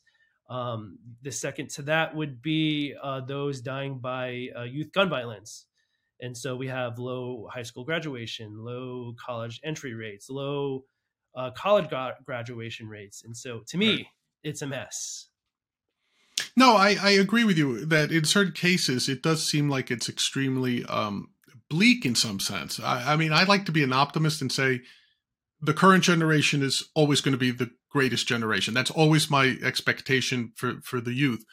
Um, 0.49 0.97
the 1.21 1.31
second 1.31 1.69
to 1.71 1.83
that 1.83 2.15
would 2.15 2.41
be 2.41 2.95
uh, 3.01 3.21
those 3.21 3.61
dying 3.61 3.99
by 3.99 4.47
uh, 4.57 4.63
youth 4.63 4.91
gun 4.91 5.09
violence. 5.09 5.65
And 6.21 6.37
so 6.37 6.55
we 6.55 6.67
have 6.67 6.99
low 6.99 7.47
high 7.51 7.63
school 7.63 7.83
graduation, 7.83 8.57
low 8.57 9.15
college 9.23 9.59
entry 9.63 9.93
rates, 9.93 10.29
low 10.29 10.83
uh, 11.35 11.51
college 11.51 11.89
gra- 11.89 12.17
graduation 12.25 12.87
rates. 12.87 13.23
And 13.23 13.35
so 13.35 13.61
to 13.67 13.77
me, 13.77 13.95
right. 13.95 14.05
it's 14.43 14.61
a 14.61 14.67
mess. 14.67 15.27
No, 16.55 16.75
I, 16.75 16.97
I 17.01 17.11
agree 17.11 17.43
with 17.43 17.57
you 17.57 17.85
that 17.85 18.11
in 18.11 18.25
certain 18.25 18.53
cases, 18.53 19.07
it 19.07 19.21
does 19.21 19.45
seem 19.45 19.69
like 19.69 19.91
it's 19.91 20.09
extremely 20.09 20.83
um, 20.85 21.29
bleak 21.69 22.05
in 22.05 22.15
some 22.15 22.39
sense. 22.39 22.79
I, 22.79 23.13
I 23.13 23.15
mean, 23.15 23.31
I 23.31 23.43
like 23.43 23.65
to 23.65 23.71
be 23.71 23.83
an 23.83 23.93
optimist 23.93 24.41
and 24.41 24.51
say 24.51 24.81
the 25.61 25.73
current 25.73 26.03
generation 26.03 26.61
is 26.61 26.89
always 26.95 27.21
going 27.21 27.33
to 27.33 27.37
be 27.37 27.51
the 27.51 27.71
greatest 27.89 28.27
generation. 28.27 28.73
That's 28.73 28.91
always 28.91 29.29
my 29.29 29.57
expectation 29.63 30.51
for 30.55 30.79
for 30.81 31.01
the 31.01 31.13
youth. 31.13 31.45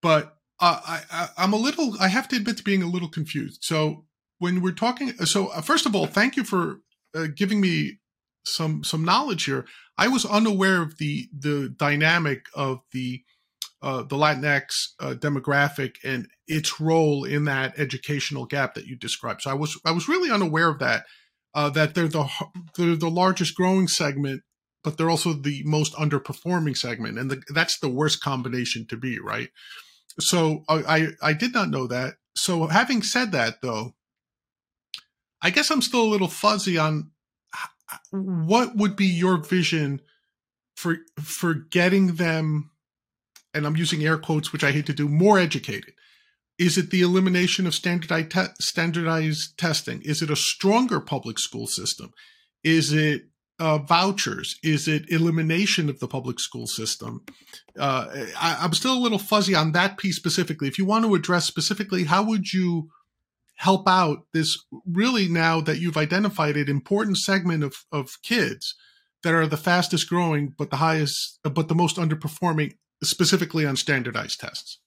But 0.00 0.37
uh, 0.60 0.80
I, 0.86 1.00
I 1.10 1.28
I'm 1.38 1.52
a 1.52 1.56
little. 1.56 1.94
I 2.00 2.08
have 2.08 2.28
to 2.28 2.36
admit 2.36 2.56
to 2.58 2.64
being 2.64 2.82
a 2.82 2.88
little 2.88 3.08
confused. 3.08 3.60
So 3.62 4.04
when 4.38 4.60
we're 4.60 4.72
talking, 4.72 5.12
so 5.24 5.48
uh, 5.48 5.60
first 5.60 5.86
of 5.86 5.94
all, 5.94 6.06
thank 6.06 6.36
you 6.36 6.44
for 6.44 6.80
uh, 7.14 7.26
giving 7.34 7.60
me 7.60 7.98
some 8.44 8.84
some 8.84 9.04
knowledge 9.04 9.44
here. 9.44 9.66
I 9.96 10.08
was 10.08 10.24
unaware 10.24 10.82
of 10.82 10.98
the 10.98 11.28
the 11.36 11.74
dynamic 11.76 12.46
of 12.54 12.80
the 12.92 13.22
uh, 13.82 14.02
the 14.02 14.16
Latinx 14.16 14.64
uh, 15.00 15.14
demographic 15.14 15.96
and 16.02 16.28
its 16.46 16.80
role 16.80 17.24
in 17.24 17.44
that 17.44 17.78
educational 17.78 18.46
gap 18.46 18.74
that 18.74 18.86
you 18.86 18.96
described. 18.96 19.42
So 19.42 19.50
I 19.50 19.54
was 19.54 19.78
I 19.84 19.92
was 19.92 20.08
really 20.08 20.30
unaware 20.30 20.68
of 20.68 20.78
that. 20.80 21.04
Uh, 21.54 21.70
that 21.70 21.94
they're 21.94 22.08
the 22.08 22.28
they're 22.76 22.96
the 22.96 23.10
largest 23.10 23.54
growing 23.54 23.88
segment, 23.88 24.42
but 24.84 24.96
they're 24.96 25.10
also 25.10 25.32
the 25.32 25.62
most 25.64 25.94
underperforming 25.94 26.76
segment, 26.76 27.18
and 27.18 27.30
the, 27.30 27.42
that's 27.54 27.78
the 27.78 27.88
worst 27.88 28.20
combination 28.20 28.86
to 28.86 28.96
be, 28.96 29.18
right? 29.18 29.48
So 30.20 30.64
I 30.68 31.08
I 31.22 31.32
did 31.32 31.54
not 31.54 31.70
know 31.70 31.86
that. 31.86 32.14
So 32.36 32.66
having 32.66 33.02
said 33.02 33.32
that, 33.32 33.62
though, 33.62 33.94
I 35.42 35.50
guess 35.50 35.70
I'm 35.70 35.82
still 35.82 36.02
a 36.02 36.08
little 36.08 36.28
fuzzy 36.28 36.78
on 36.78 37.10
what 38.10 38.76
would 38.76 38.96
be 38.96 39.06
your 39.06 39.38
vision 39.38 40.00
for 40.76 40.98
for 41.20 41.54
getting 41.54 42.16
them 42.16 42.70
and 43.54 43.66
I'm 43.66 43.76
using 43.76 44.04
air 44.04 44.18
quotes, 44.18 44.52
which 44.52 44.64
I 44.64 44.72
hate 44.72 44.86
to 44.86 44.92
do, 44.92 45.08
more 45.08 45.38
educated? 45.38 45.94
Is 46.58 46.76
it 46.76 46.90
the 46.90 47.02
elimination 47.02 47.66
of 47.66 47.74
standardized, 47.74 48.30
te- 48.30 48.54
standardized 48.60 49.58
testing? 49.58 50.02
Is 50.02 50.22
it 50.22 50.30
a 50.30 50.36
stronger 50.36 51.00
public 51.00 51.38
school 51.38 51.66
system? 51.66 52.12
Is 52.64 52.92
it 52.92 53.22
uh, 53.58 53.78
vouchers? 53.78 54.58
Is 54.62 54.88
it 54.88 55.10
elimination 55.10 55.88
of 55.88 56.00
the 56.00 56.08
public 56.08 56.40
school 56.40 56.66
system? 56.66 57.24
Uh, 57.78 58.26
I, 58.40 58.64
am 58.64 58.72
still 58.72 58.94
a 58.94 59.00
little 59.00 59.18
fuzzy 59.18 59.54
on 59.54 59.72
that 59.72 59.98
piece 59.98 60.16
specifically. 60.16 60.68
If 60.68 60.78
you 60.78 60.84
want 60.84 61.04
to 61.04 61.14
address 61.14 61.44
specifically, 61.46 62.04
how 62.04 62.22
would 62.22 62.52
you 62.52 62.90
help 63.56 63.88
out 63.88 64.18
this 64.32 64.64
really 64.86 65.28
now 65.28 65.60
that 65.60 65.80
you've 65.80 65.96
identified 65.96 66.56
an 66.56 66.68
important 66.68 67.18
segment 67.18 67.64
of, 67.64 67.84
of 67.90 68.18
kids 68.22 68.76
that 69.24 69.34
are 69.34 69.48
the 69.48 69.56
fastest 69.56 70.08
growing, 70.08 70.54
but 70.56 70.70
the 70.70 70.76
highest, 70.76 71.40
but 71.42 71.66
the 71.66 71.74
most 71.74 71.96
underperforming 71.96 72.74
specifically 73.02 73.66
on 73.66 73.74
standardized 73.74 74.40
tests? 74.40 74.78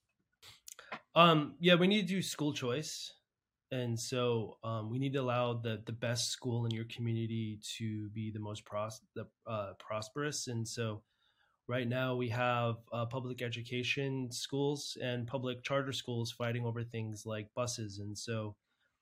Um, 1.15 1.55
yeah, 1.59 1.75
we 1.75 1.87
need 1.87 2.07
to 2.07 2.15
do 2.15 2.21
school 2.21 2.53
choice. 2.53 3.11
And 3.71 3.97
so 3.97 4.57
um, 4.63 4.89
we 4.89 4.99
need 4.99 5.13
to 5.13 5.19
allow 5.21 5.53
the, 5.53 5.81
the 5.85 5.93
best 5.93 6.29
school 6.29 6.65
in 6.65 6.71
your 6.71 6.85
community 6.85 7.59
to 7.77 8.09
be 8.09 8.29
the 8.29 8.39
most 8.39 8.65
pros- 8.65 9.01
the, 9.15 9.27
uh, 9.47 9.73
prosperous. 9.79 10.47
And 10.47 10.67
so 10.67 11.03
right 11.67 11.87
now 11.87 12.15
we 12.15 12.27
have 12.29 12.75
uh, 12.91 13.05
public 13.05 13.41
education 13.41 14.29
schools 14.31 14.97
and 15.01 15.25
public 15.25 15.63
charter 15.63 15.93
schools 15.93 16.31
fighting 16.31 16.65
over 16.65 16.83
things 16.83 17.25
like 17.25 17.47
buses. 17.55 17.99
And 17.99 18.17
so 18.17 18.55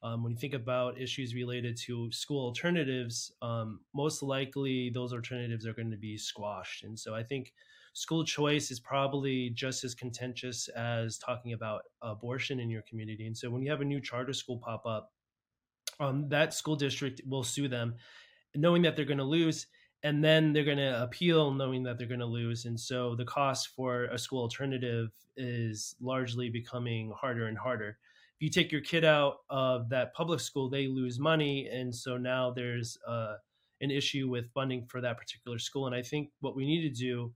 um, 0.03 0.23
when 0.23 0.33
you 0.33 0.37
think 0.37 0.53
about 0.53 1.01
issues 1.01 1.33
related 1.33 1.75
to 1.87 2.11
school 2.11 2.45
alternatives, 2.45 3.31
um, 3.41 3.81
most 3.93 4.21
likely 4.21 4.91
those 4.91 5.13
alternatives 5.13 5.65
are 5.65 5.73
going 5.73 5.91
to 5.91 5.97
be 5.97 6.17
squashed. 6.17 6.83
And 6.83 6.97
so 6.97 7.15
I 7.15 7.23
think 7.23 7.53
school 7.93 8.23
choice 8.23 8.71
is 8.71 8.79
probably 8.79 9.49
just 9.51 9.83
as 9.83 9.95
contentious 9.95 10.67
as 10.69 11.17
talking 11.17 11.53
about 11.53 11.81
abortion 12.01 12.59
in 12.59 12.69
your 12.69 12.83
community. 12.83 13.27
And 13.27 13.37
so 13.37 13.49
when 13.49 13.61
you 13.61 13.71
have 13.71 13.81
a 13.81 13.85
new 13.85 14.01
charter 14.01 14.33
school 14.33 14.61
pop 14.63 14.85
up, 14.85 15.11
um, 15.99 16.29
that 16.29 16.53
school 16.53 16.75
district 16.75 17.21
will 17.27 17.43
sue 17.43 17.67
them, 17.67 17.95
knowing 18.55 18.83
that 18.83 18.95
they're 18.95 19.05
going 19.05 19.17
to 19.17 19.23
lose. 19.23 19.67
And 20.01 20.23
then 20.23 20.53
they're 20.53 20.63
going 20.63 20.77
to 20.77 21.03
appeal 21.03 21.51
knowing 21.51 21.83
that 21.83 21.97
they're 21.97 22.07
going 22.07 22.21
to 22.21 22.25
lose. 22.25 22.63
And 22.63 22.79
so 22.79 23.15
the 23.15 23.25
cost 23.25 23.69
for 23.75 24.05
a 24.05 24.17
school 24.17 24.41
alternative 24.41 25.09
is 25.35 25.93
largely 25.99 26.49
becoming 26.49 27.11
harder 27.19 27.47
and 27.47 27.57
harder. 27.57 27.97
If 28.37 28.45
you 28.45 28.49
take 28.49 28.71
your 28.71 28.79
kid 28.79 29.03
out 29.03 29.39
of 29.49 29.89
that 29.89 30.13
public 30.13 30.39
school, 30.39 30.69
they 30.69 30.87
lose 30.87 31.19
money. 31.19 31.67
And 31.67 31.93
so 31.93 32.15
now 32.15 32.51
there's 32.51 32.97
uh, 33.05 33.35
an 33.81 33.91
issue 33.91 34.29
with 34.29 34.53
funding 34.53 34.85
for 34.85 35.01
that 35.01 35.17
particular 35.17 35.59
school. 35.59 35.85
And 35.85 35.95
I 35.95 36.01
think 36.01 36.29
what 36.39 36.55
we 36.55 36.65
need 36.65 36.81
to 36.83 36.89
do 36.89 37.33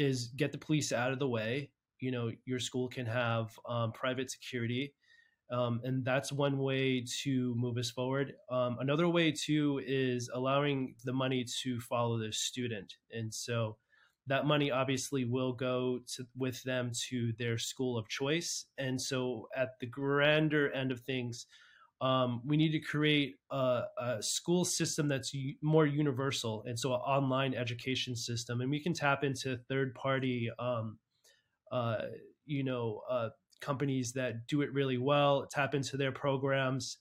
is 0.00 0.28
get 0.28 0.52
the 0.52 0.58
police 0.58 0.92
out 0.92 1.12
of 1.12 1.18
the 1.18 1.28
way. 1.28 1.70
You 2.00 2.10
know, 2.10 2.30
your 2.46 2.58
school 2.58 2.88
can 2.88 3.06
have 3.06 3.50
um, 3.68 3.92
private 3.92 4.30
security. 4.30 4.94
Um, 5.50 5.80
and 5.82 6.04
that's 6.04 6.32
one 6.32 6.58
way 6.58 7.04
to 7.22 7.54
move 7.56 7.76
us 7.76 7.90
forward. 7.90 8.34
Um, 8.50 8.76
another 8.80 9.08
way 9.08 9.32
too 9.32 9.82
is 9.84 10.30
allowing 10.32 10.94
the 11.04 11.12
money 11.12 11.44
to 11.62 11.80
follow 11.80 12.18
the 12.18 12.32
student, 12.32 12.94
and 13.10 13.34
so 13.34 13.76
that 14.28 14.46
money 14.46 14.70
obviously 14.70 15.24
will 15.24 15.52
go 15.52 15.98
to, 16.14 16.24
with 16.36 16.62
them 16.62 16.92
to 17.08 17.32
their 17.36 17.58
school 17.58 17.98
of 17.98 18.08
choice. 18.08 18.66
And 18.78 19.00
so, 19.00 19.48
at 19.56 19.70
the 19.80 19.86
grander 19.86 20.70
end 20.70 20.92
of 20.92 21.00
things, 21.00 21.46
um, 22.00 22.40
we 22.46 22.56
need 22.56 22.72
to 22.72 22.80
create 22.80 23.36
a, 23.50 23.82
a, 23.98 24.22
school 24.22 24.64
system 24.64 25.06
that's 25.06 25.34
u- 25.34 25.54
more 25.60 25.86
universal 25.86 26.64
and 26.66 26.78
so 26.78 26.94
an 26.94 27.00
online 27.00 27.54
education 27.54 28.16
system 28.16 28.60
and 28.60 28.70
we 28.70 28.80
can 28.80 28.94
tap 28.94 29.22
into 29.24 29.58
third 29.68 29.94
party 29.94 30.50
um, 30.58 30.98
uh, 31.72 31.98
you 32.46 32.64
know 32.64 33.02
uh, 33.08 33.28
companies 33.60 34.12
that 34.12 34.46
do 34.46 34.62
it 34.62 34.72
really 34.72 34.98
well 34.98 35.46
tap 35.46 35.74
into 35.74 35.96
their 35.96 36.12
programs 36.12 36.98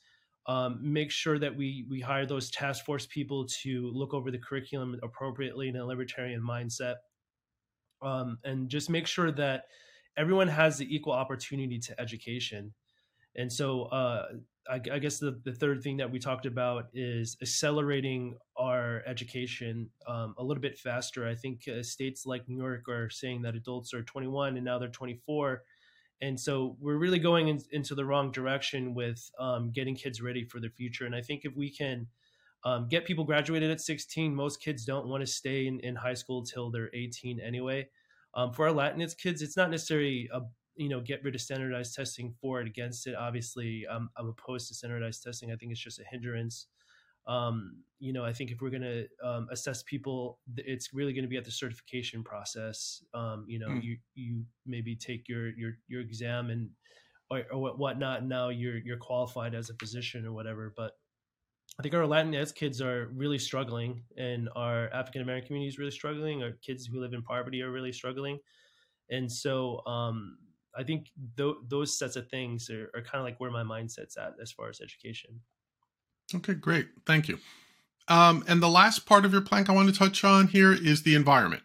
um, 0.47 0.79
make 0.81 1.11
sure 1.11 1.37
that 1.37 1.55
we 1.55 1.85
we 1.89 1.99
hire 1.99 2.25
those 2.25 2.49
task 2.49 2.83
force 2.85 3.05
people 3.05 3.45
to 3.61 3.91
look 3.93 4.13
over 4.13 4.31
the 4.31 4.39
curriculum 4.39 4.99
appropriately 5.03 5.69
in 5.69 5.75
a 5.75 5.85
libertarian 5.85 6.41
mindset 6.41 6.95
um, 8.01 8.37
and 8.43 8.69
just 8.69 8.89
make 8.89 9.07
sure 9.07 9.31
that 9.31 9.65
everyone 10.17 10.47
has 10.47 10.77
the 10.77 10.93
equal 10.93 11.13
opportunity 11.13 11.79
to 11.79 11.99
education. 11.99 12.73
And 13.35 13.51
so 13.51 13.83
uh, 13.83 14.25
I, 14.67 14.79
I, 14.91 14.99
guess 14.99 15.19
the, 15.19 15.39
the 15.43 15.53
third 15.53 15.81
thing 15.81 15.97
that 15.97 16.11
we 16.11 16.19
talked 16.19 16.45
about 16.45 16.85
is 16.93 17.37
accelerating 17.41 18.37
our 18.57 19.03
education 19.05 19.89
um, 20.07 20.35
a 20.37 20.43
little 20.43 20.61
bit 20.61 20.77
faster. 20.77 21.27
I 21.27 21.35
think 21.35 21.67
uh, 21.67 21.83
states 21.83 22.25
like 22.25 22.47
New 22.47 22.57
York 22.57 22.87
are 22.89 23.09
saying 23.09 23.41
that 23.43 23.55
adults 23.55 23.93
are 23.93 24.03
21 24.03 24.57
and 24.57 24.65
now 24.65 24.77
they're 24.77 24.89
24. 24.89 25.63
And 26.21 26.39
so 26.39 26.75
we're 26.79 26.97
really 26.97 27.19
going 27.19 27.47
in, 27.47 27.61
into 27.71 27.95
the 27.95 28.05
wrong 28.05 28.31
direction 28.31 28.93
with 28.93 29.29
um, 29.39 29.71
getting 29.71 29.95
kids 29.95 30.21
ready 30.21 30.43
for 30.43 30.59
their 30.59 30.69
future. 30.69 31.05
And 31.05 31.15
I 31.15 31.21
think 31.21 31.41
if 31.45 31.55
we 31.55 31.71
can 31.71 32.07
um, 32.65 32.87
get 32.89 33.05
people 33.05 33.23
graduated 33.23 33.71
at 33.71 33.79
16, 33.79 34.35
most 34.35 34.61
kids 34.61 34.83
don't 34.83 35.07
want 35.07 35.21
to 35.21 35.27
stay 35.27 35.67
in, 35.67 35.79
in 35.79 35.95
high 35.95 36.13
school 36.13 36.43
till 36.43 36.69
they're 36.69 36.89
18 36.93 37.39
anyway. 37.39 37.87
Um, 38.35 38.53
for 38.53 38.67
our 38.67 38.73
Latinx 38.73 39.17
kids, 39.17 39.41
it's 39.41 39.57
not 39.57 39.71
necessarily 39.71 40.29
a 40.33 40.41
you 40.79 40.89
know 40.89 41.01
get 41.01 41.23
rid 41.23 41.35
of 41.35 41.41
standardized 41.41 41.93
testing 41.93 42.33
for 42.41 42.61
it 42.61 42.67
against 42.67 43.05
it. 43.05 43.15
Obviously 43.15 43.85
i'm, 43.91 44.09
I'm 44.17 44.29
opposed 44.29 44.69
to 44.69 44.73
standardized 44.73 45.23
testing. 45.23 45.51
I 45.51 45.55
think 45.55 45.71
it's 45.71 45.81
just 45.81 45.99
a 45.99 46.03
hindrance. 46.09 46.67
Um, 47.27 47.83
you 47.99 48.13
know 48.13 48.23
i 48.23 48.31
think 48.31 48.49
if 48.49 48.61
we're 48.61 48.69
going 48.69 48.81
to 48.81 49.05
um, 49.23 49.47
assess 49.51 49.83
people 49.83 50.39
it's 50.55 50.93
really 50.93 51.13
going 51.13 51.25
to 51.25 51.29
be 51.29 51.37
at 51.37 51.45
the 51.45 51.51
certification 51.51 52.23
process. 52.23 53.03
Um, 53.13 53.45
you 53.47 53.59
know 53.59 53.67
mm. 53.67 53.83
you 53.83 53.97
you 54.15 54.43
maybe 54.65 54.95
take 54.95 55.27
your 55.27 55.49
your 55.49 55.73
your 55.87 56.01
exam 56.01 56.49
and 56.49 56.69
or, 57.29 57.43
or 57.51 57.75
whatnot 57.75 58.21
and 58.21 58.29
now 58.29 58.49
you're 58.49 58.77
you're 58.77 58.97
qualified 58.97 59.53
as 59.53 59.69
a 59.69 59.75
physician 59.75 60.25
or 60.25 60.31
whatever. 60.31 60.73
But 60.75 60.93
I 61.77 61.81
think 61.81 61.93
our 61.93 62.01
Latinx 62.03 62.53
kids 62.55 62.81
are 62.81 63.09
really 63.15 63.37
struggling, 63.37 64.03
and 64.17 64.49
our 64.55 64.89
African 64.89 65.21
American 65.21 65.47
community 65.47 65.69
is 65.69 65.77
really 65.77 65.91
struggling. 65.91 66.43
Our 66.43 66.51
kids 66.65 66.85
who 66.85 66.99
live 66.99 67.13
in 67.13 67.21
poverty 67.21 67.61
are 67.61 67.71
really 67.71 67.93
struggling, 67.93 68.39
and 69.09 69.31
so 69.31 69.85
um, 69.85 70.37
I 70.77 70.83
think 70.83 71.07
th- 71.37 71.55
those 71.67 71.97
sets 71.97 72.15
of 72.15 72.29
things 72.29 72.69
are, 72.69 72.89
are 72.95 73.01
kind 73.01 73.19
of 73.19 73.23
like 73.23 73.39
where 73.39 73.51
my 73.51 73.63
mindset's 73.63 74.17
at 74.17 74.33
as 74.41 74.51
far 74.51 74.69
as 74.69 74.81
education. 74.81 75.41
Okay, 76.33 76.53
great. 76.53 76.87
Thank 77.05 77.27
you. 77.27 77.39
Um, 78.07 78.43
and 78.47 78.61
the 78.61 78.69
last 78.69 79.05
part 79.05 79.25
of 79.25 79.31
your 79.31 79.41
plank 79.41 79.69
I 79.69 79.73
want 79.73 79.89
to 79.89 79.97
touch 79.97 80.23
on 80.23 80.47
here 80.47 80.73
is 80.73 81.03
the 81.03 81.15
environment. 81.15 81.63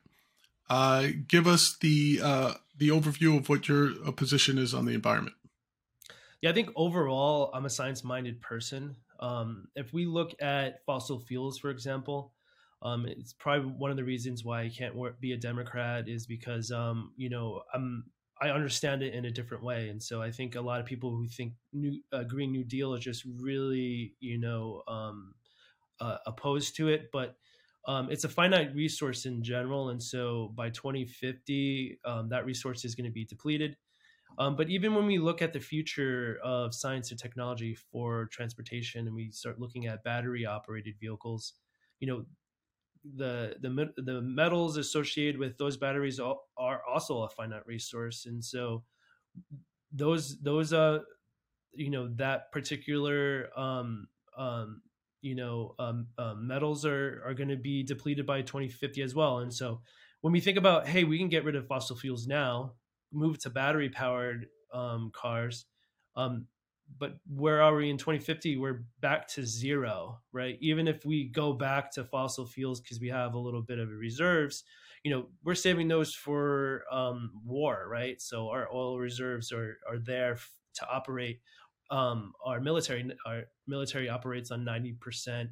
Uh, 0.68 1.09
give 1.26 1.46
us 1.46 1.76
the 1.80 2.20
uh, 2.22 2.55
the 2.76 2.88
overview 2.88 3.38
of 3.38 3.48
what 3.48 3.68
your 3.68 3.90
uh, 4.07 4.11
position 4.12 4.59
is 4.59 4.74
on 4.74 4.86
the 4.86 4.92
environment. 4.92 5.36
Yeah, 6.40 6.50
I 6.50 6.52
think 6.52 6.70
overall, 6.76 7.50
I'm 7.55 7.64
a 7.64 7.70
science 7.70 8.05
minded 8.05 8.40
person. 8.40 8.96
Um, 9.20 9.68
if 9.76 9.92
we 9.92 10.07
look 10.07 10.34
at 10.42 10.84
fossil 10.84 11.18
fuels, 11.18 11.59
for 11.59 11.70
example, 11.70 12.32
um, 12.82 13.07
it's 13.07 13.32
probably 13.32 13.70
one 13.70 13.90
of 13.90 13.96
the 13.96 14.05
reasons 14.05 14.44
why 14.44 14.62
I 14.62 14.68
can't 14.68 14.94
work, 14.94 15.18
be 15.20 15.32
a 15.32 15.36
Democrat 15.36 16.09
is 16.09 16.26
because 16.26 16.70
um, 16.70 17.12
you 17.16 17.30
know 17.30 17.62
I'm 17.72 18.05
I 18.45 18.51
understand 18.51 19.03
it 19.03 19.14
in 19.14 19.24
a 19.24 19.30
different 19.30 19.64
way, 19.64 19.88
and 19.88 20.03
so 20.03 20.20
I 20.20 20.30
think 20.30 20.55
a 20.55 20.61
lot 20.61 20.78
of 20.78 20.84
people 20.84 21.11
who 21.11 21.26
think 21.26 21.55
new 21.72 21.99
uh, 22.12 22.24
Green 22.24 22.53
New 22.53 22.62
Deal 22.62 22.92
is 22.92 23.03
just 23.03 23.24
really, 23.40 24.14
you 24.20 24.38
know, 24.38 24.82
um, 24.86 25.34
uh, 25.99 26.18
opposed 26.26 26.76
to 26.76 26.88
it. 26.88 27.09
But 27.11 27.36
um, 27.86 28.11
it's 28.11 28.24
a 28.24 28.28
finite 28.28 28.74
resource 28.74 29.24
in 29.24 29.42
general, 29.42 29.88
and 29.88 30.03
so 30.03 30.53
by 30.55 30.68
2050, 30.68 32.01
um, 32.05 32.28
that 32.28 32.45
resource 32.45 32.84
is 32.84 32.95
going 32.95 33.07
to 33.07 33.11
be 33.12 33.24
depleted. 33.24 33.78
Um, 34.36 34.57
but 34.57 34.68
even 34.68 34.95
when 34.95 35.07
we 35.07 35.16
look 35.16 35.40
at 35.40 35.55
the 35.55 35.61
future 35.61 36.38
of 36.45 36.74
science 36.74 37.12
and 37.12 37.18
technology 37.18 37.74
for 37.74 38.26
transportation, 38.26 39.07
and 39.07 39.16
we 39.16 39.30
start 39.30 39.59
looking 39.59 39.86
at 39.86 40.05
battery 40.05 40.45
operated 40.45 40.97
vehicles, 41.01 41.55
you 41.99 42.09
know, 42.09 42.26
the 43.16 43.57
the 43.61 43.92
the 44.02 44.20
metals 44.22 44.76
associated 44.76 45.38
with 45.38 45.59
those 45.59 45.76
batteries 45.76 46.20
are 46.20 46.82
also 46.88 47.22
a 47.22 47.28
finite 47.28 47.66
resource, 47.66 48.26
and 48.26 48.44
so 48.44 48.84
those 49.92 50.40
those 50.40 50.72
uh 50.72 51.00
you 51.74 51.90
know 51.90 52.09
that 52.16 52.50
particular 52.52 53.48
um 53.57 54.09
um 54.36 54.82
you 55.20 55.34
know 55.34 55.74
um, 55.78 56.07
um 56.18 56.46
metals 56.46 56.84
are 56.84 57.22
are 57.26 57.34
going 57.34 57.48
to 57.48 57.57
be 57.57 57.82
depleted 57.82 58.26
by 58.26 58.42
2050 58.42 59.02
as 59.02 59.14
well, 59.14 59.38
and 59.38 59.52
so 59.52 59.82
when 60.22 60.32
we 60.32 60.40
think 60.40 60.57
about 60.59 60.86
hey 60.86 61.05
we 61.05 61.18
can 61.18 61.28
get 61.28 61.44
rid 61.44 61.57
of 61.57 61.66
fossil 61.66 61.96
fuels 61.96 62.26
now 62.26 62.72
move 63.12 63.38
to 63.38 63.50
battery 63.50 63.88
powered 63.88 64.46
um, 64.72 65.11
cars. 65.14 65.66
Um, 66.16 66.46
but 66.99 67.16
where 67.26 67.62
are 67.62 67.74
we 67.74 67.91
in 67.91 67.99
2050? 67.99 68.57
We're 68.57 68.85
back 69.01 69.26
to 69.28 69.45
zero, 69.45 70.20
right? 70.32 70.57
Even 70.61 70.87
if 70.87 71.05
we 71.05 71.28
go 71.28 71.53
back 71.53 71.91
to 71.93 72.05
fossil 72.05 72.47
fuels 72.47 72.80
because 72.80 73.01
we 73.01 73.09
have 73.09 73.35
a 73.35 73.39
little 73.39 73.62
bit 73.62 73.78
of 73.78 73.89
reserves, 73.89 74.64
you 75.03 75.11
know, 75.11 75.26
we're 75.45 75.55
saving 75.55 75.89
those 75.89 76.14
for 76.14 76.85
um, 76.91 77.30
war, 77.45 77.87
right? 77.91 78.20
So 78.20 78.49
our 78.49 78.68
oil 78.72 78.99
reserves 78.99 79.53
are 79.53 79.78
are 79.89 79.99
there 79.99 80.39
to 80.74 80.89
operate. 80.89 81.41
Um, 81.91 82.32
our 82.45 82.61
military 82.61 83.11
our 83.26 83.43
military 83.66 84.09
operates 84.09 84.51
on 84.51 84.64
90 84.64 84.95
percent, 84.95 85.51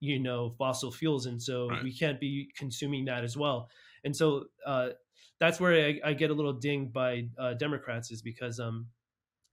you 0.00 0.18
know, 0.18 0.54
fossil 0.56 0.90
fuels, 0.90 1.26
and 1.26 1.42
so 1.42 1.68
right. 1.68 1.82
we 1.82 1.92
can't 1.92 2.18
be 2.18 2.50
consuming 2.56 3.04
that 3.06 3.22
as 3.22 3.36
well. 3.36 3.68
And 4.04 4.16
so 4.16 4.44
uh, 4.64 4.90
that's 5.40 5.60
where 5.60 5.74
I, 5.74 6.00
I, 6.04 6.12
get 6.14 6.30
a 6.30 6.34
little 6.34 6.52
dinged 6.52 6.92
by 6.92 7.28
uh, 7.38 7.54
Democrats 7.54 8.10
is 8.10 8.22
because 8.22 8.60
um, 8.60 8.86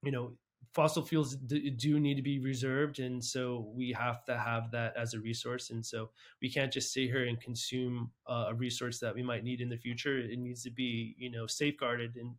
you 0.03 0.11
know 0.11 0.33
fossil 0.71 1.03
fuels 1.03 1.35
do 1.35 1.99
need 1.99 2.15
to 2.15 2.21
be 2.21 2.39
reserved 2.39 2.99
and 2.99 3.23
so 3.23 3.71
we 3.75 3.91
have 3.91 4.23
to 4.25 4.37
have 4.37 4.71
that 4.71 4.95
as 4.97 5.13
a 5.13 5.19
resource 5.19 5.69
and 5.69 5.85
so 5.85 6.09
we 6.41 6.49
can't 6.49 6.71
just 6.71 6.93
sit 6.93 7.09
here 7.09 7.25
and 7.25 7.39
consume 7.39 8.11
uh, 8.27 8.45
a 8.49 8.53
resource 8.53 8.99
that 8.99 9.13
we 9.13 9.23
might 9.23 9.43
need 9.43 9.61
in 9.61 9.69
the 9.69 9.77
future. 9.77 10.17
It 10.17 10.39
needs 10.39 10.63
to 10.63 10.71
be 10.71 11.15
you 11.17 11.31
know 11.31 11.47
safeguarded 11.47 12.17
in 12.17 12.35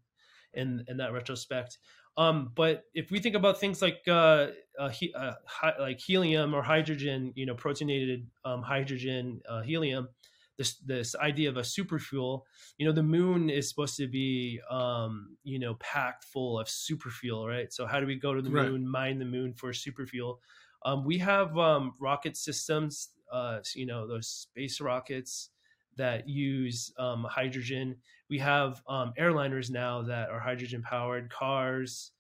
in, 0.55 0.85
in 0.89 0.97
that 0.99 1.13
retrospect. 1.13 1.79
Um, 2.17 2.53
but 2.55 2.85
if 2.95 3.11
we 3.11 3.19
think 3.19 3.35
about 3.35 3.59
things 3.59 3.83
like 3.83 4.03
uh, 4.07 4.49
uh, 4.79 4.89
he, 4.89 5.13
uh, 5.15 5.33
hi, 5.47 5.73
like 5.81 5.99
helium 5.99 6.55
or 6.55 6.63
hydrogen 6.63 7.33
you 7.35 7.45
know 7.45 7.55
protonated 7.55 8.27
um, 8.45 8.63
hydrogen 8.63 9.41
uh, 9.49 9.63
helium 9.63 10.09
this 10.57 10.77
this 10.79 11.15
idea 11.17 11.49
of 11.49 11.57
a 11.57 11.65
super 11.65 11.99
fuel 11.99 12.47
you 12.79 12.87
know 12.87 12.93
the 12.93 13.03
moon 13.03 13.51
is 13.51 13.69
supposed 13.69 13.97
to 13.97 14.07
be 14.07 14.61
um 14.71 15.37
you 15.43 15.59
know 15.59 15.75
packed 15.75 16.25
full 16.25 16.59
of 16.59 16.69
super 16.69 17.11
fuel 17.11 17.47
right? 17.47 17.73
So 17.73 17.87
how 17.87 18.01
do 18.01 18.07
we 18.07 18.17
go 18.17 18.35
to 18.35 18.43
the 18.43 18.51
right. 18.51 18.69
moon 18.69 18.89
mine 18.89 19.19
the 19.19 19.25
moon 19.25 19.55
for 19.55 19.73
super 19.73 20.07
fuel 20.07 20.41
um 20.85 21.05
we 21.05 21.19
have 21.19 21.57
um 21.59 21.95
rocket 21.99 22.37
systems 22.37 23.11
uh 23.33 23.59
you 23.75 23.87
know 23.87 24.07
those 24.07 24.29
space 24.29 24.81
rockets 24.81 25.51
that 25.97 26.29
use 26.29 26.93
um 26.99 27.25
hydrogen. 27.29 27.97
We 28.29 28.39
have 28.39 28.83
um 28.89 29.13
airliners 29.19 29.71
now 29.71 30.03
that 30.03 30.31
are 30.31 30.41
hydrogen 30.41 30.83
powered 30.83 31.31
cars 31.31 32.13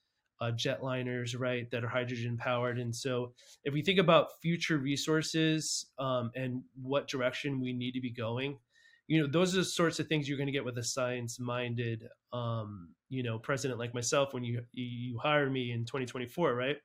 uh, 0.45 0.53
jetliners, 0.53 1.39
right, 1.39 1.71
that 1.71 1.85
are 1.85 1.89
hydrogen 1.89 2.37
powered. 2.37 2.79
And 2.79 2.95
so, 2.95 3.33
if 3.65 3.73
we 3.73 3.83
think 3.83 3.99
about 3.99 4.41
future 4.43 4.79
resources 4.79 5.87
um, 5.99 6.31
and 6.35 6.63
what 6.81 7.09
direction 7.09 7.61
we 7.61 7.73
need 7.73 7.93
to 7.93 8.01
be 8.01 8.11
going, 8.11 8.59
you 9.07 9.21
know, 9.21 9.29
those 9.31 9.55
are 9.55 9.59
the 9.59 9.65
sorts 9.65 10.01
of 10.01 10.07
things 10.07 10.29
you're 10.29 10.39
going 10.39 10.47
to 10.47 10.53
get 10.53 10.65
with 10.65 10.79
a 10.79 10.83
science-minded, 10.83 12.09
um, 12.33 12.89
you 13.11 13.23
know, 13.23 13.39
president 13.39 13.79
like 13.79 13.95
myself 13.95 14.33
when 14.33 14.45
you 14.45 14.63
you 14.73 15.19
hire 15.19 15.51
me 15.51 15.73
in 15.73 15.85
2024, 15.85 16.55
right? 16.55 16.77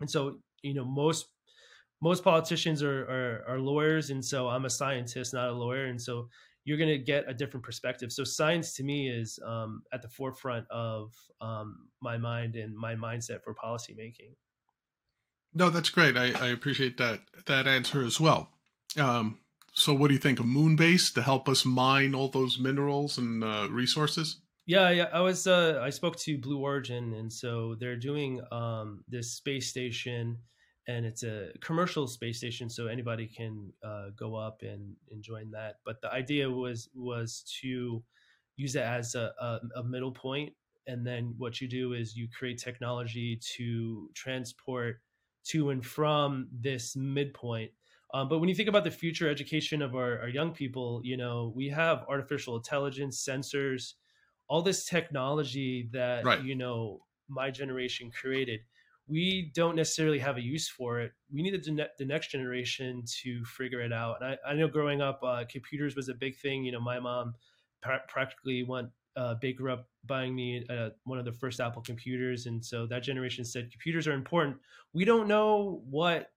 And 0.00 0.10
so, 0.10 0.38
you 0.62 0.74
know, 0.74 0.84
most 0.84 1.26
most 2.02 2.24
politicians 2.24 2.82
are, 2.82 3.02
are, 3.02 3.44
are 3.46 3.58
lawyers, 3.58 4.10
and 4.10 4.24
so 4.24 4.48
I'm 4.48 4.64
a 4.64 4.70
scientist, 4.70 5.34
not 5.34 5.50
a 5.50 5.52
lawyer, 5.52 5.86
and 5.86 6.00
so 6.00 6.28
you're 6.64 6.78
going 6.78 6.90
to 6.90 6.98
get 6.98 7.24
a 7.28 7.34
different 7.34 7.64
perspective. 7.64 8.12
So 8.12 8.24
science 8.24 8.74
to 8.74 8.84
me 8.84 9.08
is 9.08 9.38
um, 9.46 9.82
at 9.92 10.02
the 10.02 10.08
forefront 10.08 10.66
of 10.70 11.12
um, 11.40 11.88
my 12.00 12.18
mind 12.18 12.56
and 12.56 12.76
my 12.76 12.94
mindset 12.94 13.42
for 13.42 13.54
policymaking. 13.54 14.34
No, 15.54 15.70
that's 15.70 15.90
great. 15.90 16.16
I, 16.16 16.32
I 16.32 16.48
appreciate 16.48 16.96
that 16.98 17.20
that 17.46 17.66
answer 17.66 18.04
as 18.04 18.20
well. 18.20 18.50
Um, 18.96 19.38
so, 19.72 19.94
what 19.94 20.08
do 20.08 20.14
you 20.14 20.20
think? 20.20 20.38
of 20.38 20.46
moon 20.46 20.76
base 20.76 21.10
to 21.12 21.22
help 21.22 21.48
us 21.48 21.64
mine 21.64 22.14
all 22.14 22.28
those 22.28 22.58
minerals 22.58 23.18
and 23.18 23.42
uh, 23.42 23.68
resources? 23.70 24.40
Yeah, 24.66 24.90
yeah. 24.90 25.08
I 25.12 25.20
was 25.20 25.46
uh, 25.46 25.80
I 25.82 25.90
spoke 25.90 26.16
to 26.20 26.38
Blue 26.38 26.60
Origin, 26.60 27.14
and 27.14 27.32
so 27.32 27.74
they're 27.80 27.96
doing 27.96 28.40
um, 28.52 29.04
this 29.08 29.32
space 29.32 29.68
station 29.68 30.38
and 30.90 31.06
it's 31.06 31.22
a 31.22 31.50
commercial 31.60 32.06
space 32.08 32.38
station, 32.38 32.68
so 32.68 32.88
anybody 32.88 33.26
can 33.26 33.72
uh, 33.84 34.06
go 34.18 34.34
up 34.34 34.62
and, 34.62 34.96
and 35.10 35.22
join 35.22 35.50
that. 35.52 35.76
But 35.84 36.00
the 36.00 36.12
idea 36.12 36.50
was 36.50 36.88
was 36.94 37.44
to 37.60 38.02
use 38.56 38.74
it 38.74 38.82
as 38.82 39.14
a, 39.14 39.32
a, 39.40 39.60
a 39.76 39.84
middle 39.84 40.10
point, 40.10 40.52
and 40.86 41.06
then 41.06 41.34
what 41.38 41.60
you 41.60 41.68
do 41.68 41.92
is 41.92 42.16
you 42.16 42.28
create 42.36 42.58
technology 42.58 43.38
to 43.56 44.08
transport 44.14 45.00
to 45.50 45.70
and 45.70 45.84
from 45.84 46.48
this 46.52 46.96
midpoint. 46.96 47.70
Um, 48.12 48.28
but 48.28 48.40
when 48.40 48.48
you 48.48 48.56
think 48.56 48.68
about 48.68 48.82
the 48.82 48.90
future 48.90 49.28
education 49.28 49.82
of 49.82 49.94
our, 49.94 50.18
our 50.22 50.28
young 50.28 50.50
people, 50.50 51.00
you 51.04 51.16
know, 51.16 51.52
we 51.54 51.68
have 51.68 52.04
artificial 52.08 52.56
intelligence, 52.56 53.24
sensors, 53.24 53.94
all 54.48 54.62
this 54.62 54.84
technology 54.84 55.88
that 55.92 56.24
right. 56.24 56.42
you 56.42 56.56
know 56.56 57.00
my 57.28 57.50
generation 57.50 58.10
created 58.10 58.60
we 59.10 59.50
don't 59.54 59.74
necessarily 59.74 60.18
have 60.20 60.36
a 60.36 60.42
use 60.42 60.68
for 60.68 61.00
it. 61.00 61.12
We 61.32 61.42
need 61.42 61.62
the, 61.62 61.88
the 61.98 62.04
next 62.04 62.30
generation 62.30 63.02
to 63.22 63.44
figure 63.44 63.80
it 63.80 63.92
out. 63.92 64.16
And 64.20 64.38
I, 64.46 64.50
I 64.50 64.54
know 64.54 64.68
growing 64.68 65.00
up, 65.00 65.20
uh, 65.22 65.44
computers 65.50 65.96
was 65.96 66.08
a 66.08 66.14
big 66.14 66.38
thing. 66.38 66.64
You 66.64 66.72
know, 66.72 66.80
my 66.80 67.00
mom 67.00 67.34
pra- 67.82 68.02
practically 68.08 68.62
went 68.62 68.88
uh, 69.16 69.34
big 69.40 69.60
up 69.68 69.88
buying 70.04 70.34
me 70.34 70.64
uh, 70.70 70.90
one 71.04 71.18
of 71.18 71.24
the 71.24 71.32
first 71.32 71.60
Apple 71.60 71.82
computers, 71.82 72.46
and 72.46 72.64
so 72.64 72.86
that 72.86 73.02
generation 73.02 73.44
said 73.44 73.70
computers 73.72 74.06
are 74.06 74.12
important. 74.12 74.56
We 74.92 75.04
don't 75.04 75.26
know 75.26 75.82
what 75.90 76.30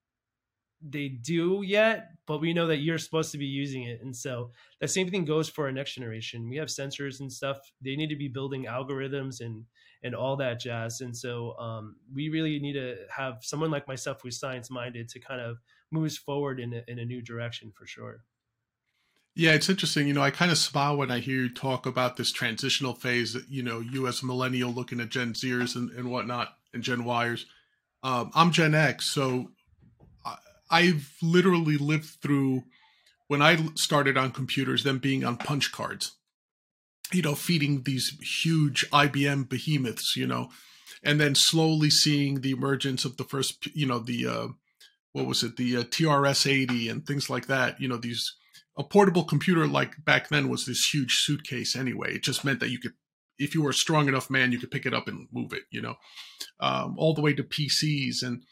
they 0.82 1.08
do 1.08 1.62
yet, 1.66 2.10
but 2.28 2.42
we 2.42 2.54
know 2.54 2.68
that 2.68 2.80
you're 2.80 2.98
supposed 2.98 3.32
to 3.32 3.38
be 3.38 3.46
using 3.46 3.84
it. 3.84 4.02
And 4.02 4.14
so 4.16 4.52
the 4.82 4.88
same 4.88 5.10
thing 5.10 5.24
goes 5.24 5.48
for 5.48 5.66
our 5.66 5.72
next 5.72 5.94
generation. 5.94 6.50
We 6.50 6.58
have 6.58 6.68
sensors 6.68 7.22
and 7.22 7.32
stuff. 7.32 7.58
They 7.82 7.96
need 7.96 8.10
to 8.10 8.18
be 8.18 8.28
building 8.28 8.66
algorithms 8.66 9.40
and 9.40 9.64
and 10.04 10.14
all 10.14 10.36
that 10.38 10.60
jazz. 10.60 11.02
And 11.02 11.16
so 11.16 11.58
um, 11.58 11.96
we 12.14 12.30
really 12.30 12.60
need 12.60 12.74
to 12.74 12.98
have 13.16 13.40
someone 13.42 13.72
like 13.72 13.88
myself 13.88 14.22
who's 14.22 14.40
science 14.40 14.70
minded 14.70 15.10
to 15.10 15.20
kind 15.20 15.42
of 15.42 15.58
move 15.92 16.06
us 16.06 16.18
forward 16.18 16.60
in 16.60 16.74
a, 16.74 16.84
in 16.88 17.00
a 17.00 17.06
new 17.06 17.22
direction 17.22 17.72
for 17.76 17.86
sure. 17.86 18.24
Yeah, 19.36 19.54
it's 19.54 19.70
interesting. 19.70 20.08
You 20.08 20.14
know, 20.14 20.22
I 20.22 20.30
kind 20.30 20.52
of 20.52 20.58
smile 20.58 20.98
when 20.98 21.10
I 21.10 21.20
hear 21.20 21.38
you 21.38 21.50
talk 21.50 21.86
about 21.86 22.18
this 22.18 22.32
transitional 22.32 22.94
phase. 22.94 23.36
You 23.50 23.64
know, 23.64 23.80
you 23.80 24.08
as 24.08 24.22
a 24.22 24.26
millennial 24.26 24.72
looking 24.72 25.00
at 25.00 25.10
Gen 25.10 25.34
Zers 25.34 25.76
and, 25.76 25.90
and 25.92 26.12
whatnot 26.12 26.50
and 26.74 26.84
Gen 26.84 27.04
Yers. 27.04 27.46
Um, 28.04 28.32
I'm 28.36 28.52
Gen 28.52 28.76
X, 28.76 29.06
so 29.06 29.50
I've 30.74 31.14
literally 31.22 31.78
lived 31.78 32.22
through 32.22 32.64
when 33.28 33.44
I 33.44 33.58
started 33.76 34.18
on 34.18 34.32
computers, 34.32 34.84
them 34.84 34.98
being 34.98 35.24
on 35.24 35.38
punch 35.38 35.72
cards 35.72 36.14
you 37.12 37.22
know, 37.22 37.36
feeding 37.36 37.84
these 37.84 38.18
huge 38.44 38.90
IBM 38.92 39.50
behemoths, 39.50 40.16
you 40.16 40.28
know, 40.28 40.50
and 41.04 41.20
then 41.20 41.36
slowly 41.36 41.90
seeing 41.90 42.42
the 42.42 42.52
emergence 42.52 43.06
of 43.06 43.18
the 43.18 43.24
first, 43.24 43.68
you 43.76 43.86
know, 43.86 44.00
the, 44.00 44.26
uh, 44.26 44.48
what 45.12 45.26
was 45.26 45.44
it, 45.44 45.58
the 45.58 45.78
uh, 45.78 45.84
TRS 45.84 46.50
80 46.50 46.90
and 46.90 47.06
things 47.06 47.30
like 47.30 47.48
that, 47.48 47.80
you 47.80 47.88
know, 47.88 47.98
these, 47.98 48.24
a 48.78 48.84
portable 48.84 49.24
computer 49.24 49.68
like 49.68 50.04
back 50.04 50.30
then 50.30 50.50
was 50.50 50.66
this 50.66 50.90
huge 50.92 51.18
suitcase 51.20 51.76
anyway. 51.76 52.16
It 52.16 52.24
just 52.24 52.44
meant 52.44 52.60
that 52.62 52.72
you 52.72 52.80
could, 52.80 52.94
if 53.38 53.54
you 53.54 53.62
were 53.62 53.72
a 53.72 53.76
strong 53.76 54.08
enough 54.08 54.30
man, 54.30 54.52
you 54.52 54.60
could 54.60 54.72
pick 54.72 54.86
it 54.86 54.94
up 54.94 55.08
and 55.08 55.28
move 55.32 55.54
it, 55.54 55.64
you 55.72 55.82
know, 55.82 55.96
um, 56.60 56.96
all 56.98 57.14
the 57.14 57.22
way 57.22 57.34
to 57.34 57.44
PCs 57.44 58.24
and, 58.24 58.44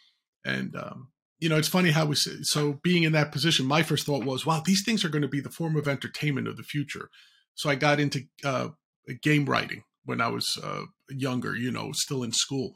and, 0.46 0.76
um, 0.76 1.10
you 1.40 1.50
know, 1.50 1.58
it's 1.58 1.68
funny 1.68 1.90
how 1.90 2.06
we 2.06 2.16
so 2.16 2.80
being 2.84 3.02
in 3.02 3.14
that 3.14 3.32
position, 3.32 3.66
my 3.66 3.82
first 3.82 4.06
thought 4.06 4.24
was, 4.24 4.46
wow, 4.46 4.62
these 4.64 4.84
things 4.86 5.04
are 5.04 5.10
going 5.10 5.24
to 5.24 5.28
be 5.28 5.40
the 5.40 5.50
form 5.50 5.76
of 5.76 5.88
entertainment 5.88 6.48
of 6.48 6.56
the 6.56 6.64
future. 6.64 7.10
So 7.56 7.70
I 7.70 7.76
got 7.76 8.00
into 8.00 8.24
uh, 8.44 8.70
game 9.22 9.46
writing 9.46 9.84
when 10.06 10.22
I 10.22 10.28
was 10.28 10.58
uh, 10.64 10.84
younger, 11.10 11.56
you 11.56 11.72
know, 11.72 11.92
still 11.94 12.24
in 12.24 12.32
school. 12.32 12.74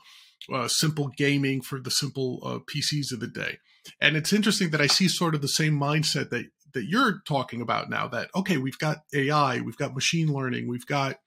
Uh, 0.54 0.68
simple 0.68 1.10
gaming 1.18 1.60
for 1.60 1.80
the 1.80 1.90
simple 1.90 2.40
uh, 2.44 2.60
PCs 2.72 3.12
of 3.12 3.20
the 3.20 3.28
day. 3.28 3.58
And 4.00 4.16
it's 4.16 4.32
interesting 4.32 4.70
that 4.72 4.82
I 4.82 4.86
see 4.88 5.08
sort 5.08 5.34
of 5.34 5.42
the 5.42 5.48
same 5.48 5.80
mindset 5.80 6.30
that 6.30 6.46
that 6.74 6.86
you're 6.86 7.22
talking 7.28 7.62
about 7.62 7.90
now. 7.90 8.08
That 8.08 8.30
okay, 8.36 8.58
we've 8.58 8.78
got 8.78 8.98
AI, 9.14 9.62
we've 9.62 9.78
got 9.78 9.96
machine 9.96 10.32
learning, 10.32 10.68
we've 10.68 10.86
got 10.86 11.18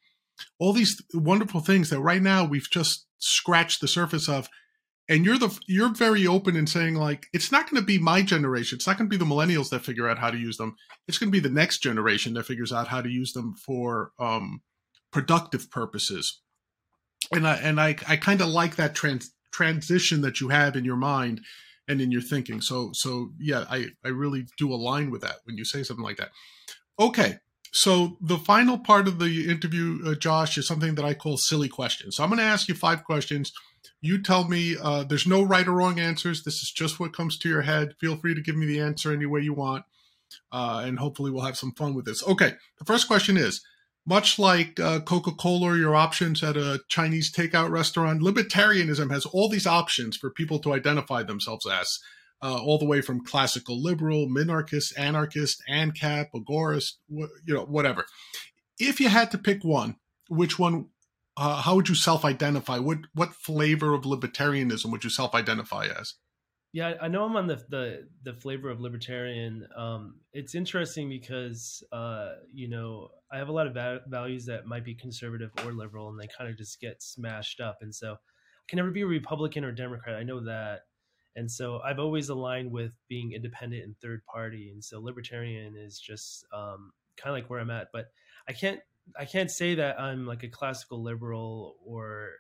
all 0.61 0.73
these 0.73 1.03
wonderful 1.13 1.61
things 1.61 1.91
that 1.91 2.01
right 2.01 2.23
now 2.23 2.45
we've 2.45 2.71
just 2.71 3.07
scratched 3.19 3.81
the 3.81 3.89
surface 3.89 4.29
of 4.29 4.49
and 5.09 5.25
you're 5.25 5.39
the 5.39 5.59
you're 5.67 5.95
very 5.95 6.27
open 6.27 6.55
in 6.57 6.67
saying 6.67 6.95
like 6.95 7.27
it's 7.33 7.51
not 7.51 7.69
going 7.69 7.81
to 7.81 7.87
be 7.87 7.99
my 7.99 8.23
generation. 8.23 8.77
It's 8.77 8.87
not 8.87 8.99
going 8.99 9.09
to 9.09 9.19
be 9.19 9.23
the 9.23 9.31
millennials 9.31 9.71
that 9.71 9.85
figure 9.85 10.09
out 10.09 10.19
how 10.19 10.31
to 10.31 10.39
use 10.39 10.59
them. 10.59 10.77
It's 11.07 11.19
going 11.19 11.33
to 11.33 11.37
be 11.37 11.47
the 11.47 11.55
next 11.55 11.79
generation 11.79 12.35
that 12.35 12.47
figures 12.47 12.73
out 12.73 12.89
how 12.89 13.01
to 13.01 13.09
use 13.09 13.33
them 13.33 13.55
for 13.55 14.13
um, 14.19 14.61
productive 15.11 15.71
purposes. 15.71 16.41
And 17.33 17.47
i 17.47 17.57
and 17.57 17.81
i 17.81 17.97
i 18.07 18.17
kind 18.17 18.41
of 18.41 18.49
like 18.49 18.77
that 18.77 18.95
trans 18.95 19.33
transition 19.53 20.21
that 20.21 20.41
you 20.41 20.51
have 20.51 20.77
in 20.77 20.85
your 20.85 20.97
mind 20.97 21.41
and 21.89 22.01
in 22.01 22.13
your 22.13 22.23
thinking. 22.23 22.61
So 22.61 22.91
so 22.93 23.31
yeah 23.39 23.65
i 23.71 23.87
i 24.05 24.09
really 24.09 24.47
do 24.59 24.73
align 24.73 25.11
with 25.11 25.23
that 25.23 25.37
when 25.45 25.57
you 25.57 25.65
say 25.65 25.83
something 25.83 26.05
like 26.05 26.19
that. 26.19 26.31
Okay 27.01 27.39
so 27.71 28.17
the 28.23 28.39
final 28.39 28.79
part 28.79 29.07
of 29.07 29.19
the 29.19 29.47
interview 29.51 29.99
uh, 30.07 30.15
josh 30.15 30.57
is 30.57 30.67
something 30.67 30.95
that 30.95 31.05
i 31.05 31.13
call 31.13 31.37
silly 31.37 31.69
questions. 31.69 32.17
So 32.17 32.23
i'm 32.23 32.31
going 32.31 32.39
to 32.39 32.45
ask 32.45 32.69
you 32.69 32.75
five 32.75 33.05
questions 33.05 33.53
you 34.01 34.23
tell 34.23 34.49
me 34.49 34.77
uh, 34.81 35.05
there's 35.05 35.27
no 35.27 35.43
right 35.43 35.67
or 35.67 35.73
wrong 35.73 35.99
answers. 35.99 36.45
This 36.45 36.63
is 36.63 36.71
just 36.71 37.01
what 37.01 37.13
comes 37.13 37.39
to 37.39 37.49
your 37.49 37.63
head. 37.63 37.95
Feel 38.01 38.17
free 38.17 38.35
to 38.35 38.41
give 38.41 38.57
me 38.57 38.67
the 38.67 38.81
answer 38.81 39.13
any 39.13 39.27
way 39.27 39.41
you 39.41 39.55
want. 39.55 39.85
Uh, 40.53 40.83
and 40.85 40.99
hopefully 40.99 41.31
we'll 41.31 41.45
have 41.45 41.57
some 41.57 41.73
fun 41.73 41.95
with 41.95 42.05
this. 42.05 42.27
Okay, 42.27 42.53
the 42.79 42.85
first 42.85 43.09
question 43.09 43.37
is 43.37 43.63
much 44.09 44.39
like 44.39 44.81
uh, 44.81 45.01
Coca 45.01 45.33
Cola 45.33 45.67
or 45.67 45.77
your 45.77 45.95
options 45.95 46.43
at 46.43 46.57
a 46.57 46.81
Chinese 46.89 47.31
takeout 47.31 47.71
restaurant, 47.71 48.23
libertarianism 48.23 49.11
has 49.11 49.27
all 49.27 49.51
these 49.51 49.67
options 49.67 50.17
for 50.17 50.31
people 50.31 50.59
to 50.61 50.73
identify 50.73 51.23
themselves 51.23 51.67
as, 51.67 51.99
uh, 52.43 52.57
all 52.57 52.79
the 52.79 52.87
way 52.87 53.03
from 53.03 53.23
classical 53.23 53.83
liberal, 53.83 54.27
minarchist, 54.27 54.99
anarchist, 54.99 55.63
ANCAP, 55.69 56.29
agorist, 56.35 56.95
wh- 57.11 57.29
you 57.45 57.53
know, 57.53 57.67
whatever. 57.67 58.07
If 58.79 58.99
you 58.99 59.11
had 59.11 59.31
to 59.33 59.39
pick 59.39 59.63
one, 59.63 59.97
which 60.29 60.59
one? 60.59 60.87
Uh, 61.39 61.63
how 61.63 61.77
would 61.77 61.89
you 61.89 61.95
self-identify? 61.95 62.79
What 62.79 62.99
what 63.15 63.33
flavor 63.33 63.95
of 63.95 64.03
libertarianism 64.03 64.91
would 64.91 65.05
you 65.05 65.11
self-identify 65.11 65.87
as? 65.87 66.15
Yeah, 66.73 66.95
I 67.01 67.09
know 67.09 67.25
I'm 67.25 67.37
on 67.37 67.47
the 67.47 67.63
the, 67.69 68.09
the 68.25 68.35
flavor 68.35 68.71
of 68.71 68.81
libertarian. 68.81 69.67
Um, 69.77 70.17
it's 70.33 70.57
interesting 70.57 71.09
because 71.09 71.83
uh, 71.93 72.33
you 72.53 72.69
know 72.69 73.11
I 73.33 73.39
have 73.39 73.49
a 73.49 73.53
lot 73.53 73.69
of 73.69 73.75
va- 73.75 74.01
values 74.09 74.47
that 74.47 74.67
might 74.67 74.85
be 74.85 74.97
conservative 74.97 75.51
or 75.65 75.73
liberal, 75.73 76.09
and 76.09 76.19
they 76.19 76.29
kind 76.37 76.51
of 76.51 76.59
just 76.59 76.81
get 76.81 77.03
smashed 77.03 77.61
up. 77.61 77.79
And 77.83 77.95
so 77.95 78.15
I 78.15 78.65
can 78.69 78.79
never 78.79 78.91
be 78.91 79.03
a 79.03 79.07
Republican 79.07 79.65
or 79.65 79.71
Democrat. 79.71 80.17
I 80.17 80.25
know 80.25 80.45
that, 80.45 80.81
and 81.37 81.49
so 81.49 81.79
I've 81.81 82.01
always 82.01 82.31
aligned 82.31 82.73
with 82.73 82.93
being 83.09 83.33
independent 83.33 83.85
and 83.85 83.95
third 84.03 84.23
party. 84.27 84.71
And 84.73 84.83
so 84.85 85.01
libertarian 85.01 85.77
is 85.77 86.01
just 86.01 86.45
um, 86.53 86.91
kind 87.17 87.31
of 87.31 87.41
like 87.41 87.49
where 87.49 87.61
I'm 87.61 87.71
at. 87.71 87.89
But 87.93 88.07
I 88.49 88.53
can't 88.53 88.81
I 89.19 89.25
can't 89.25 89.51
say 89.51 89.75
that 89.77 90.01
I'm 90.01 90.27
like 90.27 90.43
a 90.43 90.49
classical 90.49 91.03
liberal 91.03 91.77
or 91.85 92.31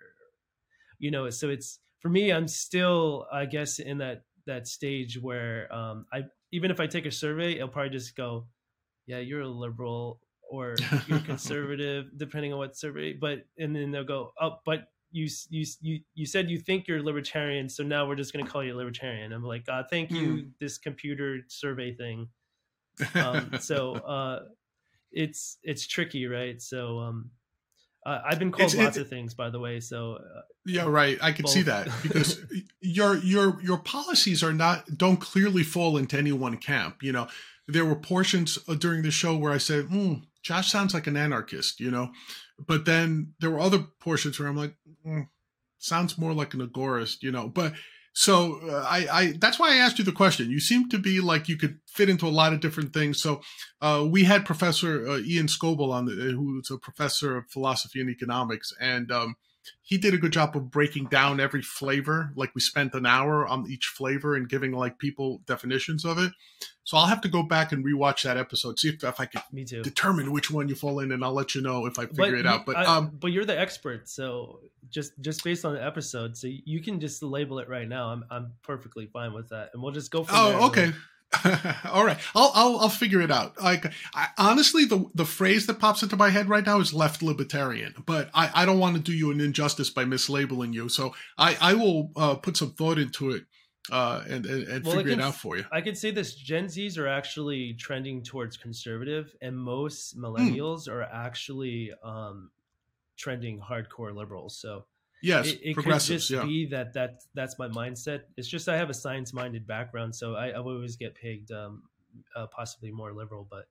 you 0.98 1.10
know. 1.10 1.30
So 1.30 1.48
it's 1.48 1.78
for 2.00 2.08
me, 2.08 2.32
I'm 2.32 2.48
still, 2.48 3.26
I 3.32 3.46
guess, 3.46 3.78
in 3.78 3.98
that 3.98 4.22
that 4.46 4.66
stage 4.66 5.20
where 5.20 5.72
um, 5.74 6.06
I 6.12 6.24
even 6.52 6.70
if 6.70 6.80
I 6.80 6.86
take 6.86 7.06
a 7.06 7.10
survey, 7.10 7.52
it'll 7.54 7.68
probably 7.68 7.90
just 7.90 8.16
go, 8.16 8.46
"Yeah, 9.06 9.18
you're 9.18 9.42
a 9.42 9.48
liberal," 9.48 10.20
or 10.50 10.76
"You're 11.06 11.20
conservative," 11.26 12.06
depending 12.16 12.52
on 12.52 12.58
what 12.58 12.76
survey. 12.76 13.12
But 13.12 13.44
and 13.58 13.74
then 13.74 13.90
they'll 13.90 14.04
go, 14.04 14.32
"Oh, 14.40 14.58
but 14.64 14.88
you 15.10 15.28
you 15.50 15.66
you 15.80 16.00
you 16.14 16.26
said 16.26 16.50
you 16.50 16.58
think 16.58 16.88
you're 16.88 17.02
libertarian, 17.02 17.68
so 17.68 17.82
now 17.82 18.06
we're 18.06 18.16
just 18.16 18.32
going 18.32 18.44
to 18.44 18.50
call 18.50 18.64
you 18.64 18.74
a 18.74 18.78
libertarian." 18.78 19.32
I'm 19.32 19.44
like, 19.44 19.66
"God, 19.66 19.86
thank 19.90 20.10
you, 20.10 20.28
mm. 20.28 20.50
this 20.60 20.78
computer 20.78 21.40
survey 21.48 21.94
thing." 21.94 22.28
Um, 23.14 23.52
so 23.60 23.94
uh, 23.94 24.44
it's 25.12 25.58
it's 25.62 25.86
tricky, 25.86 26.26
right? 26.26 26.60
So 26.60 26.98
um, 27.00 27.30
uh, 28.06 28.20
I've 28.24 28.38
been 28.38 28.52
called 28.52 28.72
it's, 28.72 28.76
lots 28.76 28.96
of 28.96 29.08
things, 29.08 29.34
by 29.34 29.50
the 29.50 29.58
way. 29.58 29.80
So 29.80 30.14
uh, 30.14 30.40
yeah, 30.66 30.86
right. 30.86 31.18
I 31.20 31.32
can 31.32 31.44
both. 31.44 31.52
see 31.52 31.62
that 31.62 31.88
because 32.02 32.40
your 32.80 33.16
your 33.16 33.60
your 33.62 33.78
policies 33.78 34.42
are 34.42 34.52
not 34.52 34.96
don't 34.96 35.18
clearly 35.18 35.62
fall 35.62 35.96
into 35.96 36.16
any 36.16 36.32
one 36.32 36.56
camp. 36.56 37.02
You 37.02 37.12
know, 37.12 37.28
there 37.66 37.84
were 37.84 37.96
portions 37.96 38.58
uh, 38.68 38.74
during 38.74 39.02
the 39.02 39.10
show 39.10 39.36
where 39.36 39.52
I 39.52 39.58
said, 39.58 39.86
hmm, 39.86 40.14
"Josh 40.42 40.70
sounds 40.70 40.94
like 40.94 41.06
an 41.06 41.16
anarchist," 41.16 41.80
you 41.80 41.90
know, 41.90 42.10
but 42.66 42.84
then 42.84 43.34
there 43.40 43.50
were 43.50 43.60
other 43.60 43.78
portions 44.00 44.38
where 44.38 44.48
I'm 44.48 44.56
like, 44.56 44.74
mm, 45.06 45.28
"Sounds 45.78 46.18
more 46.18 46.32
like 46.32 46.54
an 46.54 46.66
agorist," 46.66 47.22
you 47.22 47.32
know. 47.32 47.48
But 47.48 47.74
so 48.18 48.58
uh, 48.68 48.84
I, 48.84 49.06
I, 49.12 49.32
that's 49.38 49.60
why 49.60 49.74
I 49.74 49.76
asked 49.76 50.00
you 50.00 50.04
the 50.04 50.10
question. 50.10 50.50
You 50.50 50.58
seem 50.58 50.88
to 50.88 50.98
be 50.98 51.20
like 51.20 51.48
you 51.48 51.56
could 51.56 51.78
fit 51.86 52.08
into 52.08 52.26
a 52.26 52.34
lot 52.40 52.52
of 52.52 52.58
different 52.58 52.92
things. 52.92 53.22
So 53.22 53.42
uh, 53.80 54.04
we 54.10 54.24
had 54.24 54.44
Professor 54.44 55.08
uh, 55.08 55.18
Ian 55.18 55.46
Scoble 55.46 55.92
on, 55.92 56.06
the, 56.06 56.32
who's 56.36 56.68
a 56.68 56.78
professor 56.78 57.36
of 57.36 57.44
philosophy 57.48 58.00
and 58.00 58.10
economics, 58.10 58.72
and 58.80 59.12
um, 59.12 59.36
he 59.82 59.98
did 59.98 60.14
a 60.14 60.18
good 60.18 60.32
job 60.32 60.56
of 60.56 60.70
breaking 60.70 61.06
down 61.06 61.40
every 61.40 61.62
flavor. 61.62 62.32
Like 62.34 62.54
we 62.54 62.60
spent 62.60 62.94
an 62.94 63.06
hour 63.06 63.46
on 63.46 63.70
each 63.70 63.86
flavor 63.86 64.34
and 64.34 64.48
giving 64.48 64.72
like 64.72 64.98
people 64.98 65.40
definitions 65.46 66.04
of 66.04 66.18
it. 66.18 66.32
So 66.84 66.96
I'll 66.96 67.06
have 67.06 67.20
to 67.20 67.28
go 67.28 67.42
back 67.42 67.72
and 67.72 67.84
rewatch 67.84 68.22
that 68.22 68.38
episode, 68.38 68.78
see 68.78 68.88
if, 68.88 69.04
if 69.04 69.20
I 69.20 69.26
can 69.26 69.42
determine 69.82 70.32
which 70.32 70.50
one 70.50 70.68
you 70.70 70.74
fall 70.74 71.00
in, 71.00 71.12
and 71.12 71.22
I'll 71.22 71.34
let 71.34 71.54
you 71.54 71.60
know 71.60 71.84
if 71.84 71.98
I 71.98 72.06
figure 72.06 72.30
but 72.30 72.34
it 72.34 72.46
out. 72.46 72.64
But 72.64 72.76
I, 72.78 72.84
um, 72.84 73.10
but 73.20 73.30
you're 73.30 73.44
the 73.44 73.58
expert, 73.58 74.08
so 74.08 74.60
just 74.88 75.12
just 75.20 75.44
based 75.44 75.66
on 75.66 75.74
the 75.74 75.84
episode, 75.84 76.38
so 76.38 76.48
you 76.48 76.80
can 76.80 76.98
just 76.98 77.22
label 77.22 77.58
it 77.58 77.68
right 77.68 77.86
now. 77.86 78.08
I'm 78.08 78.24
I'm 78.30 78.52
perfectly 78.62 79.04
fine 79.04 79.34
with 79.34 79.50
that, 79.50 79.68
and 79.74 79.82
we'll 79.82 79.92
just 79.92 80.10
go 80.10 80.24
from 80.24 80.34
there. 80.34 80.60
Oh, 80.60 80.66
okay. 80.68 80.92
All 81.84 82.04
right, 82.04 82.18
I'll, 82.34 82.52
I'll 82.54 82.78
I'll 82.78 82.88
figure 82.88 83.20
it 83.20 83.30
out. 83.30 83.60
Like, 83.62 83.92
I, 84.14 84.28
honestly, 84.38 84.86
the 84.86 85.04
the 85.14 85.26
phrase 85.26 85.66
that 85.66 85.78
pops 85.78 86.02
into 86.02 86.16
my 86.16 86.30
head 86.30 86.48
right 86.48 86.64
now 86.64 86.80
is 86.80 86.94
left 86.94 87.22
libertarian, 87.22 87.94
but 88.06 88.30
I, 88.32 88.50
I 88.54 88.64
don't 88.64 88.78
want 88.78 88.96
to 88.96 89.02
do 89.02 89.12
you 89.12 89.30
an 89.30 89.40
injustice 89.40 89.90
by 89.90 90.04
mislabeling 90.04 90.72
you, 90.72 90.88
so 90.88 91.14
I 91.36 91.56
I 91.60 91.74
will 91.74 92.12
uh, 92.16 92.36
put 92.36 92.56
some 92.56 92.70
thought 92.70 92.98
into 92.98 93.30
it 93.30 93.44
uh, 93.90 94.22
and 94.28 94.46
and, 94.46 94.68
and 94.68 94.84
well, 94.84 94.96
figure 94.96 95.12
can, 95.12 95.20
it 95.20 95.22
out 95.22 95.34
for 95.34 95.56
you. 95.56 95.64
I 95.72 95.80
could 95.80 95.96
say 95.96 96.10
this: 96.10 96.34
Gen 96.34 96.66
Zs 96.66 96.98
are 96.98 97.08
actually 97.08 97.74
trending 97.74 98.22
towards 98.22 98.56
conservative, 98.56 99.34
and 99.40 99.56
most 99.56 100.12
hmm. 100.12 100.24
millennials 100.24 100.88
mm. 100.88 100.92
are 100.92 101.02
actually 101.02 101.92
um, 102.02 102.50
trending 103.16 103.60
hardcore 103.60 104.14
liberals. 104.14 104.56
So 104.56 104.84
Yes, 105.22 105.48
it, 105.48 105.60
it 105.62 105.76
could 105.76 105.98
just 106.00 106.30
yeah. 106.30 106.44
be 106.44 106.66
that 106.66 106.94
that 106.94 107.22
that's 107.34 107.58
my 107.58 107.68
mindset. 107.68 108.22
It's 108.36 108.48
just 108.48 108.68
I 108.68 108.76
have 108.76 108.90
a 108.90 108.94
science 108.94 109.32
minded 109.32 109.66
background, 109.66 110.14
so 110.14 110.34
I, 110.34 110.48
I 110.48 110.58
always 110.58 110.96
get 110.96 111.16
pegged 111.16 111.50
um, 111.50 111.82
uh, 112.36 112.46
possibly 112.46 112.90
more 112.90 113.12
liberal. 113.12 113.46
But 113.48 113.66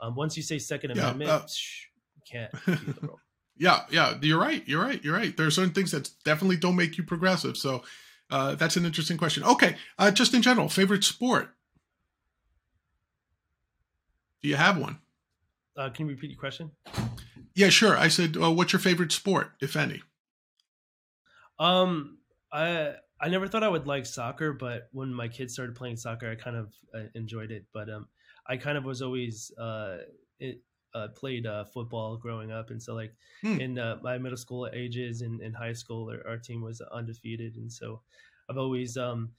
um, 0.00 0.14
once 0.14 0.36
you 0.36 0.42
say 0.42 0.58
Second 0.58 0.96
yeah, 0.96 1.02
Amendment, 1.02 1.30
uh, 1.30 1.46
shh, 1.46 1.86
can't 2.30 2.52
be 2.64 2.72
liberal. 2.86 3.20
yeah, 3.58 3.80
yeah, 3.90 4.14
you're 4.22 4.40
right. 4.40 4.66
You're 4.66 4.82
right. 4.82 5.02
You're 5.04 5.14
right. 5.14 5.36
There 5.36 5.46
are 5.46 5.50
certain 5.50 5.74
things 5.74 5.90
that 5.90 6.10
definitely 6.24 6.56
don't 6.56 6.76
make 6.76 6.96
you 6.96 7.04
progressive. 7.04 7.58
So 7.58 7.84
uh, 8.30 8.54
that's 8.54 8.76
an 8.76 8.86
interesting 8.86 9.18
question. 9.18 9.44
Okay, 9.44 9.76
uh, 9.98 10.10
just 10.10 10.32
in 10.32 10.40
general, 10.40 10.68
favorite 10.68 11.04
sport. 11.04 11.50
Do 14.42 14.48
you 14.48 14.56
have 14.56 14.78
one? 14.78 15.00
Uh, 15.76 15.90
can 15.90 16.06
you 16.06 16.14
repeat 16.14 16.30
your 16.30 16.40
question? 16.40 16.70
Yeah, 17.54 17.68
sure. 17.68 17.96
I 17.96 18.08
said, 18.08 18.36
uh, 18.36 18.50
what's 18.50 18.72
your 18.72 18.80
favorite 18.80 19.12
sport, 19.12 19.52
if 19.60 19.76
any? 19.76 20.02
Um, 21.58 22.18
I 22.52 22.94
I 23.20 23.28
never 23.28 23.48
thought 23.48 23.62
I 23.62 23.68
would 23.68 23.86
like 23.86 24.06
soccer, 24.06 24.52
but 24.52 24.88
when 24.92 25.12
my 25.12 25.28
kids 25.28 25.54
started 25.54 25.74
playing 25.74 25.96
soccer, 25.96 26.30
I 26.30 26.34
kind 26.34 26.56
of 26.56 26.72
uh, 26.94 27.08
enjoyed 27.14 27.50
it. 27.50 27.64
But 27.72 27.88
um, 27.88 28.08
I 28.46 28.56
kind 28.56 28.76
of 28.76 28.84
was 28.84 29.00
always 29.02 29.50
uh, 29.58 29.98
it, 30.38 30.60
uh 30.94 31.08
played 31.08 31.46
uh, 31.46 31.64
football 31.64 32.16
growing 32.16 32.52
up, 32.52 32.70
and 32.70 32.82
so 32.82 32.94
like 32.94 33.14
hmm. 33.42 33.60
in 33.60 33.78
uh, 33.78 33.96
my 34.02 34.18
middle 34.18 34.36
school 34.36 34.68
ages 34.72 35.22
and 35.22 35.40
in 35.40 35.54
high 35.54 35.72
school, 35.72 36.10
our, 36.10 36.30
our, 36.30 36.38
team 36.38 36.62
was 36.62 36.80
undefeated, 36.92 37.56
and 37.56 37.72
so 37.72 38.02
I've 38.50 38.58
always 38.58 38.96
um 38.96 39.30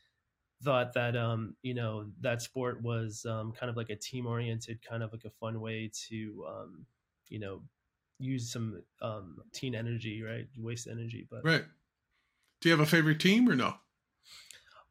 thought 0.63 0.93
that 0.93 1.15
um 1.15 1.55
you 1.61 1.75
know 1.75 2.07
that 2.21 2.41
sport 2.41 2.81
was 2.81 3.25
um 3.29 3.51
kind 3.51 3.69
of 3.69 3.77
like 3.77 3.91
a 3.91 3.95
team 3.95 4.25
oriented, 4.25 4.79
kind 4.87 5.03
of 5.03 5.11
like 5.11 5.25
a 5.25 5.29
fun 5.29 5.61
way 5.61 5.91
to 6.09 6.45
um 6.49 6.85
you 7.29 7.39
know 7.39 7.61
use 8.19 8.51
some 8.51 8.81
um 9.03 9.37
teen 9.53 9.75
energy, 9.75 10.23
right? 10.23 10.47
Waste 10.57 10.87
energy, 10.87 11.27
but 11.29 11.45
right 11.45 11.63
do 12.61 12.69
you 12.69 12.75
have 12.77 12.85
a 12.85 12.89
favorite 12.89 13.19
team 13.19 13.49
or 13.49 13.55
no? 13.55 13.75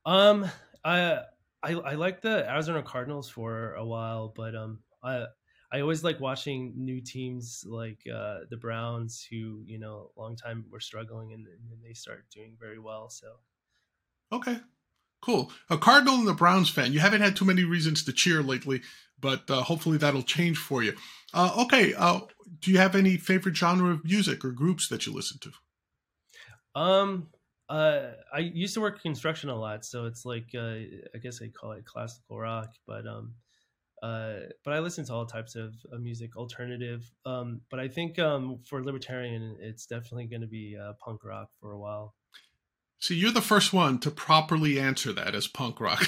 Um, 0.05 0.47
I 0.85 1.25
I 1.63 1.73
I 1.73 1.95
like 1.95 2.21
the 2.21 2.49
Arizona 2.51 2.83
Cardinals 2.83 3.29
for 3.29 3.75
a 3.75 3.85
while, 3.85 4.29
but 4.29 4.55
um, 4.55 4.83
I 5.03 5.27
I 5.73 5.81
always 5.81 6.05
like 6.05 6.21
watching 6.21 6.73
new 6.77 7.01
teams 7.01 7.65
like 7.67 8.07
uh, 8.07 8.41
the 8.51 8.57
Browns, 8.57 9.23
who 9.29 9.65
you 9.67 9.79
know, 9.79 10.13
a 10.17 10.21
long 10.21 10.37
time 10.37 10.67
were 10.71 10.81
struggling, 10.81 11.33
and, 11.33 11.47
and 11.47 11.71
then 11.71 11.81
they 11.83 11.95
start 11.95 12.31
doing 12.31 12.57
very 12.59 12.79
well. 12.79 13.11
So, 13.11 13.41
okay, 14.33 14.59
cool. 15.23 15.53
A 15.71 15.79
Cardinal 15.79 16.17
and 16.17 16.29
the 16.29 16.35
Browns 16.35 16.71
fan. 16.71 16.93
You 16.93 17.01
haven't 17.01 17.23
had 17.23 17.37
too 17.37 17.45
many 17.47 17.65
reasons 17.65 18.05
to 18.05 18.13
cheer 18.13 18.43
lately, 18.43 18.83
but 19.21 19.51
uh, 19.51 19.63
hopefully 19.63 19.99
that'll 19.99 20.23
change 20.25 20.59
for 20.59 20.83
you. 20.83 20.97
Uh, 21.35 21.65
okay, 21.67 21.95
uh, 21.95 22.21
do 22.61 22.73
you 22.73 22.79
have 22.79 22.95
any 22.97 23.17
favorite 23.17 23.57
genre 23.57 23.93
of 23.93 24.05
music 24.05 24.45
or 24.45 24.53
groups 24.53 24.89
that 24.89 25.07
you 25.07 25.13
listen 25.15 25.39
to? 25.41 25.53
Um, 26.75 27.31
uh, 27.69 28.13
I 28.33 28.39
used 28.39 28.75
to 28.75 28.81
work 28.81 29.03
construction 29.03 29.51
a 29.51 29.57
lot, 29.57 29.85
so 29.85 30.07
it's 30.07 30.25
like 30.25 30.49
uh, 30.55 30.77
I 31.15 31.19
guess 31.23 31.41
I 31.43 31.49
call 31.49 31.73
it 31.73 31.85
classical 31.85 32.39
rock, 32.39 32.71
but 32.87 33.07
um, 33.07 33.35
uh, 34.03 34.35
but 34.65 34.75
I 34.75 34.79
listen 34.79 35.05
to 35.07 35.15
all 35.15 35.27
types 35.27 35.57
of, 35.57 35.75
music, 36.01 36.37
alternative. 36.37 37.11
Um, 37.25 37.63
but 37.71 37.81
I 37.81 37.89
think 37.89 38.19
um, 38.19 38.61
for 38.65 38.85
libertarian, 38.85 39.57
it's 39.61 39.87
definitely 39.87 40.27
going 40.27 40.43
to 40.43 40.47
be 40.47 40.77
uh, 40.81 40.93
punk 41.05 41.25
rock 41.25 41.49
for 41.61 41.73
a 41.73 41.79
while. 41.79 42.15
See, 42.99 43.15
you're 43.15 43.33
the 43.33 43.43
first 43.43 43.73
one 43.73 43.99
to 44.01 44.11
properly 44.11 44.79
answer 44.79 45.13
that 45.13 45.35
as 45.35 45.47
punk 45.47 45.81
rock. 45.81 46.07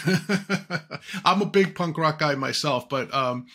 I'm 1.24 1.42
a 1.42 1.46
big 1.46 1.74
punk 1.74 1.98
rock 1.98 2.18
guy 2.18 2.34
myself, 2.34 2.88
but 2.88 3.12
um, 3.12 3.46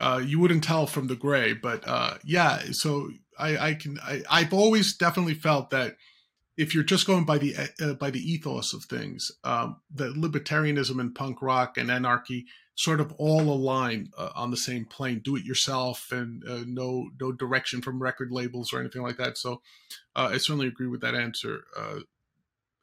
uh, 0.00 0.20
you 0.24 0.40
wouldn't 0.40 0.64
tell 0.64 0.86
from 0.86 1.06
the 1.06 1.16
gray. 1.16 1.52
But 1.52 1.86
uh, 1.86 2.18
yeah, 2.24 2.60
so 2.72 3.10
I, 3.38 3.68
I 3.68 3.74
can. 3.74 3.98
I, 4.02 4.22
I've 4.30 4.52
always 4.52 4.94
definitely 4.96 5.34
felt 5.34 5.70
that 5.70 5.96
if 6.56 6.74
you're 6.74 6.84
just 6.84 7.06
going 7.06 7.24
by 7.24 7.38
the 7.38 7.54
uh, 7.80 7.94
by 7.94 8.10
the 8.10 8.20
ethos 8.20 8.72
of 8.72 8.84
things, 8.84 9.32
um, 9.44 9.80
libertarianism 9.96 11.00
and 11.00 11.14
punk 11.14 11.40
rock 11.40 11.78
and 11.78 11.90
anarchy 11.90 12.46
sort 12.74 13.00
of 13.00 13.12
all 13.18 13.42
align 13.42 14.10
uh, 14.16 14.30
on 14.34 14.50
the 14.50 14.56
same 14.56 14.84
plane. 14.84 15.20
Do 15.22 15.36
it 15.36 15.44
yourself, 15.44 16.08
and 16.10 16.42
uh, 16.48 16.64
no 16.66 17.10
no 17.20 17.32
direction 17.32 17.82
from 17.82 18.02
record 18.02 18.30
labels 18.30 18.72
or 18.72 18.80
anything 18.80 19.02
like 19.02 19.16
that. 19.16 19.38
So, 19.38 19.62
uh, 20.14 20.30
I 20.32 20.38
certainly 20.38 20.66
agree 20.66 20.88
with 20.88 21.00
that 21.00 21.14
answer. 21.14 21.64
Uh, 21.76 22.00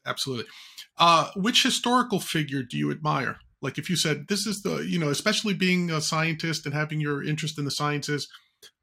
absolutely. 0.05 0.45
Uh, 0.97 1.29
which 1.35 1.63
historical 1.63 2.19
figure 2.19 2.63
do 2.63 2.77
you 2.77 2.91
admire? 2.91 3.37
Like, 3.61 3.77
if 3.77 3.89
you 3.89 3.95
said 3.95 4.27
this 4.29 4.47
is 4.47 4.63
the 4.63 4.77
you 4.77 4.99
know, 4.99 5.09
especially 5.09 5.53
being 5.53 5.91
a 5.91 6.01
scientist 6.01 6.65
and 6.65 6.73
having 6.73 6.99
your 6.99 7.23
interest 7.23 7.59
in 7.59 7.65
the 7.65 7.71
sciences, 7.71 8.27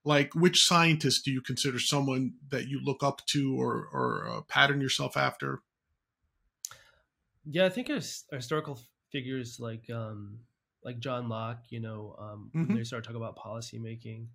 like 0.06 0.34
which 0.34 0.64
scientist 0.64 1.24
do 1.24 1.32
you 1.32 1.42
consider 1.42 1.78
someone 1.78 2.34
that 2.50 2.68
you 2.68 2.80
look 2.82 3.02
up 3.02 3.26
to 3.26 3.60
or 3.60 3.88
or 3.92 4.28
uh, 4.30 4.40
pattern 4.42 4.80
yourself 4.80 5.16
after? 5.16 5.60
Yeah, 7.44 7.66
I 7.66 7.68
think 7.68 7.88
historical 7.88 8.78
figures 9.10 9.58
like 9.60 9.90
um, 9.90 10.38
like 10.84 11.00
John 11.00 11.28
Locke, 11.28 11.64
you 11.70 11.80
know, 11.80 12.14
um, 12.18 12.50
mm-hmm. 12.54 12.68
when 12.68 12.76
they 12.76 12.84
start 12.84 13.04
talking 13.04 13.20
about 13.20 13.36
policy 13.36 13.78
making. 13.78 14.28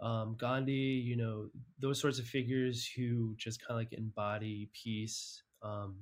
Um, 0.00 0.36
Gandhi, 0.38 0.72
you 0.72 1.16
know, 1.16 1.48
those 1.78 2.00
sorts 2.00 2.18
of 2.18 2.26
figures 2.26 2.86
who 2.86 3.34
just 3.38 3.60
kind 3.60 3.70
of 3.70 3.76
like 3.76 3.92
embody 3.92 4.68
peace. 4.74 5.42
Um, 5.62 6.00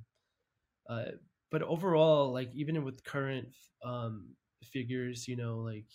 uh, 0.89 1.03
but 1.51 1.61
overall, 1.61 2.33
like 2.33 2.49
even 2.55 2.83
with 2.83 3.03
current 3.03 3.49
um, 3.85 4.35
figures, 4.63 5.27
you 5.27 5.35
know, 5.35 5.59
like 5.59 5.85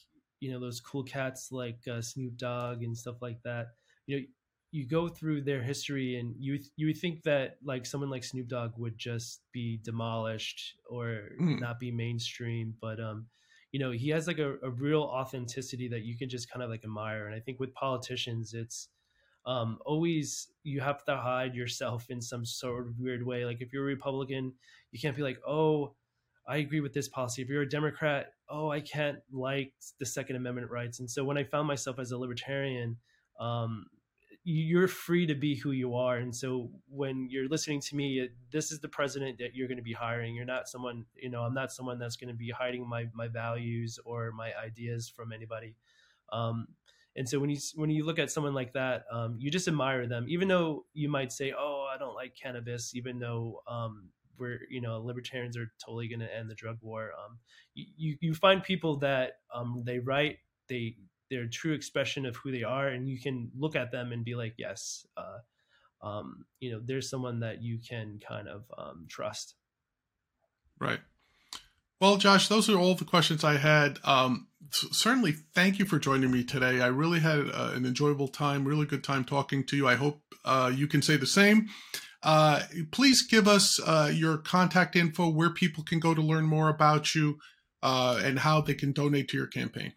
you 0.41 0.51
know 0.53 0.61
those 0.61 0.81
cool 0.81 1.03
cats 1.03 1.51
like 1.51 1.81
uh, 1.91 2.01
Snoop 2.01 2.37
Dogg 2.37 2.83
and 2.83 2.97
stuff 2.97 3.17
like 3.21 3.43
that. 3.45 3.69
You 4.07 4.19
know, 4.19 4.25
you 4.71 4.87
go 4.87 5.09
through 5.09 5.43
their 5.43 5.63
history 5.63 6.19
and 6.19 6.35
you 6.39 6.59
you 6.77 6.87
would 6.89 6.99
think 6.99 7.23
that 7.23 7.57
like 7.65 7.87
someone 7.87 8.11
like 8.11 8.25
Snoop 8.25 8.49
Dogg 8.49 8.73
would 8.77 8.99
just 8.99 9.43
be 9.53 9.81
demolished 9.83 10.75
or 10.89 11.31
mm. 11.41 11.61
not 11.61 11.81
be 11.81 11.91
mainstream, 11.91 12.75
but 12.81 13.01
um, 13.01 13.27
you 13.73 13.81
know, 13.81 13.91
he 13.91 14.11
has 14.11 14.27
like 14.27 14.39
a, 14.39 14.57
a 14.63 14.71
real 14.71 15.03
authenticity 15.03 15.89
that 15.89 16.03
you 16.03 16.17
can 16.17 16.29
just 16.29 16.51
kind 16.51 16.63
of 16.63 16.71
like 16.71 16.85
admire. 16.85 17.27
And 17.27 17.35
I 17.35 17.41
think 17.41 17.61
with 17.61 17.75
politicians, 17.75 18.55
it's 18.55 18.89
um, 19.47 19.79
always 19.87 20.49
you 20.63 20.81
have 20.81 21.05
to 21.07 21.17
hide 21.17 21.55
yourself 21.55 22.11
in 22.11 22.21
some 22.21 22.45
sort 22.45 22.87
of 22.87 22.99
weird 22.99 23.25
way. 23.25 23.45
Like 23.45 23.61
if 23.61 23.73
you're 23.73 23.85
a 23.85 23.87
Republican, 23.87 24.53
you 24.93 25.01
can't 25.01 25.17
be 25.17 25.23
like, 25.23 25.39
oh, 25.47 25.95
I 26.47 26.59
agree 26.59 26.81
with 26.81 26.93
this 26.93 27.09
policy. 27.09 27.43
If 27.43 27.49
you're 27.49 27.63
a 27.63 27.69
Democrat, 27.69 28.33
oh, 28.51 28.71
I 28.71 28.81
can't 28.81 29.19
like 29.33 29.73
the 29.99 30.07
Second 30.07 30.37
Amendment 30.37 30.71
rights. 30.71 31.01
And 31.01 31.11
so 31.11 31.25
when 31.25 31.37
I 31.37 31.45
found 31.45 31.69
myself 31.69 31.99
as 31.99 32.13
a 32.13 32.19
libertarian, 32.19 32.97
um, 33.39 33.87
you're 34.45 34.89
free 34.89 35.27
to 35.27 35.35
be 35.35 35.55
who 35.55 35.73
you 35.73 35.95
are. 35.95 36.17
And 36.17 36.35
so 36.35 36.71
when 36.89 37.29
you're 37.31 37.49
listening 37.49 37.81
to 37.83 37.97
me, 37.97 38.29
this 38.51 38.73
is 38.73 38.81
the 38.81 38.89
president 38.89 39.39
that 39.39 39.55
you're 39.55 39.69
going 39.69 39.77
to 39.77 39.83
be 39.83 39.93
hiring. 39.93 40.35
You're 40.35 40.47
not 40.47 40.69
someone, 40.69 41.05
you 41.15 41.29
know, 41.29 41.43
I'm 41.43 41.55
not 41.55 41.71
someone 41.71 41.99
that's 41.99 42.17
going 42.17 42.29
to 42.29 42.37
be 42.37 42.51
hiding 42.51 42.89
my 42.89 43.07
my 43.13 43.29
values 43.29 43.99
or 44.05 44.33
my 44.33 44.53
ideas 44.57 45.09
from 45.15 45.33
anybody. 45.33 45.77
Um, 46.33 46.69
and 47.17 47.29
so 47.29 47.39
when 47.41 47.51
you 47.51 47.59
when 47.75 47.91
you 47.91 48.07
look 48.07 48.19
at 48.19 48.31
someone 48.31 48.55
like 48.55 48.73
that, 48.75 49.05
um, 49.13 49.37
you 49.39 49.51
just 49.51 49.69
admire 49.69 50.07
them, 50.07 50.27
even 50.29 50.47
though 50.47 50.85
you 50.95 51.09
might 51.09 51.33
say, 51.33 51.53
"Oh, 51.57 51.87
I 51.93 51.99
don't 51.99 52.15
like 52.15 52.35
cannabis," 52.41 52.95
even 52.95 53.19
though 53.19 53.61
um, 53.67 54.11
we're 54.39 54.61
you 54.71 54.81
know 54.81 55.01
libertarians 55.01 55.57
are 55.57 55.71
totally 55.85 56.09
going 56.09 56.21
to 56.21 56.35
end 56.35 56.51
the 56.51 56.55
drug 56.55 56.79
war. 56.81 57.11
Um, 57.25 57.39
you 57.75 58.17
you 58.21 58.35
find 58.35 58.63
people 58.63 58.99
that 58.99 59.33
um, 59.55 59.83
they 59.85 59.99
write 59.99 60.39
they 60.69 60.97
they're 61.31 61.47
true 61.47 61.73
expression 61.73 62.27
of 62.27 62.37
who 62.37 62.51
they 62.51 62.63
are, 62.63 62.89
and 62.89 63.09
you 63.09 63.21
can 63.21 63.51
look 63.59 63.77
at 63.77 63.93
them 63.93 64.13
and 64.13 64.25
be 64.25 64.35
like, 64.35 64.55
yes, 64.57 65.07
uh, 65.17 66.07
um, 66.07 66.45
you 66.61 66.73
know, 66.73 66.81
there's 66.85 67.11
someone 67.11 67.41
that 67.41 67.63
you 67.63 67.79
can 67.87 68.21
kind 68.27 68.49
of 68.49 68.65
um, 68.77 69.07
trust. 69.09 69.55
Right. 70.81 71.01
Well, 72.01 72.17
Josh, 72.17 72.49
those 72.49 72.71
are 72.71 72.79
all 72.79 72.95
the 72.95 73.05
questions 73.05 73.43
I 73.43 73.57
had. 73.57 73.99
Um, 74.05 74.47
certainly, 74.71 75.33
thank 75.55 75.81
you 75.81 75.85
for 75.85 75.99
joining 75.99 76.31
me 76.31 76.45
today. 76.45 76.81
I 76.81 76.87
really 76.87 77.19
had 77.19 77.41
uh, 77.53 77.73
an 77.75 77.85
enjoyable 77.85 78.29
time, 78.29 78.65
really 78.65 78.87
good 78.87 79.03
time 79.03 79.25
talking 79.25 79.65
to 79.65 79.77
you. 79.77 79.89
I 79.89 79.97
hope 79.97 80.23
uh, 80.45 80.71
you 80.73 80.87
can 80.87 81.03
say 81.03 81.17
the 81.17 81.27
same. 81.27 81.69
Uh, 82.23 82.63
please 82.91 83.27
give 83.27 83.47
us 83.47 83.81
uh, 83.87 84.11
your 84.13 84.39
contact 84.39 84.97
info, 84.97 85.29
where 85.29 85.51
people 85.51 85.85
can 85.85 86.01
go 86.01 86.15
to 86.15 86.21
learn 86.21 86.45
more 86.45 86.69
about 86.69 87.15
you, 87.15 87.39
uh, 87.83 88.21
and 88.23 88.41
how 88.41 88.61
they 88.61 88.75
can 88.75 88.93
donate 88.93 89.29
to 89.29 89.37
your 89.37 89.47
campaign. 89.47 89.93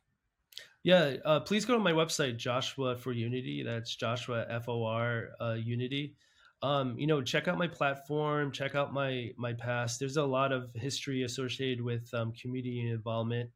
Yeah, 0.83 1.17
uh, 1.25 1.39
please 1.41 1.65
go 1.65 1.73
to 1.73 1.79
my 1.79 1.93
website, 1.93 2.37
Joshua 2.37 2.95
for 2.95 3.11
Unity. 3.11 3.63
That's 3.63 3.95
Joshua 3.95 4.45
F 4.49 4.67
O 4.67 4.83
R 4.83 5.29
uh, 5.39 5.53
Unity. 5.53 6.15
Um, 6.63 6.95
you 6.97 7.07
know, 7.07 7.23
check 7.23 7.47
out 7.47 7.57
my 7.57 7.67
platform, 7.67 8.51
check 8.51 8.75
out 8.75 8.93
my 8.93 9.29
my 9.37 9.53
past. 9.53 9.99
There's 9.99 10.17
a 10.17 10.23
lot 10.23 10.51
of 10.51 10.71
history 10.73 11.23
associated 11.23 11.83
with 11.83 12.07
um, 12.13 12.33
community 12.39 12.87
involvement. 12.89 13.49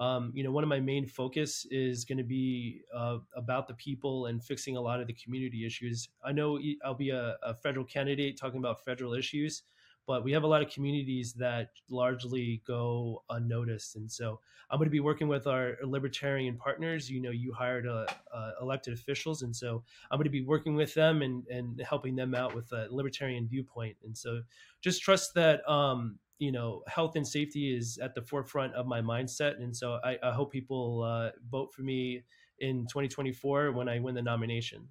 Um, 0.00 0.32
you 0.34 0.42
know, 0.42 0.50
one 0.50 0.64
of 0.64 0.68
my 0.70 0.80
main 0.80 1.06
focus 1.06 1.66
is 1.70 2.06
going 2.06 2.16
to 2.18 2.24
be 2.24 2.80
uh, 2.94 3.18
about 3.36 3.68
the 3.68 3.74
people 3.74 4.26
and 4.26 4.42
fixing 4.42 4.78
a 4.78 4.80
lot 4.80 4.98
of 5.00 5.06
the 5.06 5.12
community 5.12 5.66
issues. 5.66 6.08
I 6.24 6.32
know 6.32 6.58
I'll 6.82 6.94
be 6.94 7.10
a, 7.10 7.36
a 7.42 7.54
federal 7.54 7.84
candidate 7.84 8.38
talking 8.40 8.58
about 8.58 8.82
federal 8.82 9.12
issues, 9.12 9.62
but 10.06 10.24
we 10.24 10.32
have 10.32 10.42
a 10.42 10.46
lot 10.46 10.62
of 10.62 10.70
communities 10.70 11.34
that 11.34 11.72
largely 11.90 12.62
go 12.66 13.22
unnoticed. 13.28 13.96
And 13.96 14.10
so 14.10 14.40
I'm 14.70 14.78
going 14.78 14.86
to 14.86 14.90
be 14.90 15.00
working 15.00 15.28
with 15.28 15.46
our 15.46 15.76
libertarian 15.84 16.56
partners. 16.56 17.10
You 17.10 17.20
know, 17.20 17.30
you 17.30 17.52
hired 17.52 17.86
uh, 17.86 18.06
uh, 18.32 18.52
elected 18.62 18.94
officials, 18.94 19.42
and 19.42 19.54
so 19.54 19.84
I'm 20.10 20.16
going 20.16 20.24
to 20.24 20.30
be 20.30 20.42
working 20.42 20.74
with 20.74 20.94
them 20.94 21.20
and, 21.20 21.46
and 21.48 21.78
helping 21.82 22.16
them 22.16 22.34
out 22.34 22.54
with 22.54 22.72
a 22.72 22.88
libertarian 22.90 23.46
viewpoint. 23.46 23.96
And 24.02 24.16
so 24.16 24.40
just 24.80 25.02
trust 25.02 25.34
that, 25.34 25.68
um, 25.68 26.18
you 26.40 26.50
know, 26.50 26.82
health 26.88 27.14
and 27.14 27.26
safety 27.26 27.76
is 27.76 27.98
at 28.02 28.14
the 28.14 28.22
forefront 28.22 28.74
of 28.74 28.86
my 28.86 29.00
mindset. 29.00 29.62
And 29.62 29.76
so 29.76 29.98
I, 30.02 30.16
I 30.22 30.32
hope 30.32 30.50
people 30.50 31.02
uh, 31.04 31.30
vote 31.48 31.72
for 31.72 31.82
me 31.82 32.24
in 32.58 32.86
2024 32.86 33.72
when 33.72 33.88
I 33.88 34.00
win 34.00 34.14
the 34.14 34.22
nomination. 34.22 34.88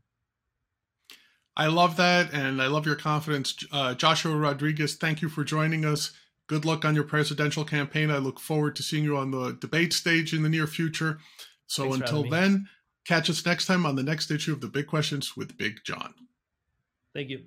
I 1.58 1.68
love 1.68 1.98
that, 1.98 2.32
and 2.32 2.62
I 2.62 2.68
love 2.68 2.86
your 2.86 2.96
confidence. 2.96 3.66
Uh, 3.70 3.94
Joshua 3.94 4.34
Rodriguez, 4.38 4.96
thank 4.96 5.22
you 5.22 5.28
for 5.28 5.44
joining 5.44 5.84
us. 5.84 6.12
Good 6.48 6.64
luck 6.64 6.86
on 6.86 6.96
your 6.96 7.04
presidential 7.04 7.66
campaign. 7.66 8.10
I 8.10 8.18
look 8.18 8.40
forward 8.40 8.78
to 8.78 8.84
seeing 8.84 9.04
you 9.04 9.18
on 9.18 9.32
the 9.32 9.58
debate 9.60 9.92
stage 9.92 10.34
in 10.34 10.44
the 10.44 10.50
near 10.50 10.68
future. 10.68 11.20
So 11.68 11.84
Thanks 11.84 11.98
until 11.98 12.30
then, 12.30 12.70
catch 13.06 13.30
us 13.30 13.46
next 13.46 13.66
time 13.66 13.86
on 13.86 13.96
the 13.96 14.04
next 14.04 14.32
issue 14.32 14.54
of 14.54 14.62
the 14.62 14.68
Big 14.68 14.88
Questions 14.88 15.36
with 15.36 15.58
Big 15.58 15.82
John. 15.84 16.14
Thank 17.14 17.30
you. 17.30 17.42